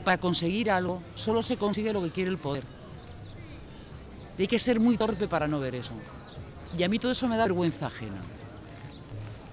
para 0.05 0.19
conseguir 0.19 0.71
algo, 0.71 1.01
solo 1.15 1.43
se 1.43 1.57
consigue 1.57 1.93
lo 1.93 2.03
que 2.03 2.11
quiere 2.11 2.31
el 2.31 2.39
poder. 2.39 2.65
Y 4.37 4.43
hay 4.43 4.49
que 4.49 4.59
ser 4.59 4.81
muy 4.81 4.97
torpe 4.97 5.29
para 5.29 5.47
no 5.47 5.61
ver 5.61 5.77
eso. 5.77 5.93
Y 6.77 6.83
a 6.83 6.89
mí 6.89 6.99
todo 6.99 7.13
eso 7.13 7.29
me 7.29 7.37
da 7.37 7.45
vergüenza 7.45 7.87
ajena. 7.87 8.17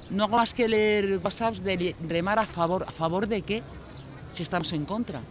No 0.10 0.26
hago 0.26 0.38
más 0.38 0.54
que 0.54 0.68
leer 0.68 1.20
WhatsApps 1.24 1.64
de 1.64 1.96
remar 2.08 2.40
a 2.40 2.46
favor. 2.46 2.84
¿A 2.88 2.92
favor 2.92 3.28
de 3.28 3.42
qué? 3.42 3.64
Si 4.30 4.44
estamos 4.44 4.72
en 4.74 4.86
contra. 4.86 5.22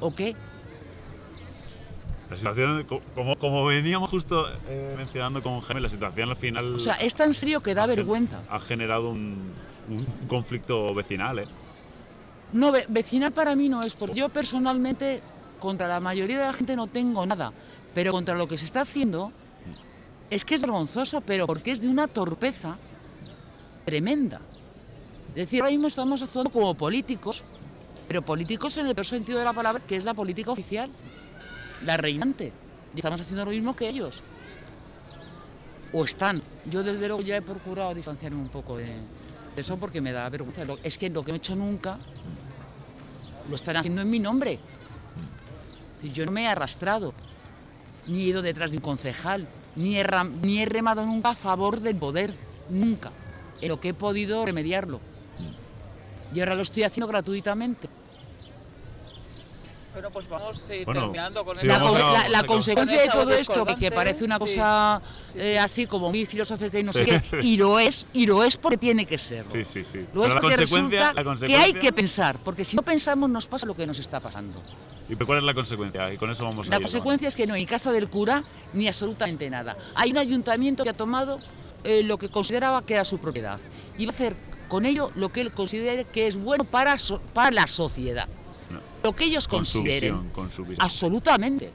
¿O 0.00 0.14
qué? 0.14 0.34
La 2.30 2.36
situación, 2.36 2.84
co- 2.84 3.00
como, 3.14 3.36
como 3.36 3.64
veníamos 3.64 4.08
justo 4.08 4.46
eh, 4.68 4.94
mencionando 4.96 5.42
con 5.42 5.60
Jaime, 5.60 5.80
la 5.80 5.88
situación 5.88 6.30
al 6.30 6.36
final 6.36 6.74
O 6.76 6.78
sea, 6.78 6.94
es 6.94 7.14
tan 7.14 7.34
serio 7.34 7.60
que 7.60 7.74
da 7.74 7.84
ha 7.84 7.86
vergüenza. 7.86 8.40
ha 8.48 8.60
generado 8.60 9.10
un, 9.10 9.52
un 9.88 10.04
conflicto 10.28 10.94
vecinal. 10.94 11.40
¿eh? 11.40 11.46
No, 12.52 12.70
ve- 12.70 12.86
vecinal 12.88 13.32
para 13.32 13.56
mí 13.56 13.68
no 13.68 13.82
es, 13.82 13.94
porque 13.94 14.14
yo 14.20 14.28
personalmente 14.28 15.22
contra 15.58 15.88
la 15.88 15.98
mayoría 16.00 16.38
de 16.38 16.46
la 16.46 16.52
gente 16.52 16.76
no 16.76 16.86
tengo 16.86 17.26
nada, 17.26 17.52
pero 17.94 18.12
contra 18.12 18.34
lo 18.36 18.46
que 18.46 18.56
se 18.58 18.64
está 18.64 18.82
haciendo 18.82 19.32
es 20.30 20.44
que 20.44 20.54
es 20.54 20.62
vergonzoso, 20.62 21.20
pero 21.20 21.46
porque 21.46 21.72
es 21.72 21.80
de 21.80 21.88
una 21.88 22.06
torpeza 22.06 22.78
tremenda. 23.84 24.40
Es 25.30 25.34
decir, 25.34 25.60
ahora 25.60 25.72
mismo 25.72 25.88
estamos 25.88 26.22
actuando 26.22 26.50
como 26.50 26.74
políticos, 26.74 27.42
pero 28.08 28.22
políticos 28.22 28.76
en 28.76 28.86
el 28.86 28.94
peor 28.94 29.06
sentido 29.06 29.38
de 29.38 29.44
la 29.44 29.52
palabra, 29.52 29.82
que 29.84 29.96
es 29.96 30.04
la 30.04 30.14
política 30.14 30.52
oficial, 30.52 30.90
la 31.84 31.96
reinante. 31.96 32.52
Y 32.94 32.98
estamos 32.98 33.20
haciendo 33.20 33.44
lo 33.44 33.50
mismo 33.50 33.74
que 33.74 33.88
ellos. 33.88 34.22
O 35.92 36.04
están. 36.04 36.40
Yo 36.66 36.82
desde 36.82 37.06
luego 37.08 37.22
ya 37.22 37.36
he 37.36 37.42
procurado 37.42 37.94
distanciarme 37.94 38.40
un 38.40 38.48
poco 38.48 38.76
de, 38.76 38.86
eso 39.56 39.76
porque 39.76 40.00
me 40.00 40.12
da 40.12 40.28
vergüenza. 40.28 40.62
Es 40.82 40.96
que 40.96 41.10
lo 41.10 41.24
que 41.24 41.32
no 41.32 41.36
he 41.36 41.38
hecho 41.38 41.56
nunca 41.56 41.98
lo 43.48 43.56
están 43.56 43.76
haciendo 43.76 44.02
en 44.02 44.10
mi 44.10 44.18
nombre. 44.18 44.60
Yo 46.12 46.24
no 46.24 46.32
me 46.32 46.44
he 46.44 46.48
arrastrado, 46.48 47.12
ni 48.06 48.22
he 48.22 48.26
ido 48.28 48.42
detrás 48.42 48.70
de 48.70 48.78
un 48.78 48.82
concejal, 48.82 49.46
ni 49.76 49.98
he, 49.98 50.66
remado 50.66 51.04
nunca 51.04 51.30
a 51.30 51.34
favor 51.34 51.80
del 51.80 51.96
poder, 51.96 52.34
nunca, 52.68 53.10
en 53.60 53.68
lo 53.68 53.80
que 53.80 53.90
he 53.90 53.94
podido 53.94 54.44
remediarlo. 54.44 55.00
Y 56.34 56.40
ahora 56.40 56.54
lo 56.54 56.62
estoy 56.62 56.84
haciendo 56.84 57.08
gratuitamente. 57.08 57.88
Bueno, 59.92 60.10
pues 60.10 60.28
vamos 60.28 60.70
eh, 60.70 60.82
Bueno, 60.84 61.00
terminando 61.02 61.44
con 61.44 61.58
sí, 61.58 61.66
la, 61.66 61.80
con- 61.80 61.96
a- 61.96 62.42
consecuencia 62.46 62.96
con 62.98 63.06
de 63.06 63.24
todo 63.24 63.34
esto, 63.34 63.66
que, 63.76 63.90
parece 63.90 64.24
una 64.24 64.36
sí. 64.36 64.40
cosa 64.40 65.02
Sí, 65.32 65.38
eh, 65.38 65.52
sí. 65.54 65.56
así 65.58 65.86
como 65.86 66.10
muy 66.10 66.24
filosófica 66.26 66.78
y 66.78 66.84
no 66.84 66.92
sé 66.92 67.04
qué, 67.04 67.22
y 67.42 67.56
lo 67.56 67.78
es, 67.80 68.06
y 68.12 68.24
lo 68.26 68.44
es 68.44 68.56
porque 68.56 68.78
tiene 68.78 69.04
que 69.04 69.18
serlo. 69.18 69.50
Sí, 69.50 69.64
sí, 69.64 69.82
sí. 69.82 69.98
Lo 70.14 70.22
Pero 70.22 70.26
es 70.26 70.34
la 70.34 70.40
porque 70.40 70.56
consecuencia, 70.56 70.98
resulta 71.00 71.06
la 71.08 71.14
que 71.14 71.18
hay 71.20 71.24
consecuencia- 71.24 71.80
que 71.80 71.92
pensar, 71.92 72.38
porque 72.44 72.64
si 72.64 72.76
no 72.76 72.82
pensamos 72.82 73.28
nos 73.28 73.46
pasa 73.48 73.66
lo 73.66 73.74
que 73.74 73.86
nos 73.86 73.98
está 73.98 74.20
pasando. 74.20 74.62
¿Y 75.08 75.16
cuál 75.16 75.38
es 75.38 75.44
la 75.44 75.54
consecuencia? 75.54 76.12
Y 76.12 76.16
con 76.16 76.30
eso 76.30 76.44
vamos 76.44 76.68
a 76.68 76.70
La 76.70 76.78
consecuencia 76.80 77.26
es 77.28 77.34
que 77.34 77.46
no 77.48 77.54
hay 77.54 77.66
casa 77.66 77.90
del 77.90 78.08
cura 78.08 78.44
ni 78.72 78.86
absolutamente 78.86 79.50
nada. 79.50 79.76
Hay 79.96 80.12
un 80.12 80.18
ayuntamiento 80.18 80.84
que 80.84 80.90
ha 80.90 80.96
tomado 80.96 81.38
eh, 81.82 82.04
lo 82.04 82.16
que 82.16 82.28
consideraba 82.28 82.86
que 82.86 82.94
era 82.94 83.04
su 83.04 83.18
propiedad 83.18 83.58
y 83.98 84.06
va 84.06 84.12
a 84.12 84.14
hacer 84.14 84.36
con 84.68 84.86
ello 84.86 85.10
lo 85.16 85.30
que 85.30 85.40
él 85.40 85.50
considere 85.50 86.04
que 86.04 86.28
es 86.28 86.36
bueno 86.36 86.62
para, 86.62 86.96
so- 87.00 87.20
para 87.34 87.50
la 87.50 87.66
sociedad. 87.66 88.28
Lo 89.02 89.14
que 89.14 89.24
ellos 89.24 89.48
Con 89.48 89.64
su 89.64 89.78
consideren. 89.78 90.14
visión, 90.14 90.28
con 90.32 90.50
su 90.50 90.62
visión. 90.64 90.84
Absolutamente. 90.84 91.72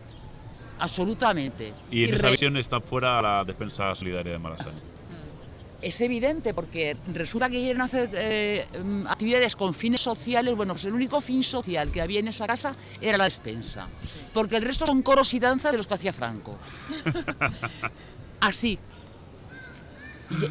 Absolutamente. 0.80 1.74
Y 1.90 2.04
en 2.04 2.14
esa 2.16 2.30
visión 2.30 2.58
está 2.58 2.80
fuera 2.82 3.22
la 3.22 3.44
defensa 3.44 3.94
solidaria 3.96 4.34
de 4.34 4.40
Malasaña. 4.40 4.76
Es 5.82 6.02
evidente 6.02 6.54
porque 6.54 6.98
resulta 7.14 7.48
que 7.50 7.58
quieren 7.60 7.82
hacer 7.82 8.10
eh, 8.14 8.66
actividades 9.08 9.56
con 9.56 9.74
fines 9.74 10.02
sociales. 10.02 10.56
Bueno, 10.56 10.74
pues 10.74 10.86
el 10.86 10.94
único 10.94 11.22
fin 11.22 11.44
social 11.44 11.92
que 11.92 12.02
había 12.02 12.20
en 12.20 12.28
esa 12.28 12.48
casa 12.48 12.76
era 13.00 13.18
la 13.18 13.26
despensa. 13.26 13.88
Porque 14.34 14.56
el 14.58 14.64
resto 14.64 14.86
son 14.88 15.02
coros 15.04 15.34
y 15.34 15.40
danzas 15.40 15.72
de 15.72 15.78
los 15.78 15.86
que 15.88 15.94
hacía 15.94 16.12
Franco. 16.12 16.58
Así. 18.42 18.80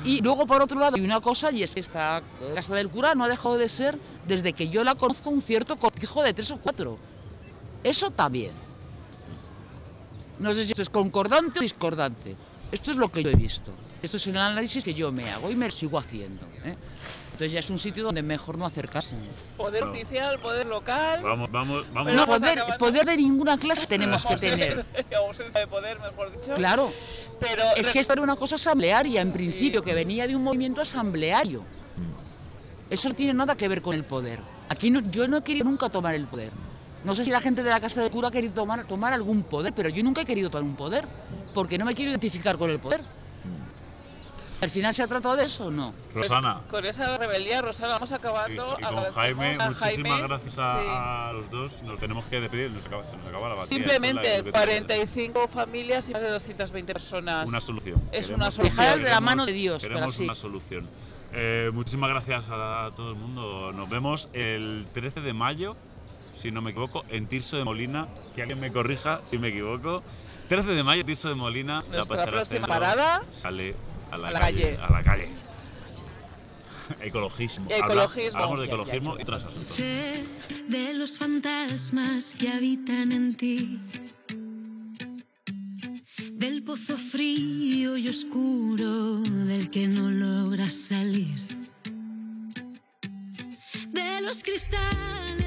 Y, 0.04 0.20
luego, 0.20 0.46
por 0.46 0.62
otro 0.62 0.78
lado, 0.78 0.96
hay 0.96 1.02
una 1.02 1.20
cosa, 1.20 1.50
y 1.50 1.62
es 1.62 1.74
que 1.74 1.80
esta 1.80 2.22
casa 2.54 2.74
del 2.74 2.88
cura 2.88 3.14
no 3.14 3.24
ha 3.24 3.28
dejado 3.28 3.58
de 3.58 3.68
ser, 3.68 3.98
desde 4.26 4.52
que 4.52 4.68
yo 4.68 4.84
la 4.84 4.94
conozco, 4.94 5.30
un 5.30 5.42
cierto 5.42 5.76
cortijo 5.76 6.22
de 6.22 6.32
tres 6.32 6.50
o 6.52 6.58
cuatro. 6.58 6.98
Eso 7.82 8.10
también. 8.10 8.52
No 10.38 10.52
sé 10.52 10.64
si 10.64 10.70
esto 10.70 10.82
es 10.82 10.90
concordante 10.90 11.58
o 11.58 11.62
discordante. 11.62 12.36
Esto 12.70 12.90
es 12.92 12.96
lo 12.96 13.10
que 13.10 13.22
yo 13.22 13.30
he 13.30 13.36
visto. 13.36 13.72
Esto 14.04 14.18
es 14.18 14.26
el 14.26 14.36
análisis 14.36 14.84
que 14.84 14.92
yo 14.92 15.10
me 15.10 15.30
hago 15.30 15.50
y 15.50 15.56
me 15.56 15.70
sigo 15.70 15.98
haciendo. 15.98 16.44
¿eh? 16.64 16.74
Entonces 17.32 17.52
ya 17.52 17.60
es 17.60 17.70
un 17.70 17.78
sitio 17.78 18.04
donde 18.04 18.22
mejor 18.22 18.58
no 18.58 18.66
acercarse. 18.66 19.16
Poder 19.56 19.82
oficial, 19.84 20.38
poder 20.40 20.66
local. 20.66 21.22
Vamos, 21.22 21.50
vamos, 21.50 21.86
vamos. 21.92 22.12
No, 22.12 22.26
vamos 22.26 22.40
poder, 22.40 22.62
poder 22.78 23.06
de 23.06 23.16
ninguna 23.16 23.56
clase 23.56 23.86
tenemos 23.86 24.24
que 24.26 24.36
tener. 24.36 24.84
ausencia 25.16 25.58
de 25.60 25.66
poder, 25.66 25.98
mejor 26.00 26.30
dicho. 26.32 26.52
Claro. 26.54 26.92
Pero 27.40 27.62
Es 27.76 27.90
que 27.90 27.98
esto 27.98 28.12
era 28.12 28.20
una 28.22 28.36
cosa 28.36 28.56
asamblearia 28.56 29.22
en 29.22 29.32
principio, 29.32 29.82
que 29.82 29.94
venía 29.94 30.26
de 30.28 30.36
un 30.36 30.44
movimiento 30.44 30.82
asambleario. 30.82 31.64
Eso 32.90 33.08
no 33.08 33.14
tiene 33.14 33.32
nada 33.32 33.56
que 33.56 33.66
ver 33.68 33.80
con 33.80 33.94
el 33.94 34.04
poder. 34.04 34.40
Aquí 34.68 34.90
no- 34.90 35.00
yo 35.00 35.26
no 35.26 35.38
he 35.38 35.42
querido 35.42 35.64
nunca 35.64 35.88
tomar 35.88 36.14
el 36.14 36.26
poder. 36.26 36.52
No 37.04 37.14
sé 37.14 37.24
si 37.24 37.30
la 37.30 37.40
gente 37.40 37.62
de 37.62 37.70
la 37.70 37.80
casa 37.80 38.02
de 38.02 38.10
cura 38.10 38.28
ha 38.28 38.30
querido 38.30 38.54
tomar, 38.54 38.84
tomar 38.86 39.12
algún 39.14 39.42
poder, 39.44 39.72
pero 39.74 39.88
yo 39.88 40.02
nunca 40.04 40.20
he 40.20 40.24
querido 40.26 40.50
tomar 40.50 40.64
un 40.64 40.76
poder, 40.76 41.08
porque 41.52 41.78
no 41.78 41.84
me 41.86 41.94
quiero 41.94 42.10
identificar 42.10 42.58
con 42.58 42.70
el 42.70 42.78
poder. 42.78 43.00
¿Al 44.64 44.70
final 44.70 44.94
se 44.94 45.02
ha 45.02 45.06
tratado 45.06 45.36
de 45.36 45.44
eso 45.44 45.66
o 45.66 45.70
no? 45.70 45.92
Rosana. 46.14 46.62
Con 46.70 46.86
esa 46.86 47.18
rebeldía, 47.18 47.60
Rosana, 47.60 47.94
vamos 47.94 48.10
Y, 48.10 48.14
acabando. 48.14 48.76
y 48.80 48.82
con 48.82 48.84
Agradecemos 48.84 49.14
Jaime, 49.14 49.44
a 49.44 49.68
muchísimas 49.68 49.78
Jaime, 49.78 50.22
gracias 50.26 50.54
sí. 50.54 50.60
a, 50.62 51.30
los 51.34 51.50
dos. 51.50 51.82
Nos 51.82 52.00
tenemos 52.00 52.24
que 52.24 52.40
despedir, 52.40 52.70
nos 52.70 52.86
acaba, 52.86 53.04
se 53.04 53.14
nos 53.18 53.26
acaba 53.26 53.50
la 53.50 53.54
batería. 53.56 53.76
Simplemente 53.76 54.20
Esto 54.20 54.30
es 54.30 54.36
la- 54.38 54.38
lo 54.38 54.44
que 54.44 54.50
45 54.52 55.48
familias 55.48 56.08
y 56.08 56.12
más 56.14 56.22
de 56.22 56.30
220 56.30 56.92
personas. 56.94 57.46
Una 57.46 57.60
solución. 57.60 58.02
Es 58.10 58.26
Queremos- 58.26 58.34
una 58.36 58.50
solución. 58.50 58.76
Dejadas 58.78 59.02
de 59.02 59.10
la 59.10 59.20
mano 59.20 59.44
de 59.44 59.52
Dios, 59.52 59.82
pero 59.82 59.96
Queremos 59.96 60.14
así. 60.14 60.24
una 60.24 60.34
solución. 60.34 60.88
Eh, 61.34 61.70
muchísimas 61.74 62.08
gracias 62.08 62.48
a, 62.50 62.90
todo 62.96 63.10
el 63.10 63.16
mundo. 63.16 63.70
Nos 63.74 63.90
vemos 63.90 64.30
el 64.32 64.86
13 64.94 65.20
de 65.20 65.34
mayo, 65.34 65.76
si 66.34 66.50
no 66.50 66.62
me 66.62 66.70
equivoco, 66.70 67.04
en 67.10 67.26
Tirso 67.26 67.58
de 67.58 67.64
Molina. 67.64 68.08
Que 68.34 68.40
alguien 68.40 68.60
me 68.60 68.72
corrija 68.72 69.20
si 69.26 69.36
me 69.36 69.48
equivoco. 69.48 70.02
13 70.48 70.70
de 70.70 70.82
mayo, 70.82 71.04
Tirso 71.04 71.28
de 71.28 71.34
Molina. 71.34 71.82
la 71.90 71.96
Nuestra 71.96 72.16
Pachera 72.16 72.32
próxima 72.32 72.44
Centro 72.66 72.72
parada, 72.72 73.22
Sale 73.30 73.74
a 74.14 74.18
la, 74.18 74.28
a 74.28 74.30
la 74.32 74.40
calle, 74.40 74.62
calle. 74.62 74.78
A 74.82 74.90
la 74.90 75.02
calle. 75.02 75.28
Ecologismo. 77.00 77.66
Habla- 77.70 77.86
Ecologismo. 78.04 78.38
hablamos 78.40 78.60
de 78.60 78.66
Ya, 78.66 78.70
ya, 78.70 78.74
ecologismo 78.74 79.12
ya. 79.14 79.18
y 79.18 79.22
otros 79.22 79.44
asuntos. 79.44 79.62
Sé 79.62 80.24
de 80.68 80.94
los 80.94 81.18
fantasmas 81.18 82.34
que 82.34 82.50
habitan 82.50 83.12
en 83.12 83.34
ti, 83.36 83.80
del 86.32 86.62
pozo 86.62 86.96
frío 86.96 87.96
y 87.96 88.08
oscuro 88.08 89.20
del 89.20 89.70
que 89.70 89.88
no 89.88 90.10
logras 90.10 90.74
salir, 90.74 91.38
de 93.92 94.20
los 94.20 94.42
cristales 94.42 95.43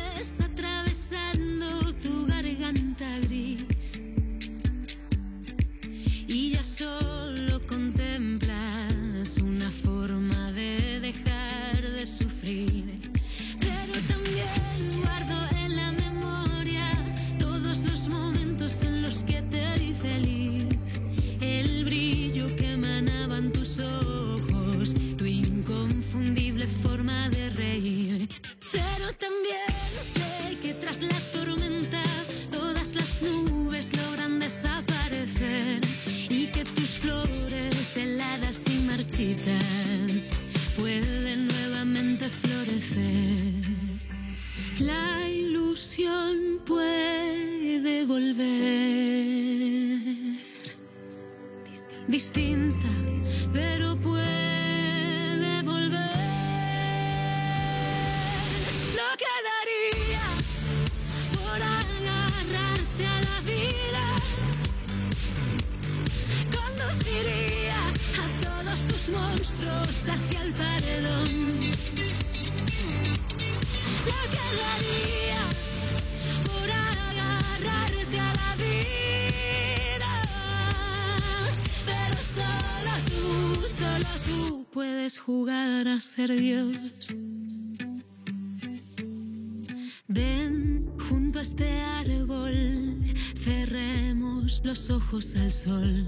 ojos 94.90 95.36
al 95.36 95.52
sol. 95.52 96.06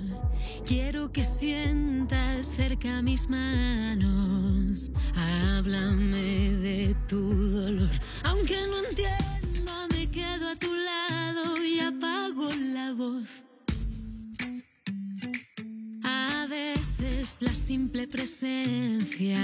Quiero 0.65 1.11
que 1.11 1.23
sientas 1.23 2.47
cerca 2.55 3.01
mis 3.01 3.27
manos. 3.27 4.91
Háblame 5.15 6.53
de 6.55 6.95
tu 7.07 7.21
dolor. 7.49 7.95
Aunque 8.23 8.55
no 8.67 8.77
entienda, 8.85 9.87
me 9.93 10.09
quedo 10.09 10.49
a 10.49 10.55
tu 10.55 10.73
lado 10.73 11.63
y 11.63 11.79
apago 11.79 12.49
la 12.73 12.93
voz. 12.93 13.43
A 16.03 16.47
veces 16.47 17.37
la 17.39 17.53
simple 17.53 18.07
presencia 18.07 19.39